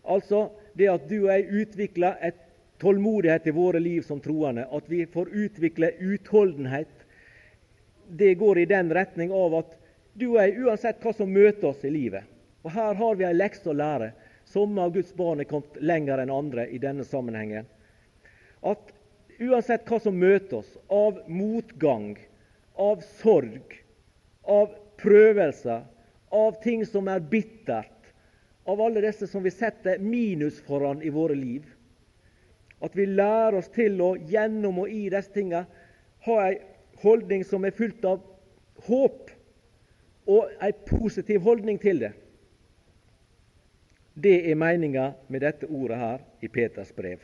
Altså 0.03 0.49
det 0.73 0.89
at 0.91 1.07
du 1.09 1.17
og 1.23 1.31
jeg 1.33 1.61
utvikler 1.61 2.19
et 2.23 2.39
tålmodighet 2.79 3.47
i 3.47 3.55
våre 3.55 3.79
liv 3.79 4.03
som 4.05 4.19
troende, 4.21 4.67
at 4.71 4.89
vi 4.91 5.05
får 5.09 5.31
utvikle 5.31 5.91
utholdenhet, 5.99 6.91
det 8.07 8.36
går 8.38 8.59
i 8.61 8.69
den 8.69 8.91
retning 8.93 9.33
av 9.33 9.55
at 9.63 9.77
du 10.13 10.27
og 10.29 10.39
jeg, 10.39 10.59
uansett 10.61 11.01
hva 11.03 11.13
som 11.15 11.31
møter 11.31 11.71
oss 11.71 11.81
i 11.83 11.89
livet 11.91 12.23
Og 12.63 12.71
her 12.71 12.93
har 12.95 13.15
vi 13.17 13.25
en 13.25 13.36
lekse 13.38 13.67
å 13.69 13.75
lære. 13.75 14.11
Somme 14.45 14.81
av 14.81 14.93
Guds 14.93 15.11
barn 15.17 15.41
er 15.41 15.49
kommet 15.49 15.79
lenger 15.81 16.21
enn 16.21 16.31
andre 16.33 16.67
i 16.69 16.79
denne 16.81 17.03
sammenhengen 17.05 17.65
at 18.65 18.93
uansett 19.39 19.86
hva 19.89 19.99
som 20.01 20.15
møter 20.17 20.61
oss 20.61 20.71
av 20.89 21.19
motgang, 21.29 22.15
av 22.77 23.03
sorg, 23.21 23.75
av 24.41 24.71
prøvelser, 25.02 25.84
av 26.36 26.58
ting 26.64 26.84
som 26.88 27.08
er 27.08 27.24
bittert, 27.24 27.91
av 28.66 28.82
alle 28.82 29.04
disse 29.06 29.28
som 29.30 29.43
vi 29.46 29.54
setter 29.54 30.02
minus 30.02 30.58
foran 30.66 31.04
i 31.06 31.12
våre 31.14 31.36
liv, 31.38 31.66
at 32.84 32.96
vi 32.98 33.06
lærer 33.08 33.60
oss 33.60 33.70
til 33.74 34.02
å 34.04 34.16
gjennom 34.30 34.84
og 34.84 34.91
i 34.91 35.08
disse 35.14 35.32
tingene 35.34 35.66
ha 36.26 36.38
ei 36.48 36.58
holdning 37.04 37.46
som 37.46 37.66
er 37.66 37.76
fylt 37.76 38.06
av 38.08 38.24
håp, 38.88 39.32
og 40.26 40.50
ei 40.66 40.72
positiv 40.89 41.46
holdning 41.46 41.78
til 41.82 42.02
det. 42.02 42.12
Det 44.16 44.38
er 44.50 44.58
meninga 44.58 45.12
med 45.28 45.43
dette 45.43 45.68
ordet 45.68 46.00
her 46.00 46.22
i 46.41 46.50
Peters 46.50 46.93
brev. 46.96 47.20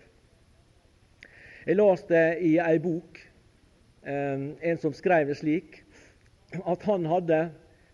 Jeg 1.65 1.77
las 1.77 2.03
det 2.09 2.25
i 2.45 2.55
ei 2.61 2.77
bok 2.81 3.19
eh, 4.03 4.43
en 4.69 4.81
som 4.81 4.93
skrev 4.93 5.29
det 5.29 5.37
slik 5.39 5.79
at 6.59 6.83
han 6.83 7.05
hadde 7.07 7.41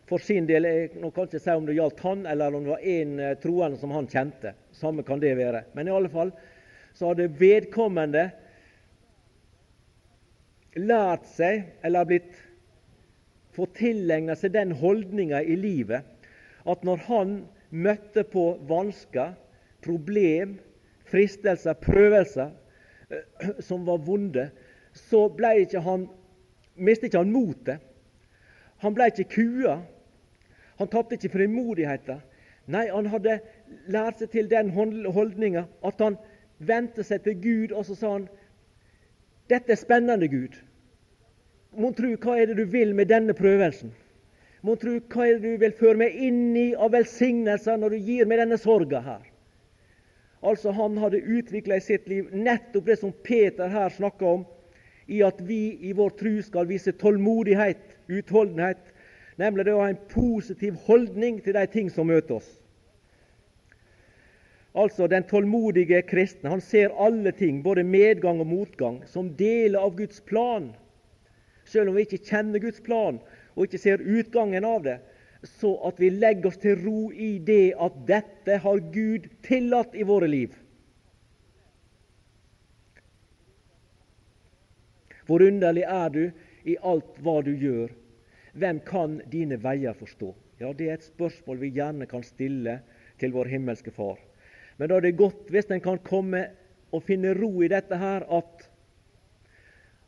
for 0.08 0.24
sin 0.24 0.48
del 0.48 0.66
Jeg 0.66 0.90
kan 1.14 1.28
ikke 1.28 1.40
si 1.42 1.52
om 1.52 1.66
det 1.68 1.76
gjaldt 1.76 2.04
han, 2.06 2.26
eller 2.26 2.56
om 2.56 2.64
det 2.64 2.74
var 2.74 2.90
en 2.96 3.20
eh, 3.20 3.38
troende 3.44 3.80
som 3.80 3.92
han 3.92 4.08
kjente. 4.08 4.54
Samme 4.72 5.04
kan 5.04 5.20
det 5.20 5.36
være. 5.38 5.66
Men 5.76 5.88
i 5.88 5.94
alle 5.94 6.12
fall 6.12 6.32
så 6.98 7.12
hadde 7.12 7.28
vedkommende 7.40 8.30
lært 10.78 11.26
seg, 11.36 11.66
eller 11.86 12.08
blitt 12.08 12.38
fått 13.58 13.76
tilegna 13.80 14.36
seg 14.38 14.54
den 14.54 14.72
holdninga 14.78 15.42
i 15.42 15.58
livet 15.58 16.06
at 16.68 16.84
når 16.86 17.04
han 17.08 17.36
møtte 17.72 18.24
på 18.28 18.50
vansker, 18.68 19.34
problem, 19.84 20.58
fristelser, 21.08 21.78
prøvelser, 21.80 22.52
som 23.68 23.86
var 23.88 24.02
vonde, 24.04 24.50
så 24.98 25.28
ble 25.32 25.54
ikke 25.64 25.84
han, 25.86 26.08
mistet 26.76 27.10
ikke 27.10 27.24
han 27.24 27.32
motet. 27.32 27.87
Han 28.84 28.94
ble 28.94 29.10
ikke 29.12 29.30
kua. 29.36 29.80
Han 30.78 30.90
tapte 30.92 31.18
ikke 31.18 31.34
frimodigheten. 31.34 32.22
Nei, 32.68 32.88
han 32.92 33.08
hadde 33.10 33.40
lært 33.88 34.20
seg 34.22 34.34
til 34.34 34.50
den 34.52 34.74
holdninga 34.76 35.66
at 35.88 36.02
han 36.04 36.18
vendte 36.60 37.06
seg 37.08 37.24
til 37.24 37.38
Gud, 37.42 37.72
og 37.72 37.86
så 37.88 37.96
sa 37.96 38.12
han 38.18 38.28
dette 39.48 39.72
er 39.72 39.80
spennende, 39.80 40.28
Gud. 40.28 40.58
Mon 41.78 41.94
tru 41.96 42.10
hva 42.20 42.36
er 42.36 42.50
det 42.50 42.58
du 42.58 42.66
vil 42.72 42.92
med 42.96 43.08
denne 43.08 43.36
prøvelsen? 43.38 43.94
Mon 44.66 44.80
tru 44.82 44.98
hva 45.00 45.28
er 45.28 45.38
det 45.38 45.54
du 45.54 45.62
vil 45.62 45.76
føre 45.78 46.02
meg 46.02 46.18
inn 46.28 46.52
i 46.60 46.68
av 46.76 46.92
velsignelser 46.92 47.80
når 47.80 47.96
du 47.96 48.10
gir 48.10 48.28
meg 48.28 48.42
denne 48.42 48.60
sorga 48.60 49.00
her? 49.06 49.24
Altså 50.44 50.72
Han 50.76 50.98
hadde 51.00 51.24
utvikla 51.24 51.78
i 51.78 51.86
sitt 51.86 52.10
liv 52.12 52.34
nettopp 52.34 52.92
det 52.92 53.00
som 53.00 53.14
Peter 53.24 53.72
her 53.72 53.90
snakker 53.96 54.28
om, 54.28 54.46
i 55.08 55.22
at 55.24 55.40
vi 55.48 55.78
i 55.88 55.94
vår 55.96 56.18
tru 56.20 56.34
skal 56.44 56.68
vise 56.68 56.92
tålmodighet, 56.92 57.80
utholdenhet, 58.08 58.80
nemlig 59.38 59.66
det 59.66 59.76
å 59.76 59.84
ha 59.84 59.90
en 59.92 60.06
positiv 60.12 60.78
holdning 60.88 61.42
til 61.44 61.58
de 61.58 61.66
ting 61.72 61.92
som 61.94 62.10
møter 62.10 62.40
oss. 62.40 62.50
Altså 64.78 65.08
Den 65.10 65.26
tålmodige 65.26 66.04
kristne 66.06 66.52
han 66.54 66.62
ser 66.62 66.94
alle 67.02 67.32
ting, 67.34 67.64
både 67.64 67.84
medgang 67.84 68.40
og 68.44 68.48
motgang, 68.48 69.02
som 69.10 69.32
deler 69.38 69.82
av 69.82 69.96
Guds 69.98 70.22
plan. 70.22 70.70
Selv 71.66 71.90
om 71.90 71.98
vi 71.98 72.06
ikke 72.06 72.24
kjenner 72.24 72.62
Guds 72.62 72.82
plan 72.86 73.18
og 73.56 73.66
ikke 73.66 73.82
ser 73.82 74.04
utgangen 74.04 74.66
av 74.66 74.84
det, 74.86 75.00
så 75.44 75.74
at 75.88 76.00
vi 76.02 76.12
legger 76.14 76.50
oss 76.50 76.60
til 76.62 76.78
ro 76.84 77.10
i 77.12 77.38
det 77.42 77.74
at 77.82 77.98
dette 78.08 78.60
har 78.62 78.84
Gud 78.94 79.28
tillatt 79.46 79.96
i 79.96 80.06
våre 80.06 80.30
liv. 80.30 80.54
Hvor 85.28 85.44
underlig 85.44 85.84
er 85.84 86.14
du 86.14 86.24
i 86.68 86.76
alt 86.84 87.18
hva 87.24 87.40
du 87.46 87.54
gjør? 87.56 87.94
Hvem 88.58 88.80
kan 88.86 89.20
dine 89.32 89.58
veier 89.64 89.96
forstå? 89.98 90.34
Ja, 90.60 90.74
Det 90.74 90.90
er 90.90 90.94
et 90.98 91.04
spørsmål 91.04 91.60
vi 91.62 91.74
gjerne 91.76 92.06
kan 92.10 92.24
stille 92.24 92.80
til 93.20 93.32
vår 93.32 93.46
himmelske 93.54 93.92
Far. 93.92 94.18
Men 94.78 94.90
da 94.90 94.98
er 94.98 95.06
det 95.06 95.18
godt 95.18 95.50
hvis 95.54 95.70
en 95.72 95.82
kan 95.82 96.00
komme 96.04 96.48
og 96.92 97.04
finne 97.04 97.34
ro 97.38 97.62
i 97.62 97.70
dette 97.70 97.98
her, 97.98 98.26
at, 98.26 98.70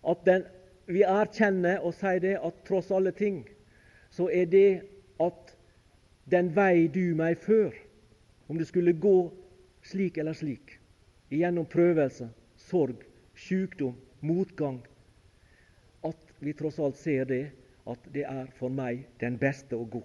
at 0.10 0.26
den, 0.26 0.46
vi 0.88 1.04
erkjenner 1.06 1.84
og 1.86 1.94
sier 1.94 2.22
det 2.24 2.36
at 2.38 2.64
tross 2.68 2.92
alle 2.92 3.12
ting, 3.12 3.44
så 4.10 4.30
er 4.34 4.46
det 4.50 4.82
at 5.22 5.56
den 6.30 6.52
vei 6.56 6.88
du 6.88 7.16
meg 7.18 7.38
før, 7.42 7.74
om 8.50 8.58
det 8.58 8.68
skulle 8.70 8.94
gå 8.94 9.30
slik 9.86 10.18
eller 10.18 10.34
slik, 10.34 10.78
gjennom 11.30 11.68
prøvelse, 11.70 12.30
sorg, 12.58 13.04
sykdom, 13.38 13.98
motgang, 14.22 14.82
vi 16.40 16.54
tross 16.54 16.80
alt 16.80 16.98
ser 16.98 17.26
det, 17.26 17.44
at 17.90 18.06
det 18.14 18.26
er 18.28 18.48
for 18.60 18.72
meg 18.74 19.06
den 19.20 19.38
beste 19.42 19.78
å 19.78 19.88
gå. 19.90 20.02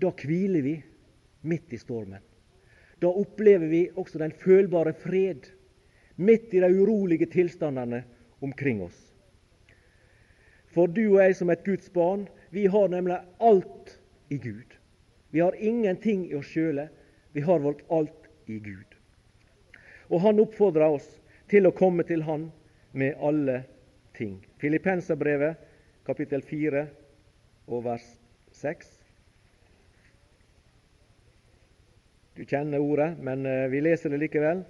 Da 0.00 0.12
hviler 0.22 0.64
vi 0.64 0.76
midt 1.42 1.72
i 1.72 1.80
stormen. 1.80 2.22
Da 3.00 3.08
opplever 3.08 3.68
vi 3.68 3.86
også 3.96 4.20
den 4.20 4.32
følbare 4.36 4.92
fred 4.92 5.48
midt 6.20 6.54
i 6.54 6.60
de 6.60 6.68
urolige 6.68 7.26
tilstandene 7.32 8.02
omkring 8.44 8.82
oss. 8.84 8.98
For 10.70 10.86
du 10.86 11.02
og 11.06 11.20
jeg 11.22 11.36
som 11.38 11.50
et 11.50 11.64
Guds 11.66 11.88
barn, 11.92 12.28
vi 12.50 12.66
har 12.70 12.90
nemlig 12.92 13.18
alt 13.40 13.96
i 14.30 14.38
Gud. 14.38 14.76
Vi 15.30 15.40
har 15.40 15.56
ingenting 15.58 16.26
i 16.28 16.36
oss 16.38 16.50
sjøle. 16.50 16.88
Vi 17.32 17.42
har 17.46 17.62
vårt 17.62 17.82
alt 17.90 18.28
i 18.46 18.58
Gud. 18.58 18.86
Og 20.10 20.20
Han 20.20 20.40
oppfordrer 20.42 20.96
oss 20.98 21.08
til 21.50 21.66
å 21.66 21.74
komme 21.74 22.04
til 22.06 22.22
Han 22.26 22.50
med 22.92 23.18
alle 23.22 23.62
ting. 24.20 24.36
Filippenserbrevet, 24.60 25.56
kapittel 26.04 26.42
4 26.44 26.84
og 27.72 27.84
vers 27.86 28.04
6. 28.52 28.90
Du 32.36 32.44
kjenner 32.44 32.84
ordet, 32.84 33.14
men 33.24 33.46
eh, 33.48 33.64
vi 33.72 33.80
leser 33.80 34.12
det 34.12 34.20
likevel. 34.20 34.60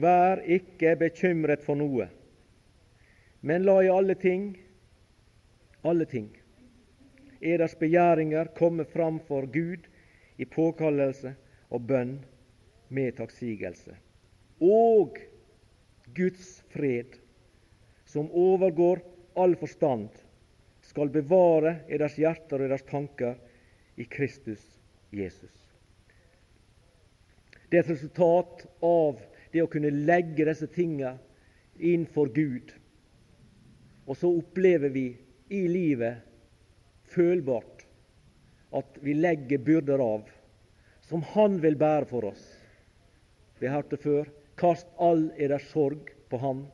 Vær 0.00 0.40
ikke 0.56 0.94
bekymret 0.96 1.60
for 1.66 1.76
noe, 1.76 2.08
men 3.44 3.68
la 3.68 3.76
i 3.84 3.92
alle 3.92 4.16
ting, 4.16 4.52
alle 5.84 6.06
ting, 6.08 6.28
eders 7.40 7.76
begjæringer 7.80 8.52
komme 8.56 8.86
fram 8.88 9.18
for 9.28 9.48
Gud 9.50 9.88
i 10.40 10.46
påkallelse 10.46 11.34
og 11.68 11.88
bønn 11.90 12.20
med 12.88 13.16
takksigelse. 13.18 13.96
Og 14.60 15.18
Guds 16.16 16.60
fred, 16.72 17.18
som 18.10 18.30
overgår 18.34 19.00
all 19.38 19.54
forstand, 19.56 20.08
skal 20.82 21.12
bevare 21.14 21.76
eders 21.92 22.16
hjerter 22.18 22.58
og 22.58 22.66
eders 22.66 22.86
tanker 22.88 23.36
i 24.00 24.06
Kristus 24.10 24.62
Jesus. 25.14 25.54
Det 27.70 27.78
er 27.78 27.84
et 27.84 27.92
resultat 27.92 28.64
av 28.82 29.20
det 29.52 29.62
å 29.62 29.70
kunne 29.70 29.92
legge 29.94 30.48
disse 30.48 30.66
tingene 30.74 31.14
inn 31.78 32.08
for 32.10 32.32
Gud. 32.34 32.72
Og 34.10 34.18
så 34.18 34.30
opplever 34.40 34.90
vi 34.90 35.06
i 35.54 35.62
livet 35.70 36.26
følbart 37.14 37.86
at 38.74 38.98
vi 39.06 39.14
legger 39.14 39.62
byrder 39.62 40.02
av 40.02 40.26
som 41.06 41.22
Han 41.34 41.58
vil 41.62 41.78
bære 41.78 42.06
for 42.10 42.26
oss. 42.30 42.42
Vi 43.58 43.66
har 43.66 43.80
hørt 43.80 43.94
det 43.94 44.02
før. 44.02 44.28
Kast 44.58 44.90
all 44.98 45.28
deres 45.38 45.70
sorg 45.70 46.10
på 46.30 46.38
Han, 46.42 46.66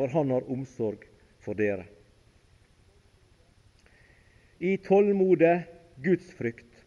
for 0.00 0.08
Han 0.08 0.30
har 0.30 0.50
omsorg 0.50 0.98
for 1.44 1.54
dere. 1.54 1.84
I 4.58 4.76
tålmode 4.76 5.62
gudsfrykt. 5.96 6.78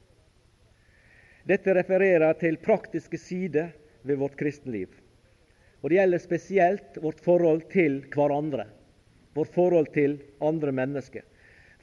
Dette 1.45 1.76
refererer 1.78 2.34
til 2.41 2.57
praktiske 2.57 3.20
sider 3.22 3.70
ved 4.01 4.18
vårt 4.18 4.34
kristenliv. 4.39 4.95
Og 5.82 5.89
Det 5.89 5.99
gjelder 5.99 6.24
spesielt 6.24 6.97
vårt 7.03 7.22
forhold 7.22 7.61
til 7.70 7.99
hverandre, 8.16 8.66
vårt 9.38 9.53
forhold 9.53 9.93
til 9.93 10.18
andre 10.41 10.74
mennesker. 10.74 11.22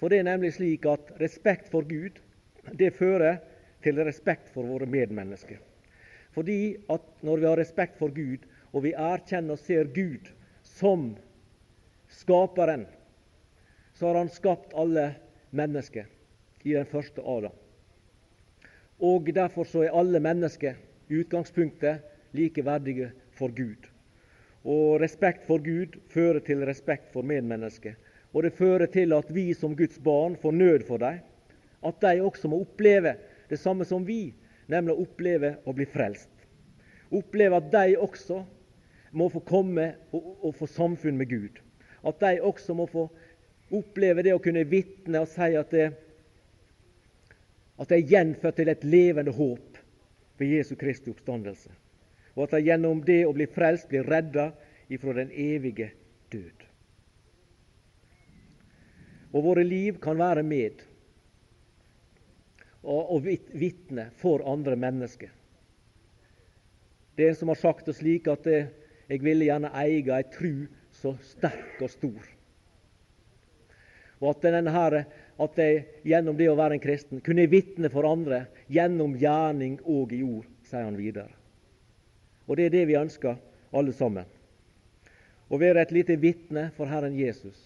For 0.02 0.10
det 0.10 0.18
er 0.18 0.28
nemlig 0.32 0.56
slik 0.58 0.90
at 0.90 1.14
respekt 1.22 1.70
for 1.70 1.86
Gud 1.86 2.18
det 2.74 2.90
fører 2.98 3.38
til 3.86 4.02
respekt 4.02 4.50
for 4.50 4.66
våre 4.66 4.90
medmennesker. 4.90 5.62
Fordi 6.34 6.74
at 6.90 7.06
når 7.22 7.36
vi 7.36 7.50
har 7.52 7.62
respekt 7.62 8.02
for 8.02 8.10
Gud, 8.10 8.42
og 8.72 8.82
vi 8.82 8.96
erkjenner 8.98 9.54
og 9.54 9.62
ser 9.62 9.94
Gud 9.94 10.34
som 10.80 11.16
skaperen, 12.08 12.86
så 13.94 14.06
har 14.06 14.14
Han 14.14 14.28
skapt 14.28 14.74
alle 14.74 15.14
mennesker 15.50 16.06
i 16.62 16.72
den 16.72 16.86
første 16.86 17.20
Adam. 17.20 17.52
Og 19.00 19.28
Derfor 19.34 19.64
så 19.64 19.84
er 19.84 19.96
alle 19.96 20.20
mennesker 20.20 20.76
i 21.08 21.20
utgangspunktet 21.20 22.00
like 22.32 22.64
verdige 22.64 23.10
for 23.36 23.48
Gud. 23.48 23.88
Og 24.64 25.00
respekt 25.00 25.46
for 25.46 25.58
Gud 25.58 25.96
fører 26.08 26.40
til 26.44 26.64
respekt 26.68 27.12
for 27.12 27.22
medmennesker. 27.22 27.94
Og 28.32 28.42
det 28.42 28.52
fører 28.52 28.86
til 28.86 29.12
at 29.12 29.34
vi 29.34 29.52
som 29.54 29.76
Guds 29.76 29.98
barn 29.98 30.36
får 30.36 30.52
nød 30.52 30.86
for 30.86 31.00
dem. 31.00 31.18
At 31.84 32.00
de 32.00 32.20
også 32.22 32.48
må 32.48 32.60
oppleve 32.60 33.14
det 33.50 33.58
samme 33.58 33.84
som 33.84 34.04
vi, 34.06 34.34
nemlig 34.68 34.94
å 34.94 35.04
oppleve 35.04 35.56
å 35.64 35.72
bli 35.72 35.88
frelst. 35.88 36.30
Oppleve 37.10 37.56
at 37.56 37.72
de 37.72 37.96
også 37.98 38.44
må 39.10 39.28
få 39.32 39.42
komme 39.46 39.94
og, 40.12 40.30
og 40.46 40.54
få 40.58 40.68
samfunn 40.70 41.18
med 41.18 41.30
Gud. 41.30 41.60
At 42.06 42.20
de 42.22 42.38
også 42.42 42.74
må 42.74 42.86
få 42.90 43.08
oppleve 43.70 44.24
det 44.26 44.34
å 44.34 44.42
kunne 44.42 44.66
vitne 44.68 45.22
og 45.22 45.30
si 45.30 45.52
at 45.58 45.74
det, 45.74 45.90
at 47.80 47.90
de 47.90 47.98
er 47.98 48.10
gjenfødt 48.14 48.58
til 48.60 48.72
et 48.72 48.86
levende 48.86 49.34
håp 49.34 49.78
ved 50.40 50.56
Jesu 50.56 50.74
Kristi 50.78 51.12
oppstandelse 51.12 51.72
og 52.34 52.46
at 52.46 52.56
de 52.56 52.70
gjennom 52.70 53.02
det 53.04 53.24
å 53.26 53.34
bli 53.36 53.46
frelst 53.50 53.90
blir 53.90 54.06
redda 54.06 54.50
ifra 54.90 55.14
den 55.18 55.32
evige 55.34 55.90
død. 56.32 56.66
Og 59.30 59.44
våre 59.44 59.64
liv 59.66 59.98
kan 60.02 60.18
være 60.18 60.42
med 60.46 60.80
og, 62.82 63.12
og 63.12 63.28
vitne 63.28 64.08
for 64.18 64.42
andre 64.48 64.78
mennesker. 64.80 65.30
Det 67.14 67.26
er 67.26 67.34
en 67.34 67.40
som 67.42 67.52
har 67.52 67.60
sagt 67.60 67.90
det 67.90 67.98
slik 67.98 68.30
at 68.30 68.46
det, 68.48 68.60
jeg 69.10 69.24
ville 69.24 69.48
gjerne 69.48 69.72
eie 69.74 70.04
ei 70.14 70.26
tru 70.30 70.68
så 70.94 71.16
sterk 71.24 71.80
og 71.82 71.90
stor. 71.90 72.28
Og 74.20 74.28
at, 74.34 74.44
denne 74.44 75.04
at 75.40 75.58
jeg 75.58 75.84
gjennom 76.04 76.36
det 76.36 76.50
å 76.50 76.58
være 76.58 76.76
en 76.76 76.82
kristen 76.82 77.22
kunne 77.24 77.48
vitne 77.50 77.90
for 77.90 78.06
andre 78.06 78.44
gjennom 78.68 79.16
gjerning 79.18 79.78
og 79.88 80.12
i 80.12 80.20
ord, 80.22 80.46
sier 80.68 80.84
han 80.84 80.98
videre. 80.98 81.32
Og 82.46 82.58
det 82.58 82.68
er 82.68 82.74
det 82.74 82.84
vi 82.90 82.98
ønsker, 83.00 83.38
alle 83.72 83.94
sammen. 83.94 84.26
Å 85.50 85.58
være 85.58 85.82
et 85.82 85.94
lite 85.94 86.18
vitne 86.20 86.68
for 86.76 86.90
Herren 86.90 87.16
Jesus. 87.16 87.58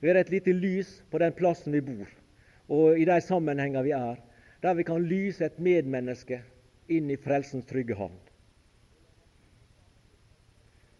Være 0.00 0.22
et 0.22 0.32
lite 0.32 0.54
lys 0.56 1.00
på 1.10 1.20
den 1.20 1.34
plassen 1.36 1.74
vi 1.76 1.82
bor, 1.84 2.08
og 2.72 2.96
i 2.96 3.04
de 3.08 3.18
sammenhenger 3.24 3.84
vi 3.84 3.92
er, 3.96 4.16
der 4.62 4.76
vi 4.76 4.86
kan 4.86 5.04
lyse 5.04 5.44
et 5.44 5.60
medmenneske 5.60 6.40
inn 6.88 7.10
i 7.12 7.18
frelsens 7.20 7.68
trygge 7.68 7.96
havn. 7.98 8.16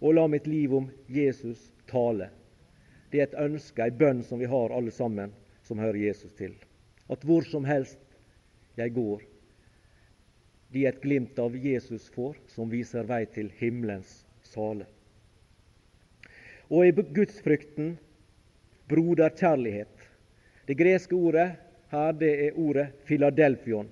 Og 0.01 0.15
la 0.17 0.27
mitt 0.29 0.47
liv 0.47 0.75
om 0.75 0.89
Jesus 1.07 1.71
tale. 1.91 2.31
Det 3.11 3.21
er 3.21 3.29
et 3.29 3.41
ønske, 3.43 3.83
ei 3.85 3.93
bønn 3.93 4.23
som 4.25 4.41
vi 4.41 4.49
har 4.49 4.73
alle 4.73 4.93
sammen 4.95 5.35
som 5.67 5.79
hører 5.79 5.99
Jesus 6.01 6.33
til. 6.39 6.55
At 7.11 7.25
hvor 7.27 7.45
som 7.47 7.67
helst 7.67 7.99
jeg 8.79 8.95
går, 8.95 9.23
de 10.71 10.87
et 10.87 11.01
glimt 11.03 11.39
av 11.43 11.57
Jesus 11.59 12.07
får, 12.15 12.37
som 12.47 12.71
viser 12.71 13.09
vei 13.09 13.25
til 13.27 13.51
himmelens 13.59 14.21
sale. 14.47 14.87
Og 16.71 16.87
i 16.87 16.95
gudsfrykten 16.95 17.97
broderkjærlighet. 18.91 20.07
Det 20.67 20.79
greske 20.79 21.15
ordet 21.15 21.49
her 21.91 22.13
det 22.15 22.31
er 22.47 22.59
ordet 22.59 22.87
Filadelfion. 23.05 23.91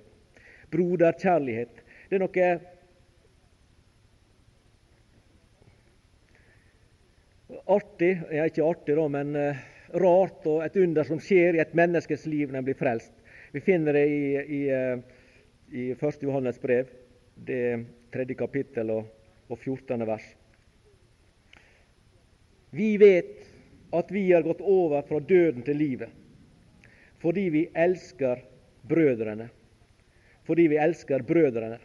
Broderkjærlighet. 0.71 1.81
Det 2.09 2.15
er 2.15 2.23
noe 2.23 2.49
artig, 7.69 8.15
ja, 8.33 8.47
ikke 8.49 8.65
artig 8.65 8.97
da, 8.97 9.05
men 9.11 9.37
uh, 9.37 9.63
rart 10.01 10.45
og 10.49 10.65
et 10.65 10.75
under 10.81 11.07
som 11.07 11.21
skjer 11.21 11.57
i 11.57 11.63
et 11.63 11.77
menneskes 11.77 12.25
liv 12.29 12.49
når 12.49 12.61
en 12.61 12.67
blir 12.67 12.77
frelst. 12.79 13.13
Vi 13.53 13.61
finner 13.65 13.97
det 13.97 14.05
i, 14.09 14.21
i 14.59 14.61
uh, 14.73 15.19
i 15.71 15.91
1. 15.91 16.23
Johannes 16.23 16.61
brev, 16.61 16.87
det 17.35 17.85
tredje 18.13 18.35
kapittel 18.35 18.89
og, 18.93 19.09
og 19.49 19.59
14. 19.59 20.05
vers. 20.07 20.25
Vi 22.73 22.95
vet 23.01 23.45
at 23.93 24.11
vi 24.13 24.29
har 24.31 24.45
gått 24.45 24.61
over 24.61 25.05
fra 25.05 25.19
døden 25.19 25.65
til 25.65 25.77
livet 25.77 26.15
fordi 27.19 27.49
vi 27.51 27.65
elsker 27.75 28.39
brødrene. 28.87 29.49
Fordi 30.47 30.69
vi 30.71 30.77
elsker 30.79 31.19
brødrene. 31.27 31.75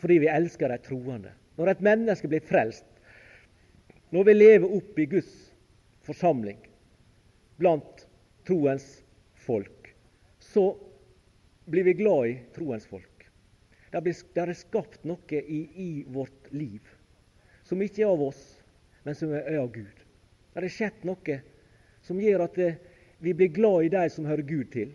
Fordi 0.00 0.16
vi 0.22 0.30
elsker 0.32 0.72
de 0.72 0.78
troende. 0.86 1.34
Når 1.58 1.74
et 1.74 1.82
menneske 1.84 2.30
blir 2.32 2.40
frelst, 2.40 2.86
når 4.10 4.24
vi 4.24 4.34
lever 4.34 4.76
opp 4.76 4.98
i 4.98 5.06
Guds 5.06 5.32
forsamling 6.06 6.58
blant 7.60 8.06
troens 8.46 8.86
folk, 9.46 9.92
så 10.38 10.72
blir 11.70 11.84
vi 11.86 11.94
glad 12.00 12.26
i 12.28 12.38
troens 12.54 12.86
folk. 12.86 13.06
Det, 13.90 14.14
er 14.38 14.52
skapt 14.54 15.04
noe 15.06 15.42
i, 15.42 15.60
i, 15.74 15.90
vårt 16.06 16.50
liv 16.54 16.86
som 17.66 17.82
ikke 17.82 18.02
er 18.02 18.10
av 18.10 18.22
oss, 18.22 18.40
men 19.06 19.14
som 19.14 19.32
er 19.34 19.58
av 19.58 19.70
Gud. 19.74 20.02
Det 20.54 20.62
er 20.62 20.74
skjedd 20.74 21.06
noe 21.06 21.36
som 22.06 22.18
gjør 22.22 22.46
at 22.46 22.58
vi 23.20 23.34
blir 23.36 23.52
glad 23.54 23.86
i 23.86 23.92
de 23.94 24.04
som 24.10 24.26
hører 24.26 24.46
Gud 24.46 24.70
til. 24.74 24.94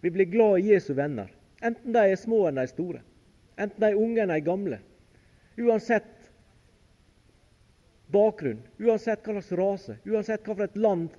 Vi 0.00 0.10
blir 0.10 0.30
glad 0.30 0.58
i 0.58 0.72
Jesu 0.72 0.94
venner, 0.98 1.30
enten 1.62 1.94
de 1.94 2.02
er 2.02 2.18
små 2.18 2.46
eller 2.48 2.62
de 2.62 2.66
er 2.66 2.72
store. 2.72 3.02
Enten 3.60 3.82
de 3.82 3.90
er 3.90 4.00
unge 4.00 4.22
eller 4.22 4.34
de 4.34 4.40
er 4.40 4.46
gamle. 4.46 4.80
Uansett 5.60 6.19
bakgrunn, 8.12 8.62
uansett 8.78 9.24
hva 9.24 9.36
slags 9.36 9.52
rase, 9.58 9.98
uansett 10.06 10.46
hva 10.46 10.64
et 10.64 10.76
land 10.76 11.10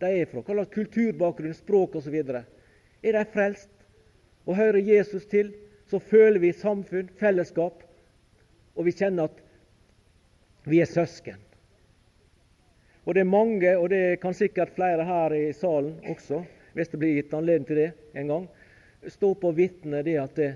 de 0.00 0.10
er 0.20 0.28
fra, 0.30 0.42
hva 0.42 0.58
slags 0.58 0.74
kulturbakgrunn, 0.74 1.56
språk 1.56 1.96
osv. 1.98 2.16
Er 2.16 3.18
de 3.18 3.24
frelst, 3.32 3.72
og 4.46 4.58
hører 4.58 4.78
Jesus 4.82 5.26
til, 5.26 5.52
så 5.90 5.98
føler 6.02 6.40
vi 6.42 6.52
samfunn, 6.54 7.10
fellesskap, 7.18 7.82
og 8.76 8.86
vi 8.86 8.94
kjenner 8.94 9.30
at 9.30 9.42
vi 10.66 10.80
er 10.82 10.90
søsken. 10.90 11.40
Og 13.06 13.14
det 13.14 13.22
er 13.22 13.30
mange, 13.30 13.72
og 13.78 13.90
det 13.90 14.18
kan 14.22 14.34
sikkert 14.34 14.74
flere 14.74 15.04
her 15.06 15.34
i 15.34 15.52
salen 15.54 15.94
også, 16.10 16.42
hvis 16.74 16.90
det 16.90 17.00
blir 17.00 17.14
gitt 17.16 17.34
anledning 17.34 17.68
til 17.68 17.78
det 17.80 17.90
en 18.18 18.32
gang, 18.32 18.48
stå 19.06 19.30
på 19.38 19.52
og 19.52 19.58
vitne 19.58 20.02
det 20.06 20.16
at 20.18 20.34
det, 20.38 20.50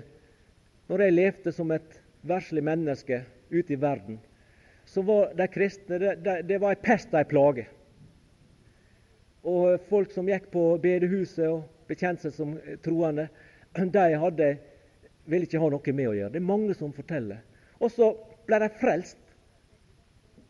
når 0.91 1.05
jeg 1.05 1.15
levde 1.15 1.53
som 1.55 1.71
et 1.71 1.95
verslig 2.27 2.63
menneske 2.67 3.21
ute 3.51 3.73
i 3.73 3.79
verden, 3.79 4.19
så 4.91 5.01
var 5.01 5.29
de 5.33 5.47
kristne 5.47 5.97
det, 5.99 6.15
det, 6.15 6.41
det 6.49 6.57
var 6.59 6.75
ei 6.75 6.81
pest 6.83 7.13
og 7.13 7.21
ei 7.21 7.27
plage. 7.29 7.63
Og 9.47 9.79
folk 9.87 10.11
som 10.11 10.27
gikk 10.27 10.49
på 10.51 10.65
bedehuset 10.83 11.47
og 11.47 11.63
bekjente 11.87 12.27
seg 12.27 12.33
som 12.35 12.57
troende, 12.83 13.29
de 13.71 14.03
hadde, 14.19 14.49
ville 15.31 15.47
ikke 15.47 15.61
ha 15.63 15.69
noe 15.71 15.93
med 15.95 16.09
å 16.09 16.15
gjøre. 16.17 16.31
Det 16.33 16.41
er 16.41 16.49
mange 16.49 16.75
som 16.75 16.91
forteller. 16.91 17.39
Og 17.79 17.93
så 17.95 18.09
ble 18.49 18.59
de 18.65 18.67
frelst. 18.81 19.21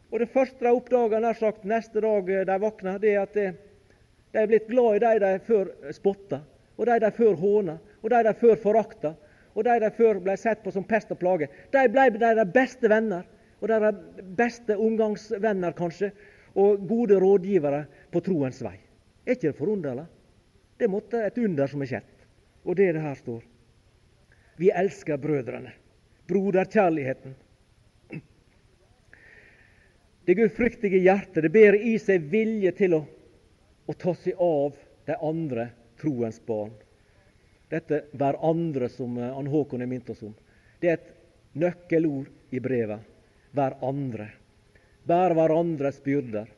Og 0.09 0.23
det 0.23 0.31
første 0.33 0.65
de 0.65 0.71
oppdaga 0.73 1.19
nær 1.21 1.37
sagt 1.37 1.67
neste 1.69 2.01
dag 2.01 2.31
de 2.49 2.55
våkna, 2.63 2.95
det 2.97 3.11
er 3.13 3.21
at 3.21 3.37
de, 3.37 3.45
de 4.33 4.41
er 4.41 4.49
blitt 4.49 4.65
glad 4.71 4.97
i 4.97 5.03
de 5.03 5.19
de 5.21 5.35
før 5.45 5.69
spotta, 5.93 6.41
og 6.81 6.89
de 6.89 6.97
de 7.03 7.11
før 7.13 7.37
håna, 7.37 7.77
og 8.01 8.09
de 8.09 8.23
de 8.25 8.33
før 8.41 8.57
forakta, 8.63 9.13
og 9.53 9.69
de 9.69 9.77
de 9.85 9.91
før 9.93 10.19
ble 10.25 10.35
sett 10.39 10.65
på 10.65 10.73
som 10.73 10.87
pest 10.87 11.13
og 11.13 11.21
plage. 11.21 11.51
De 11.69 11.85
ble 11.93 12.09
de 12.17 12.47
beste 12.57 12.89
venner, 12.89 13.29
og 13.61 13.69
deres 13.69 13.99
beste 14.37 14.77
omgangsvenner, 14.77 15.75
kanskje, 15.77 16.11
og 16.57 16.81
gode 16.87 17.19
rådgivere 17.21 17.85
på 18.11 18.19
troens 18.25 18.59
vei. 18.65 18.75
Er 19.25 19.37
ikke 19.37 19.51
det 19.51 19.59
forunderlig? 19.59 20.07
Det 20.81 20.89
måtte 20.89 21.21
et 21.23 21.37
under 21.37 21.69
som 21.69 21.83
er 21.85 21.91
skjedd. 21.91 22.09
Og 22.65 22.75
det 22.75 22.89
er 22.89 22.97
det 22.97 23.05
her 23.05 23.17
står. 23.19 23.45
Vi 24.57 24.71
elsker 24.73 25.21
brødrene. 25.21 25.71
Broderkjærligheten. 26.27 27.35
Det 30.25 30.37
gudfryktige 30.37 31.01
hjertet 31.01 31.43
det 31.45 31.53
bærer 31.53 31.81
i 31.81 31.95
seg 32.01 32.27
vilje 32.29 32.73
til 32.77 32.97
å, 32.97 33.01
å 33.89 33.93
ta 33.97 34.13
seg 34.17 34.37
av 34.41 34.75
de 35.07 35.17
andre 35.17 35.69
troens 36.01 36.37
barn. 36.45 36.73
Dette 37.71 38.03
'hverandre' 38.11 38.89
som 38.91 39.17
eh, 39.17 39.37
Ann 39.37 39.47
Håkon 39.47 39.81
har 39.81 39.89
minnet 39.89 40.09
oss 40.11 40.23
om, 40.27 40.33
det 40.81 40.89
er 40.89 40.97
et 40.99 41.11
nøkkelord 41.55 42.27
i 42.51 42.59
brevet. 42.59 43.10
Hverandre. 43.57 44.27
Bære 45.07 45.37
hverandres 45.37 46.01
byrder. 46.05 46.49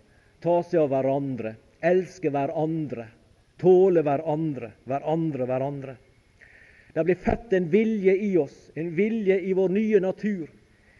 Ta 0.43 0.59
seg 0.67 0.83
av 0.83 0.89
hverandre. 0.93 1.55
Elske 1.83 2.31
hverandre. 2.33 3.07
Tåle 3.61 4.03
hverandre. 4.05 4.73
Hverandre, 4.89 5.47
hverandre. 5.49 5.95
Det 6.93 7.05
blir 7.07 7.17
født 7.17 7.53
en 7.57 7.69
vilje 7.73 8.13
i 8.21 8.35
oss, 8.37 8.57
en 8.77 8.91
vilje 8.95 9.39
i 9.41 9.53
vår 9.57 9.71
nye 9.73 9.99
natur, 10.03 10.45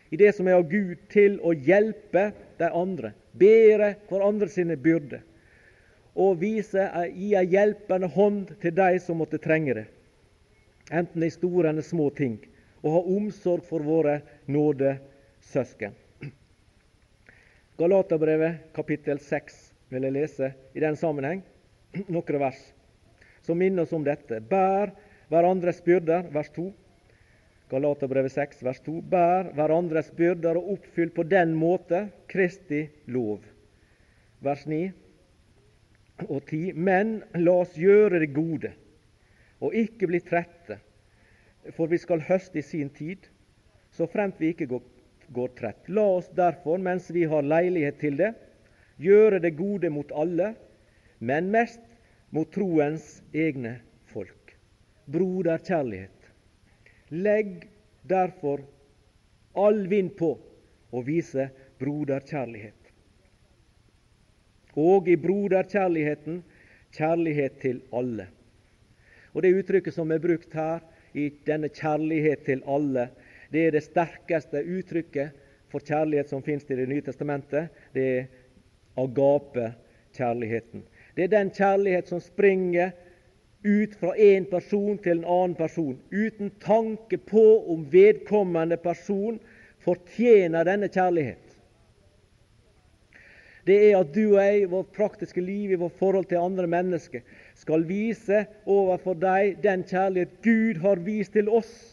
i 0.10 0.18
det 0.18 0.32
som 0.34 0.48
er 0.50 0.58
av 0.58 0.66
Gud, 0.70 0.98
til 1.14 1.36
å 1.46 1.54
hjelpe 1.54 2.32
de 2.58 2.70
andre, 2.74 3.12
bære 3.38 3.92
hverandre 4.10 4.50
sine 4.50 4.78
byrder 4.78 5.22
og 6.16 6.38
vise, 6.42 6.84
gi 7.16 7.34
ei 7.38 7.48
hjelpende 7.50 8.10
hånd 8.14 8.52
til 8.62 8.76
de 8.78 9.00
som 9.02 9.18
måtte 9.22 9.40
trenge 9.42 9.74
det, 9.80 9.86
enten 10.94 11.26
i 11.26 11.32
store 11.34 11.72
eller 11.72 11.86
små 11.86 12.10
ting, 12.14 12.38
og 12.84 12.98
ha 12.98 13.02
omsorg 13.16 13.66
for 13.66 13.86
våre 13.86 14.20
nådesøsken. 15.44 15.94
Galaterbrevet 17.78 18.74
kapittel 18.74 19.20
6 19.20 19.74
vil 19.90 20.04
jeg 20.04 20.14
lese 20.14 20.54
i 20.76 20.80
den 20.80 20.96
sammenheng 20.96 21.44
noen 22.14 22.40
vers 22.40 22.62
som 23.44 23.58
minner 23.58 23.84
oss 23.84 23.94
om 23.94 24.04
dette. 24.04 24.40
Bær 24.40 24.94
hverandres 25.30 25.82
byrder, 25.84 26.30
vers 26.32 26.50
2. 26.56 26.72
Galaterbrevet 27.70 28.32
6, 28.32 28.64
vers 28.64 28.80
2. 28.86 29.02
Bær 29.02 29.52
hverandres 29.58 30.12
byrder 30.16 30.58
og 30.58 30.78
oppfyll 30.78 31.12
på 31.12 31.24
den 31.24 31.54
måte 31.58 32.08
Kristi 32.28 32.88
lov. 33.08 33.44
Vers 34.40 34.66
9 34.66 34.92
og 36.30 36.40
10. 36.48 36.74
Men 36.74 37.22
la 37.36 37.58
oss 37.66 37.76
gjøre 37.76 38.22
det 38.24 38.32
gode, 38.34 38.72
og 39.60 39.76
ikke 39.76 40.08
bli 40.08 40.22
trette, 40.24 40.80
for 41.76 41.92
vi 41.92 41.98
skal 41.98 42.24
høste 42.24 42.60
i 42.60 42.66
sin 42.66 42.90
tid, 42.94 43.28
så 43.92 44.08
fremt 44.10 44.40
vi 44.40 44.54
ikke 44.54 44.70
går 44.72 44.84
går 45.28 45.48
trett. 45.48 45.90
La 45.90 46.06
oss 46.18 46.30
derfor, 46.36 46.78
mens 46.78 47.10
vi 47.12 47.24
har 47.30 47.46
leilighet 47.46 48.00
til 48.00 48.18
det, 48.20 48.34
gjøre 49.02 49.40
det 49.44 49.56
gode 49.58 49.90
mot 49.94 50.12
alle, 50.16 50.54
men 51.20 51.52
mest 51.52 51.82
mot 52.34 52.50
troens 52.54 53.22
egne 53.34 53.78
folk. 54.12 54.56
Broderkjærlighet. 55.06 56.30
Legg 57.14 57.68
derfor 58.10 58.64
all 59.54 59.86
vind 59.88 60.16
på 60.18 60.34
å 60.94 61.02
vise 61.06 61.50
broderkjærlighet. 61.82 62.80
Og 64.80 65.08
i 65.10 65.18
broderkjærligheten 65.22 66.42
kjærlighet 66.94 67.60
til 67.62 67.82
alle. 67.94 68.28
Og 69.34 69.42
Det 69.42 69.54
uttrykket 69.58 69.94
som 69.94 70.12
er 70.12 70.22
brukt 70.22 70.54
her, 70.54 70.82
i 71.14 71.30
denne 71.46 71.70
kjærlighet 71.70 72.46
til 72.46 72.64
alle, 72.66 73.10
det 73.54 73.68
er 73.68 73.76
det 73.76 73.84
sterkeste 73.86 74.64
uttrykket 74.66 75.40
for 75.70 75.86
kjærlighet 75.86 76.30
som 76.30 76.42
finnes 76.46 76.66
i 76.70 76.76
Det 76.76 76.90
nye 76.90 77.06
testamentet. 77.06 77.70
Det 77.94 78.06
er 78.18 78.28
agape-kjærligheten. 78.98 80.84
Det 81.16 81.24
er 81.24 81.34
den 81.34 81.52
kjærlighet 81.54 82.10
som 82.10 82.22
springer 82.22 82.92
ut 83.64 83.96
fra 83.96 84.16
en 84.18 84.46
person 84.46 84.98
til 84.98 85.20
en 85.20 85.26
annen 85.26 85.56
person, 85.56 85.96
uten 86.12 86.52
tanke 86.60 87.18
på 87.18 87.46
om 87.72 87.86
vedkommende 87.92 88.78
person 88.78 89.40
fortjener 89.84 90.68
denne 90.68 90.90
kjærlighet. 90.92 91.40
Det 93.64 93.78
er 93.90 94.02
at 94.02 94.12
du 94.12 94.34
og 94.34 94.42
jeg 94.44 94.68
vårt 94.72 94.92
praktiske 94.96 95.42
liv, 95.42 95.72
i 95.72 95.80
vårt 95.80 95.96
forhold 96.00 96.26
til 96.28 96.42
andre 96.42 96.68
mennesker, 96.68 97.22
skal 97.56 97.86
vise 97.88 98.44
overfor 98.68 99.16
deg 99.16 99.62
den 99.64 99.86
kjærlighet 99.88 100.42
Gud 100.44 100.82
har 100.84 101.00
vist 101.06 101.32
til 101.38 101.48
oss. 101.48 101.93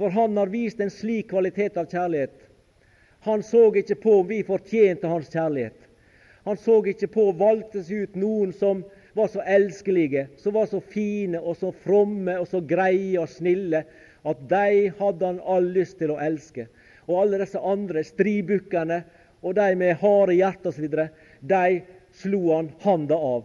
For 0.00 0.08
han 0.16 0.36
har 0.40 0.48
vist 0.48 0.80
en 0.80 0.90
slik 0.90 1.28
kvalitet 1.28 1.76
av 1.76 1.90
kjærlighet. 1.92 2.32
Han 3.26 3.42
så 3.44 3.66
ikke 3.76 3.98
på 4.00 4.14
om 4.22 4.28
vi 4.30 4.38
fortjente 4.48 5.08
hans 5.10 5.28
kjærlighet. 5.28 5.76
Han 6.48 6.56
så 6.56 6.78
ikke 6.88 7.10
på 7.12 7.26
og 7.28 7.40
valgte 7.42 7.82
seg 7.84 8.06
ut 8.06 8.16
noen 8.16 8.54
som 8.56 8.80
var 9.12 9.28
så 9.28 9.44
elskelige, 9.44 10.22
som 10.40 10.56
var 10.56 10.70
så 10.70 10.80
fine 10.80 11.36
og 11.40 11.58
så 11.60 11.74
fromme 11.84 12.38
og 12.40 12.48
så 12.48 12.62
greie 12.64 13.20
og 13.20 13.28
snille 13.28 13.82
at 14.24 14.44
de 14.48 14.88
hadde 14.96 15.26
han 15.26 15.40
all 15.44 15.68
lyst 15.74 15.98
til 16.00 16.14
å 16.14 16.20
elske. 16.24 16.64
Og 17.04 17.20
alle 17.20 17.42
disse 17.42 17.60
andre 17.60 18.00
stribukkene 18.06 19.02
og 19.44 19.58
de 19.60 19.74
med 19.76 19.98
harde 20.00 20.38
hjerter 20.38 20.72
osv., 20.72 20.96
de 21.40 21.80
slo 22.22 22.40
han 22.54 22.72
handa 22.86 23.20
av. 23.20 23.44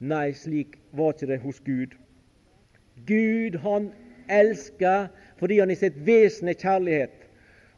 Nei, 0.00 0.30
slik 0.32 0.78
var 0.96 1.12
ikke 1.12 1.34
det 1.34 1.42
hos 1.44 1.60
Gud. 1.68 1.92
Gud 3.04 3.60
han 3.60 3.92
elsker 4.32 5.10
fordi 5.42 5.58
han 5.58 5.72
i 5.74 5.78
sitt 5.78 5.96
vesen 6.06 6.52
er 6.52 6.54
kjærlighet. 6.54 7.14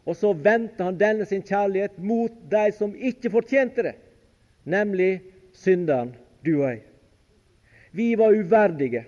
Og 0.05 0.19
så 0.21 0.35
vendte 0.37 0.85
han 0.85 0.99
denne 1.01 1.25
sin 1.25 1.41
kjærlighet 1.41 1.95
mot 1.97 2.33
de 2.53 2.65
som 2.77 2.93
ikke 2.93 3.31
fortjente 3.33 3.87
det, 3.87 3.95
nemlig 4.69 5.23
synderen, 5.57 6.11
du 6.45 6.59
og 6.59 6.67
jeg. 6.67 6.83
Vi 7.97 8.11
var 8.21 8.37
uverdige 8.37 9.07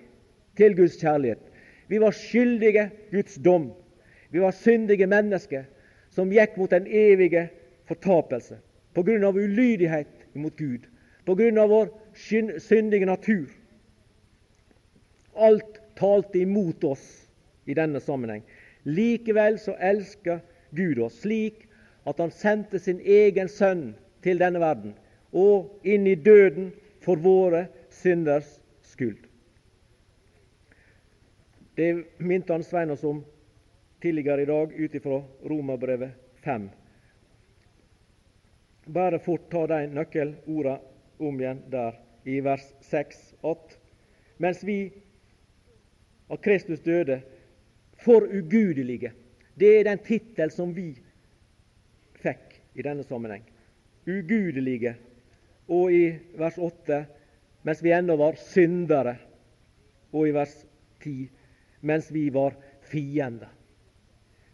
til 0.57 0.73
Guds 0.73 0.97
kjærlighet. 0.97 1.43
Vi 1.87 1.99
var 2.01 2.17
skyldige 2.17 2.87
Guds 3.11 3.37
dom. 3.45 3.69
Vi 4.33 4.41
var 4.41 4.57
syndige 4.57 5.05
mennesker 5.05 5.67
som 6.09 6.33
gikk 6.33 6.57
mot 6.57 6.73
den 6.73 6.89
evige 6.89 7.45
fortapelse 7.85 8.57
på 8.97 9.05
grunn 9.05 9.27
av 9.27 9.37
ulydighet 9.37 10.33
mot 10.33 10.57
Gud, 10.57 10.89
på 11.29 11.37
grunn 11.37 11.61
av 11.61 11.69
vår 11.69 11.93
syndige 12.17 13.05
natur. 13.05 13.45
Alt 15.37 15.77
talte 15.99 16.41
imot 16.41 16.81
oss 16.89 17.26
i 17.67 17.75
denne 17.75 17.99
sammenheng. 17.99 18.43
Likevel 18.83 19.59
så 19.59 19.75
elsker 19.79 20.39
Gud 20.71 20.99
oss 21.03 21.21
slik 21.23 21.65
at 22.07 22.19
han 22.23 22.31
sendte 22.31 22.79
sin 22.79 22.99
egen 23.03 23.51
sønn 23.51 23.91
til 24.23 24.39
denne 24.39 24.61
verden 24.63 24.95
og 25.35 25.87
inn 25.87 26.07
i 26.07 26.15
døden 26.15 26.71
for 27.03 27.19
våre 27.19 27.67
synders 27.91 28.57
skyld. 28.87 29.19
Det 31.77 31.91
minte 32.17 32.55
han 32.55 32.63
Svein 32.65 32.91
oss 32.95 33.03
om 33.05 33.21
tidligere 34.01 34.41
i 34.41 34.49
dag 34.49 34.73
ut 34.73 34.95
ifra 34.95 35.19
Romerbrevet 35.45 36.15
5. 36.45 36.69
Bare 38.87 39.19
fort 39.19 39.49
ta 39.51 39.65
de 39.67 39.83
nøkkelordene 39.91 40.79
om 41.19 41.41
igjen 41.41 41.59
der 41.69 41.99
i 42.25 42.39
vers 42.45 42.65
6 42.87 43.19
at 43.51 43.77
mens 44.41 44.63
vi 44.65 44.79
av 46.29 46.41
Kristus 46.43 46.81
døde, 46.85 47.21
for 48.07 48.23
ugudelige. 48.23 49.11
Det 49.59 49.73
er 49.79 49.89
den 49.89 49.99
tittel 50.05 50.51
som 50.53 50.71
vi 50.75 50.93
fikk 52.21 52.55
i 52.77 52.85
denne 52.85 53.03
sammenheng. 53.03 53.43
Ugudelige. 54.07 54.95
Og 55.67 55.91
i 55.91 56.03
vers 56.39 56.57
8 56.57 57.03
mens 57.67 57.83
vi 57.83 57.91
ennå 57.91 58.15
var 58.15 58.39
syndere. 58.39 59.17
Og 60.15 60.29
i 60.29 60.35
vers 60.35 60.55
10 61.03 61.27
mens 61.81 62.07
vi 62.13 62.29
var 62.33 62.55
fiender. 62.87 63.51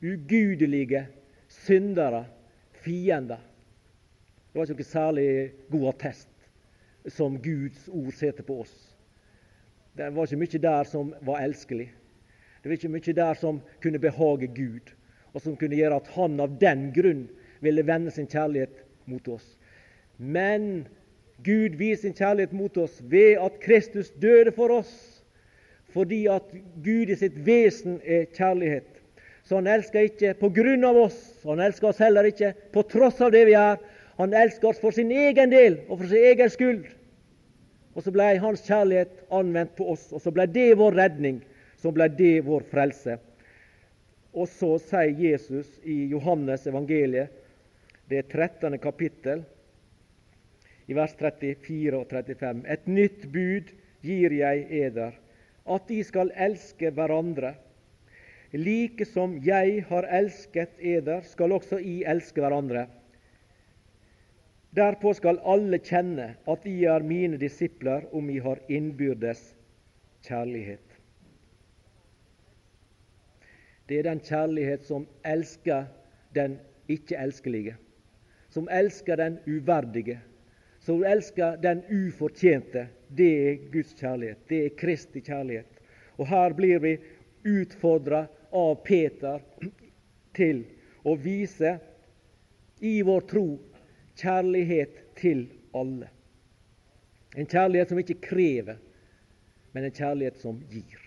Ugudelige, 0.04 1.06
syndere, 1.48 2.26
fiender. 2.84 3.40
Det 4.50 4.60
var 4.60 4.66
ikke 4.66 4.82
noe 4.82 4.90
særlig 4.90 5.28
god 5.72 5.92
attest 5.94 6.30
som 7.14 7.38
Guds 7.42 7.86
ord 7.90 8.12
setter 8.18 8.46
på 8.48 8.64
oss. 8.64 8.74
Det 9.94 10.10
var 10.16 10.26
ikke 10.26 10.42
mye 10.42 10.64
der 10.64 10.90
som 10.90 11.14
var 11.22 11.44
elskelig. 11.46 11.92
Det 12.64 12.72
var 12.72 12.80
ikke 12.80 12.94
mye 12.96 13.16
der 13.16 13.40
som 13.40 13.62
kunne 13.84 14.00
behage 14.00 14.48
Gud. 14.56 14.94
og 15.34 15.42
som 15.42 15.58
kunne 15.58 15.78
gjøre 15.78 15.98
at 15.98 16.10
han 16.16 16.38
av 16.44 16.58
den 16.62 16.90
grunn 16.96 17.26
ville 17.64 17.86
vende 17.88 18.14
sin 18.14 18.30
kjærlighet 18.30 18.84
mot 19.10 19.28
oss. 19.34 19.46
Men 20.18 20.86
Gud 21.44 21.78
viser 21.80 22.08
sin 22.08 22.18
kjærlighet 22.18 22.54
mot 22.56 22.78
oss 22.78 23.00
ved 23.10 23.42
at 23.42 23.60
Kristus 23.64 24.12
døde 24.22 24.54
for 24.56 24.72
oss, 24.72 24.94
fordi 25.94 26.26
at 26.32 26.46
Gud 26.86 27.10
i 27.10 27.18
sitt 27.18 27.36
vesen 27.46 28.00
er 28.06 28.28
kjærlighet. 28.34 28.90
Så 29.44 29.58
han 29.60 29.68
elsker 29.68 30.08
ikke 30.08 30.36
på 30.40 30.50
grunn 30.56 30.86
av 30.88 31.02
oss, 31.08 31.18
han 31.44 31.62
elsker 31.62 31.90
oss 31.90 32.02
heller 32.02 32.30
ikke 32.30 32.54
på 32.74 32.86
tross 32.94 33.20
av 33.22 33.34
det 33.34 33.44
vi 33.50 33.58
er. 33.60 33.82
Han 34.22 34.34
elsker 34.38 34.70
oss 34.70 34.80
for 34.82 34.94
sin 34.94 35.12
egen 35.12 35.50
del 35.52 35.80
og 35.88 35.98
for 35.98 36.10
sin 36.10 36.30
egen 36.30 36.52
skyld. 36.54 36.84
Og 37.94 38.06
så 38.06 38.14
ble 38.14 38.30
hans 38.42 38.62
kjærlighet 38.66 39.26
anvendt 39.34 39.74
på 39.78 39.90
oss, 39.94 40.08
og 40.14 40.22
så 40.22 40.32
ble 40.34 40.46
det 40.50 40.72
vår 40.78 40.96
redning. 40.98 41.42
Så 41.84 41.92
ble 41.92 42.08
det 42.08 42.46
vår 42.48 42.64
frelse. 42.72 43.18
Og 44.32 44.48
så 44.48 44.78
sier 44.80 45.18
Jesus 45.20 45.68
i 45.84 46.06
Johannes 46.14 46.64
evangeliet, 46.70 47.34
det 48.08 48.30
13. 48.32 48.78
kapittel, 48.80 49.44
i 50.88 50.96
vers 50.96 51.12
34 51.20 52.00
og 52.00 52.08
35.: 52.08 52.64
Et 52.72 52.88
nytt 52.88 53.28
bud 53.36 53.74
gir 54.04 54.36
jeg 54.36 54.64
eder, 54.80 55.20
at 55.76 55.92
de 55.92 56.00
skal 56.08 56.32
elske 56.48 56.92
hverandre. 56.96 57.54
Like 58.54 59.06
som 59.10 59.36
jeg 59.44 59.84
har 59.90 60.08
elsket 60.08 60.80
eder, 60.80 61.22
skal 61.28 61.52
også 61.52 61.80
I 61.80 62.04
elske 62.08 62.44
hverandre. 62.44 62.88
Derpå 64.72 65.14
skal 65.20 65.42
alle 65.44 65.84
kjenne 65.84 66.34
at 66.48 66.64
de 66.64 66.80
er 66.96 67.04
mine 67.04 67.38
disipler, 67.38 68.08
om 68.16 68.30
I 68.30 68.40
har 68.40 68.64
innbyrdes 68.70 69.50
kjærlighet. 70.24 70.93
Det 73.94 74.00
er 74.00 74.08
den 74.08 74.22
kjærlighet 74.26 74.86
som 74.90 75.04
elsker 75.22 75.84
den 76.34 76.56
ikke-elskelige, 76.90 77.76
som 78.50 78.66
elsker 78.74 79.20
den 79.22 79.36
uverdige, 79.46 80.16
som 80.82 81.04
elsker 81.06 81.60
den 81.62 81.84
ufortjente. 81.94 82.88
Det 83.14 83.28
er 83.50 83.60
Guds 83.76 83.94
kjærlighet. 83.94 84.42
Det 84.50 84.64
er 84.66 84.74
Kristi 84.80 85.22
kjærlighet. 85.22 85.78
Og 86.18 86.26
her 86.28 86.58
blir 86.58 86.82
vi 86.82 86.96
utfordra 87.46 88.24
av 88.50 88.82
Peter 88.82 89.46
til 90.34 90.66
å 91.06 91.14
vise 91.14 91.76
i 92.82 92.96
vår 93.06 93.30
tro 93.30 93.46
kjærlighet 94.18 94.98
til 95.22 95.46
alle. 95.70 96.10
En 97.38 97.46
kjærlighet 97.46 97.94
som 97.94 98.02
ikke 98.02 98.22
krever, 98.26 98.82
men 99.70 99.86
en 99.86 99.98
kjærlighet 100.02 100.42
som 100.42 100.58
gir. 100.74 101.03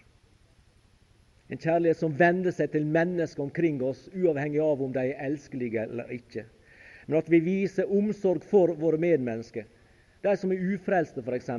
En 1.49 1.61
kjærlighet 1.62 2.01
som 2.01 2.14
vender 2.18 2.55
seg 2.55 2.72
til 2.72 2.86
mennesker 2.90 3.44
omkring 3.44 3.78
oss, 3.86 4.09
uavhengig 4.11 4.59
av 4.62 4.82
om 4.82 4.94
de 4.94 5.05
er 5.12 5.20
elskelige 5.28 5.84
eller 5.86 6.11
ikke. 6.16 6.42
Men 7.07 7.20
at 7.20 7.28
vi 7.30 7.40
viser 7.44 7.92
omsorg 7.92 8.42
for 8.51 8.72
våre 8.80 8.99
medmennesker, 8.99 9.66
de 10.26 10.34
som 10.40 10.51
er 10.51 10.64
ufrelste 10.74 11.22
f.eks. 11.22 11.53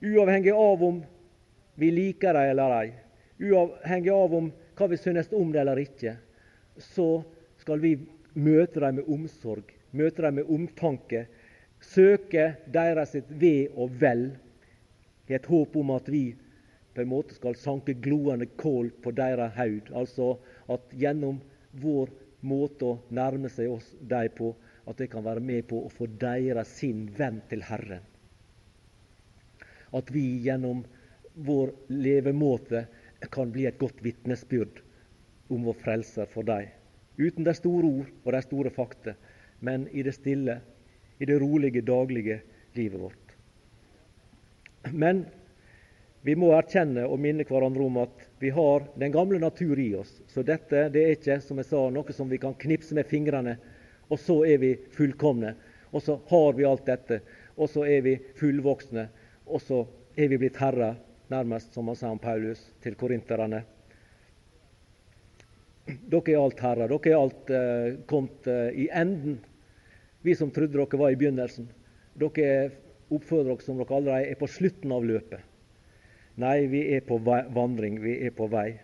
Uavhengig 0.00 0.54
av 0.56 0.84
om 0.86 1.02
vi 1.80 1.90
liker 1.92 2.36
dem 2.36 2.54
eller 2.54 2.76
ei, 2.78 2.88
uavhengig 3.50 4.14
av 4.14 4.36
om 4.38 4.48
hva 4.78 4.88
vi 4.88 4.96
synes 5.00 5.28
om 5.36 5.52
dem 5.52 5.60
eller 5.60 5.82
ikke, 5.84 6.16
så 6.80 7.20
skal 7.60 7.82
vi 7.84 7.98
møte 8.32 8.80
dem 8.80 9.00
med 9.00 9.12
omsorg, 9.12 9.66
møte 9.92 10.24
dem 10.24 10.40
med 10.40 10.48
omtanke, 10.48 11.26
søke 11.84 12.54
deres 12.72 13.12
ve 13.28 13.68
og 13.74 13.92
vel 14.00 14.30
i 15.28 15.36
et 15.36 15.48
håp 15.48 15.76
om 15.76 15.92
at 15.94 16.08
vi 16.08 16.30
på 16.94 17.02
en 17.02 17.10
måte 17.12 17.36
skal 17.36 17.56
sanke 17.58 17.94
gloende 18.02 18.48
kål 18.60 18.90
på 19.02 19.12
deres 19.16 19.54
haud. 19.56 19.90
Altså 19.94 20.32
at 20.72 20.94
gjennom 20.96 21.40
vår 21.82 22.10
måte 22.46 22.88
å 22.88 22.98
nærme 23.14 23.50
seg 23.52 23.70
oss 23.70 23.92
dem 24.00 24.32
på, 24.36 24.54
at 24.88 24.98
det 24.98 25.10
kan 25.12 25.24
være 25.24 25.42
med 25.44 25.68
på 25.70 25.84
å 25.84 25.92
få 25.92 26.08
deres 26.20 26.72
sinn 26.80 27.06
vendt 27.18 27.50
til 27.52 27.62
Herren. 27.62 28.02
At 29.94 30.10
vi 30.14 30.24
gjennom 30.46 30.82
vår 31.34 31.72
levemåte 31.92 32.86
kan 33.30 33.52
bli 33.52 33.66
et 33.68 33.78
godt 33.78 34.00
vitnesbyrd 34.02 34.80
om 35.50 35.66
vår 35.66 35.78
Frelser 35.82 36.30
for 36.30 36.46
dem 36.46 36.70
uten 37.20 37.44
de 37.44 37.52
store 37.56 37.84
ord 37.84 38.10
og 38.24 38.32
de 38.32 38.40
store 38.44 38.70
fakta, 38.72 39.14
men 39.60 39.86
i 39.92 40.02
det 40.06 40.14
stille, 40.16 40.60
i 41.20 41.26
det 41.28 41.36
rolige, 41.42 41.82
daglige 41.84 42.40
livet 42.78 43.00
vårt. 43.00 43.34
Men 44.92 45.26
vi 46.22 46.34
må 46.36 46.50
erkjenne 46.52 47.06
og 47.08 47.20
minne 47.20 47.46
hverandre 47.48 47.84
om 47.86 47.96
at 48.02 48.24
vi 48.42 48.50
har 48.52 48.84
den 49.00 49.12
gamle 49.14 49.40
natur 49.40 49.78
i 49.80 49.94
oss. 49.96 50.12
Så 50.28 50.44
dette 50.44 50.88
det 50.92 51.04
er 51.04 51.14
ikke 51.16 51.38
som 51.44 51.60
jeg 51.60 51.70
sa, 51.70 51.86
noe 51.88 52.16
som 52.16 52.28
vi 52.28 52.40
kan 52.42 52.56
knipse 52.60 52.96
med 52.96 53.08
fingrene, 53.08 53.56
og 54.12 54.20
så 54.20 54.42
er 54.44 54.60
vi 54.60 54.74
fullkomne. 54.92 55.54
Og 55.90 56.04
så 56.04 56.18
har 56.28 56.52
vi 56.58 56.68
alt 56.68 56.84
dette, 56.86 57.22
og 57.56 57.70
så 57.72 57.86
er 57.88 58.04
vi 58.04 58.14
fullvoksne, 58.38 59.08
og 59.48 59.64
så 59.64 59.80
er 60.14 60.30
vi 60.30 60.38
blitt 60.42 60.60
herrer, 60.60 60.98
nærmest 61.32 61.74
som 61.74 61.88
han 61.88 61.98
sa 61.98 62.12
om 62.12 62.20
Paulus 62.20 62.62
til 62.84 62.98
korinterne. 63.00 63.64
Dere 65.88 66.34
er 66.34 66.38
alt 66.38 66.60
herrer. 66.62 66.90
Dere 66.92 67.10
er 67.10 67.18
alt 67.18 67.50
eh, 67.50 68.00
kommet 68.10 68.46
eh, 68.46 68.68
i 68.84 68.88
enden. 68.92 69.40
Vi 70.22 70.36
som 70.36 70.52
trodde 70.52 70.76
dere 70.76 71.00
var 71.00 71.14
i 71.14 71.18
begynnelsen. 71.18 71.70
Dere 72.20 72.70
oppfører 73.10 73.54
dere 73.54 73.64
som 73.64 73.80
dere 73.80 73.96
allerede 73.96 74.34
er 74.34 74.38
på 74.38 74.50
slutten 74.50 74.92
av 74.94 75.06
løpet. 75.06 75.49
Nei, 76.36 76.66
vi 76.66 76.84
er 76.94 77.00
på 77.06 77.18
vandring. 77.18 77.98
Vi 78.02 78.18
er 78.26 78.30
på 78.30 78.46
vei. 78.46 78.78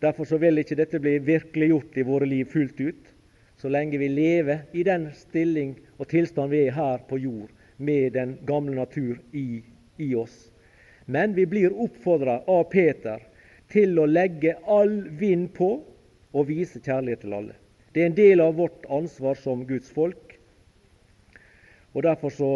Derfor 0.00 0.24
så 0.28 0.38
vil 0.38 0.60
ikke 0.60 0.76
dette 0.76 1.00
bli 1.00 1.18
virkeliggjort 1.24 1.96
i 1.96 2.04
våre 2.04 2.28
liv 2.28 2.48
fullt 2.52 2.80
ut, 2.80 3.04
så 3.56 3.70
lenge 3.70 3.98
vi 3.98 4.08
lever 4.08 4.66
i 4.72 4.82
den 4.84 5.06
stilling 5.16 5.76
og 5.96 6.08
tilstand 6.10 6.50
vi 6.52 6.66
er 6.66 6.74
her 6.76 7.04
på 7.08 7.18
jord, 7.22 7.48
med 7.78 8.12
den 8.14 8.36
gamle 8.46 8.74
natur 8.76 9.16
i, 9.32 9.62
i 9.98 10.14
oss. 10.14 10.50
Men 11.06 11.34
vi 11.34 11.46
blir 11.46 11.72
oppfordra 11.72 12.40
av 12.50 12.64
Peter 12.72 13.22
til 13.72 13.98
å 13.98 14.06
legge 14.06 14.56
all 14.70 15.02
vind 15.20 15.50
på 15.56 15.70
og 16.34 16.48
vise 16.50 16.82
kjærlighet 16.82 17.24
til 17.24 17.36
alle. 17.38 17.56
Det 17.94 18.02
er 18.02 18.10
en 18.10 18.18
del 18.18 18.42
av 18.42 18.56
vårt 18.58 18.86
ansvar 18.90 19.38
som 19.38 19.64
Guds 19.66 19.90
folk. 19.94 20.36
Og 21.94 22.02
Derfor 22.02 22.34
så 22.34 22.52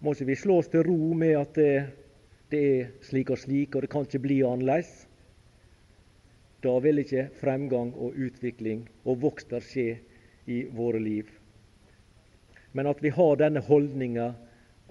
må 0.00 0.12
ikke 0.14 0.28
vi 0.30 0.38
slå 0.38 0.60
oss 0.62 0.70
til 0.70 0.84
ro 0.86 1.12
med 1.18 1.34
at 1.40 1.56
det, 1.58 1.72
det 2.50 2.62
er 2.62 2.90
slik 3.02 3.30
og 3.34 3.40
slik, 3.42 3.74
og 3.74 3.82
det 3.82 3.90
kan 3.90 4.06
ikke 4.06 4.22
bli 4.22 4.40
annerledes. 4.46 5.06
Da 6.62 6.76
vil 6.82 7.02
ikke 7.02 7.28
fremgang 7.40 7.92
og 7.94 8.16
utvikling 8.16 8.86
og 9.04 9.20
vokster 9.22 9.62
skje 9.62 9.96
i 10.50 10.62
våre 10.74 11.00
liv. 11.02 11.30
Men 12.72 12.90
at 12.90 13.02
vi 13.02 13.10
har 13.14 13.38
denne 13.40 13.62
holdninga 13.66 14.28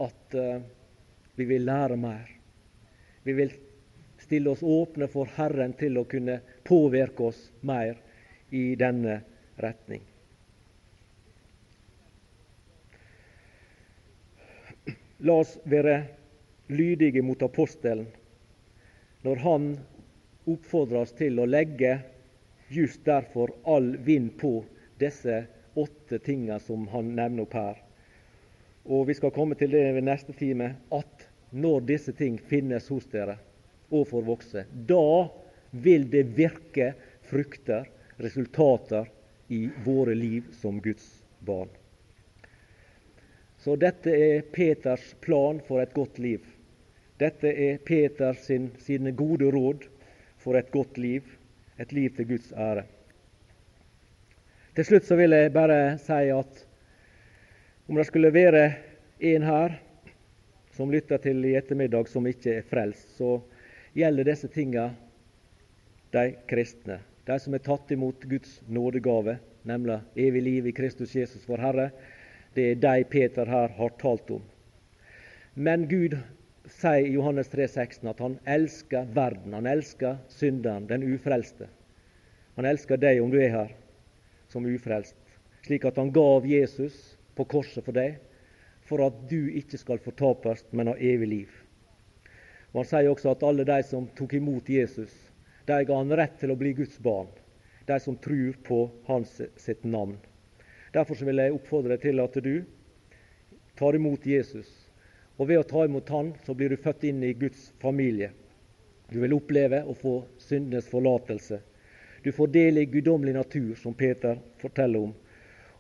at 0.04 0.36
uh, 0.36 0.60
vi 1.36 1.48
vil 1.48 1.66
lære 1.68 1.98
mer. 2.00 2.28
Vi 3.24 3.34
vil 3.34 3.54
stille 4.22 4.52
oss 4.52 4.64
åpne 4.64 5.08
for 5.12 5.30
Herren 5.38 5.76
til 5.78 5.98
å 6.00 6.06
kunne 6.10 6.40
påvirke 6.66 7.30
oss 7.30 7.40
mer 7.62 7.98
i 8.56 8.74
denne 8.80 9.20
retning. 9.62 10.04
La 15.26 15.40
oss 15.42 15.56
være 15.66 16.00
lydige 16.68 17.22
mot 17.22 17.42
apostelen 17.42 18.08
når 19.26 19.42
han 19.42 19.68
oppfordres 20.46 21.16
til 21.18 21.40
å 21.42 21.48
legge 21.50 21.98
just 22.70 23.06
derfor 23.06 23.54
all 23.66 23.96
vind 24.06 24.36
på 24.38 24.60
disse 25.02 25.44
åtte 25.74 26.20
tingene 26.26 26.60
som 26.62 26.86
han 26.94 27.16
nevner 27.18 27.46
opp 27.46 27.56
her. 27.58 27.80
Og 28.86 29.08
Vi 29.08 29.16
skal 29.18 29.34
komme 29.34 29.58
til 29.58 29.74
det 29.74 29.88
ved 29.98 30.06
neste 30.06 30.34
time, 30.38 30.76
at 30.94 31.26
når 31.52 31.88
disse 31.90 32.14
ting 32.14 32.38
finnes 32.38 32.90
hos 32.90 33.08
dere, 33.10 33.38
og 33.90 34.08
får 34.10 34.26
vokse. 34.26 34.66
Da 34.70 35.30
vil 35.72 36.06
det 36.10 36.24
virke 36.38 36.94
frukter, 37.26 37.90
resultater, 38.22 39.10
i 39.48 39.70
våre 39.86 40.16
liv 40.16 40.48
som 40.58 40.80
Guds 40.82 41.06
barn. 41.46 41.70
Så 43.62 43.76
dette 43.78 44.10
er 44.10 44.42
Peters 44.42 45.12
plan 45.22 45.60
for 45.68 45.82
et 45.82 45.94
godt 45.94 46.18
liv. 46.18 46.42
Dette 47.20 47.48
er 47.48 47.78
Peter 47.78 48.36
sin, 48.36 48.72
sine 48.84 49.14
gode 49.16 49.48
råd 49.52 49.86
for 50.44 50.58
et 50.60 50.72
godt 50.74 50.98
liv, 51.00 51.24
et 51.80 51.94
liv 51.96 52.12
til 52.16 52.28
Guds 52.34 52.52
ære. 52.52 52.84
Til 54.76 54.88
slutt 54.90 55.08
så 55.08 55.16
vil 55.16 55.32
jeg 55.32 55.54
bare 55.56 55.96
si 56.04 56.28
at 56.36 56.66
om 57.88 57.96
det 57.96 58.08
skulle 58.10 58.34
være 58.36 58.66
en 59.24 59.48
her 59.48 59.78
som 60.76 60.92
lytter 60.92 61.22
til 61.24 61.46
i 61.48 61.56
ettermiddag 61.56 62.10
som 62.12 62.28
ikke 62.28 62.58
er 62.60 62.68
frelst, 62.68 63.16
så 63.16 63.38
gjelder 63.96 64.28
disse 64.28 64.52
tinga 64.52 64.90
de 66.12 66.26
kristne, 66.50 67.00
de 67.24 67.38
som 67.40 67.56
er 67.56 67.64
tatt 67.64 67.94
imot 67.96 68.28
Guds 68.28 68.58
nådegave, 68.68 69.38
nemlig 69.64 70.02
evig 70.20 70.44
liv 70.44 70.68
i 70.68 70.76
Kristus 70.76 71.16
Jesus 71.16 71.48
vår 71.48 71.64
Herre. 71.64 71.90
Det 72.56 72.74
er 72.74 72.82
de 72.84 73.08
Peter 73.08 73.48
her 73.48 73.72
har 73.78 73.96
talt 74.02 74.36
om. 74.36 74.44
Men 75.56 75.88
Gud 75.88 76.18
sier 76.72 77.06
i 77.06 77.14
Johannes 77.14 77.50
3,16 77.52 78.10
at 78.10 78.22
han 78.24 78.38
elsker 78.50 79.08
verden, 79.14 79.54
han 79.54 79.68
elsker 79.70 80.18
synderen, 80.32 80.88
den 80.88 81.04
ufrelste. 81.04 81.68
Han 82.56 82.66
elsker 82.66 82.98
deg 82.98 83.22
om 83.22 83.32
du 83.34 83.40
er 83.42 83.52
her 83.54 83.74
som 84.52 84.66
ufrelst, 84.66 85.18
slik 85.66 85.86
at 85.86 85.98
han 86.00 86.14
gav 86.16 86.48
Jesus 86.48 87.18
på 87.36 87.46
korset 87.52 87.84
for 87.86 87.96
deg, 87.96 88.18
for 88.86 89.02
at 89.04 89.18
du 89.30 89.50
ikke 89.58 89.80
skal 89.82 90.02
fortapes, 90.02 90.64
men 90.72 90.92
ha 90.92 90.96
evig 90.96 91.30
liv. 91.30 91.56
Og 92.74 92.84
Han 92.84 92.90
sier 92.90 93.10
også 93.10 93.32
at 93.32 93.44
alle 93.48 93.66
de 93.66 93.80
som 93.88 94.08
tok 94.18 94.36
imot 94.38 94.70
Jesus, 94.70 95.12
de 95.66 95.82
ga 95.88 95.98
han 95.98 96.14
rett 96.14 96.38
til 96.40 96.52
å 96.54 96.60
bli 96.60 96.74
Guds 96.78 96.98
barn. 97.02 97.30
De 97.88 97.98
som 98.02 98.18
tror 98.18 98.58
på 98.66 98.80
hans 99.08 99.42
sitt 99.62 99.84
navn. 99.84 100.18
Derfor 100.94 101.18
vil 101.26 101.42
jeg 101.42 101.54
oppfordre 101.54 101.96
deg 101.96 102.04
til 102.06 102.22
at 102.24 102.38
du 102.42 102.66
tar 103.78 103.98
imot 103.98 104.26
Jesus. 104.26 104.85
Og 105.38 105.50
ved 105.50 105.60
å 105.60 105.68
ta 105.68 105.84
imot 105.86 106.10
Han, 106.10 106.34
så 106.46 106.54
blir 106.54 106.72
du 106.72 106.78
født 106.80 107.04
inn 107.04 107.24
i 107.24 107.34
Guds 107.34 107.72
familie. 107.82 108.32
Du 109.12 109.20
vil 109.22 109.36
oppleve 109.36 109.84
å 109.84 109.94
få 109.94 110.16
syndenes 110.42 110.88
forlatelse. 110.90 111.60
Du 112.24 112.32
får 112.32 112.48
del 112.56 112.78
i 112.82 112.88
guddommelig 112.90 113.36
natur, 113.36 113.76
som 113.78 113.94
Peter 113.94 114.40
forteller 114.62 115.10
om. 115.10 115.14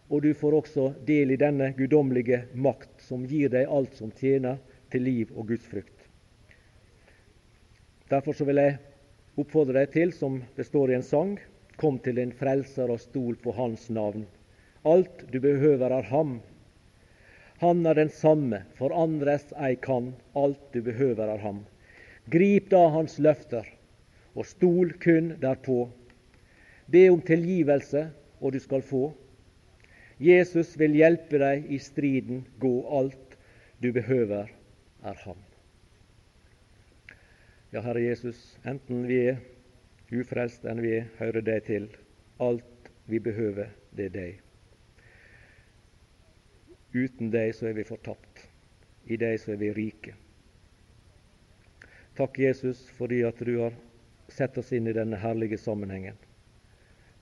Og 0.09 0.21
du 0.21 0.33
får 0.37 0.59
også 0.59 0.91
del 1.07 1.33
i 1.33 1.39
denne 1.41 1.71
guddommelige 1.77 2.43
makt, 2.53 2.99
som 3.01 3.23
gir 3.25 3.49
deg 3.49 3.71
alt 3.71 3.95
som 3.97 4.11
tjener 4.13 4.59
til 4.93 5.07
liv 5.07 5.31
og 5.33 5.47
gudsfrykt. 5.49 6.05
Derfor 8.11 8.37
så 8.37 8.45
vil 8.45 8.61
jeg 8.61 8.77
oppfordre 9.41 9.79
deg 9.79 9.93
til, 9.95 10.13
som 10.13 10.37
det 10.55 10.67
står 10.67 10.91
i 10.91 10.99
en 10.99 11.07
sang, 11.07 11.37
kom 11.81 11.97
til 11.99 12.19
din 12.19 12.35
frelser 12.35 12.91
og 12.93 13.01
stol 13.01 13.39
på 13.41 13.55
hans 13.57 13.89
navn. 13.89 14.27
Alt 14.85 15.25
du 15.31 15.39
behøver, 15.41 15.89
er 15.89 16.05
ham. 16.11 16.37
Han 17.65 17.81
er 17.89 17.97
den 17.97 18.11
samme, 18.13 18.59
forandres 18.77 19.47
ei 19.57 19.73
kan. 19.81 20.11
Alt 20.37 20.61
du 20.73 20.83
behøver, 20.85 21.31
er 21.33 21.41
ham. 21.41 21.63
Grip 22.29 22.67
da 22.69 22.83
hans 22.93 23.17
løfter, 23.17 23.65
og 24.37 24.45
stol 24.45 24.91
kun 25.01 25.31
derpå. 25.41 25.87
Be 26.93 27.07
om 27.09 27.23
tilgivelse, 27.25 28.03
og 28.37 28.53
du 28.53 28.59
skal 28.61 28.85
få. 28.85 29.01
Jesus 30.21 30.75
vil 30.77 30.93
hjelpe 30.93 31.41
deg 31.41 31.65
i 31.73 31.81
striden, 31.81 32.45
gå 32.61 32.75
alt 32.99 33.35
du 33.81 33.89
behøver, 33.97 34.53
er 35.01 35.19
ham. 35.25 35.41
Ja, 37.73 37.81
Herre 37.81 38.05
Jesus, 38.05 38.45
enten 38.61 39.07
vi 39.09 39.23
er 39.33 39.41
ufrelst 40.13 40.69
enn 40.69 40.85
vi 40.85 40.99
er, 41.01 41.09
hører 41.17 41.41
deg 41.49 41.65
til. 41.65 41.89
Alt 42.37 42.93
vi 43.09 43.19
behøver, 43.19 43.73
det 43.97 44.11
er 44.11 44.19
deg. 44.21 44.44
Uten 46.95 47.31
deg 47.31 47.51
så 47.55 47.67
er 47.67 47.75
vi 47.75 47.83
fortapt. 47.83 48.45
I 49.11 49.17
deg 49.19 49.35
så 49.41 49.51
er 49.51 49.59
vi 49.59 49.73
rike. 49.75 50.15
Takk, 52.15 52.39
Jesus, 52.39 52.85
fordi 52.95 53.19
at 53.27 53.41
du 53.43 53.57
har 53.59 53.75
sett 54.31 54.55
oss 54.57 54.71
inn 54.73 54.87
i 54.87 54.95
denne 54.95 55.19
herlige 55.19 55.59
sammenhengen. 55.59 56.15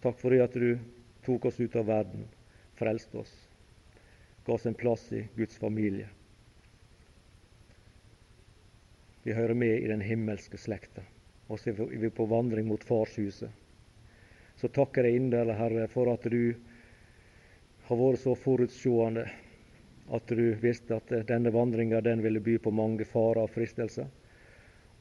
Takk 0.06 0.20
fordi 0.22 0.40
at 0.46 0.54
du 0.54 0.78
tok 1.26 1.50
oss 1.50 1.58
ut 1.60 1.76
av 1.80 1.90
verden 1.90 2.28
frelste 2.78 3.18
oss, 3.18 3.34
ga 4.46 4.54
oss 4.54 4.66
en 4.66 4.78
plass 4.78 5.12
i 5.12 5.24
Guds 5.36 5.58
familie. 5.58 6.10
Vi 9.24 9.34
hører 9.34 9.54
med 9.54 9.78
i 9.80 9.88
den 9.88 10.02
himmelske 10.02 10.58
slekta, 10.60 11.02
og 11.48 11.60
så 11.60 11.72
er 11.72 11.98
vi 12.02 12.10
på 12.12 12.26
vandring 12.28 12.68
mot 12.68 12.84
farshuset. 12.84 13.50
Så 14.60 14.70
takker 14.70 15.08
jeg 15.08 15.22
inderlig, 15.22 15.56
Herre, 15.58 15.88
for 15.88 16.12
at 16.12 16.28
du 16.30 16.54
har 17.88 18.00
vært 18.00 18.22
så 18.22 18.36
forutseende 18.38 19.26
at 20.12 20.28
du 20.28 20.56
visste 20.62 20.96
at 20.96 21.14
denne 21.28 21.52
vandringa 21.54 22.02
den 22.02 22.22
ville 22.24 22.40
by 22.44 22.58
på 22.60 22.72
mange 22.72 23.06
farer 23.06 23.44
og 23.46 23.54
fristelser. 23.54 24.08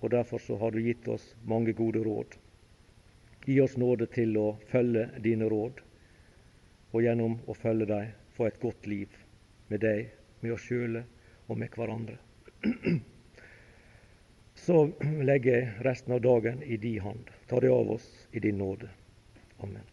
Og 0.01 0.11
Derfor 0.11 0.39
så 0.39 0.57
har 0.57 0.71
du 0.71 0.81
gitt 0.83 1.09
oss 1.09 1.35
mange 1.47 1.73
gode 1.73 2.03
råd. 2.03 2.37
Gi 3.47 3.61
oss 3.61 3.77
nåde 3.77 4.07
til 4.07 4.37
å 4.39 4.57
følge 4.71 5.09
dine 5.23 5.49
råd 5.51 5.83
og 6.93 7.03
gjennom 7.03 7.39
å 7.47 7.55
følge 7.55 7.89
deg 7.91 8.13
få 8.37 8.47
et 8.47 8.61
godt 8.61 8.87
liv 8.87 9.09
med 9.69 9.83
deg, 9.83 10.11
med 10.41 10.55
oss 10.57 10.67
sjøle 10.67 11.05
og 11.49 11.59
med 11.59 11.75
hverandre. 11.75 12.19
Så 14.63 14.85
legger 15.27 15.57
jeg 15.57 15.87
resten 15.87 16.15
av 16.15 16.23
dagen 16.23 16.63
i 16.63 16.77
din 16.77 17.01
hand. 17.03 17.31
Ta 17.51 17.61
det 17.61 17.73
av 17.73 17.97
oss 17.97 18.13
i 18.33 18.43
din 18.43 18.61
nåde. 18.63 18.91
Amen. 19.59 19.92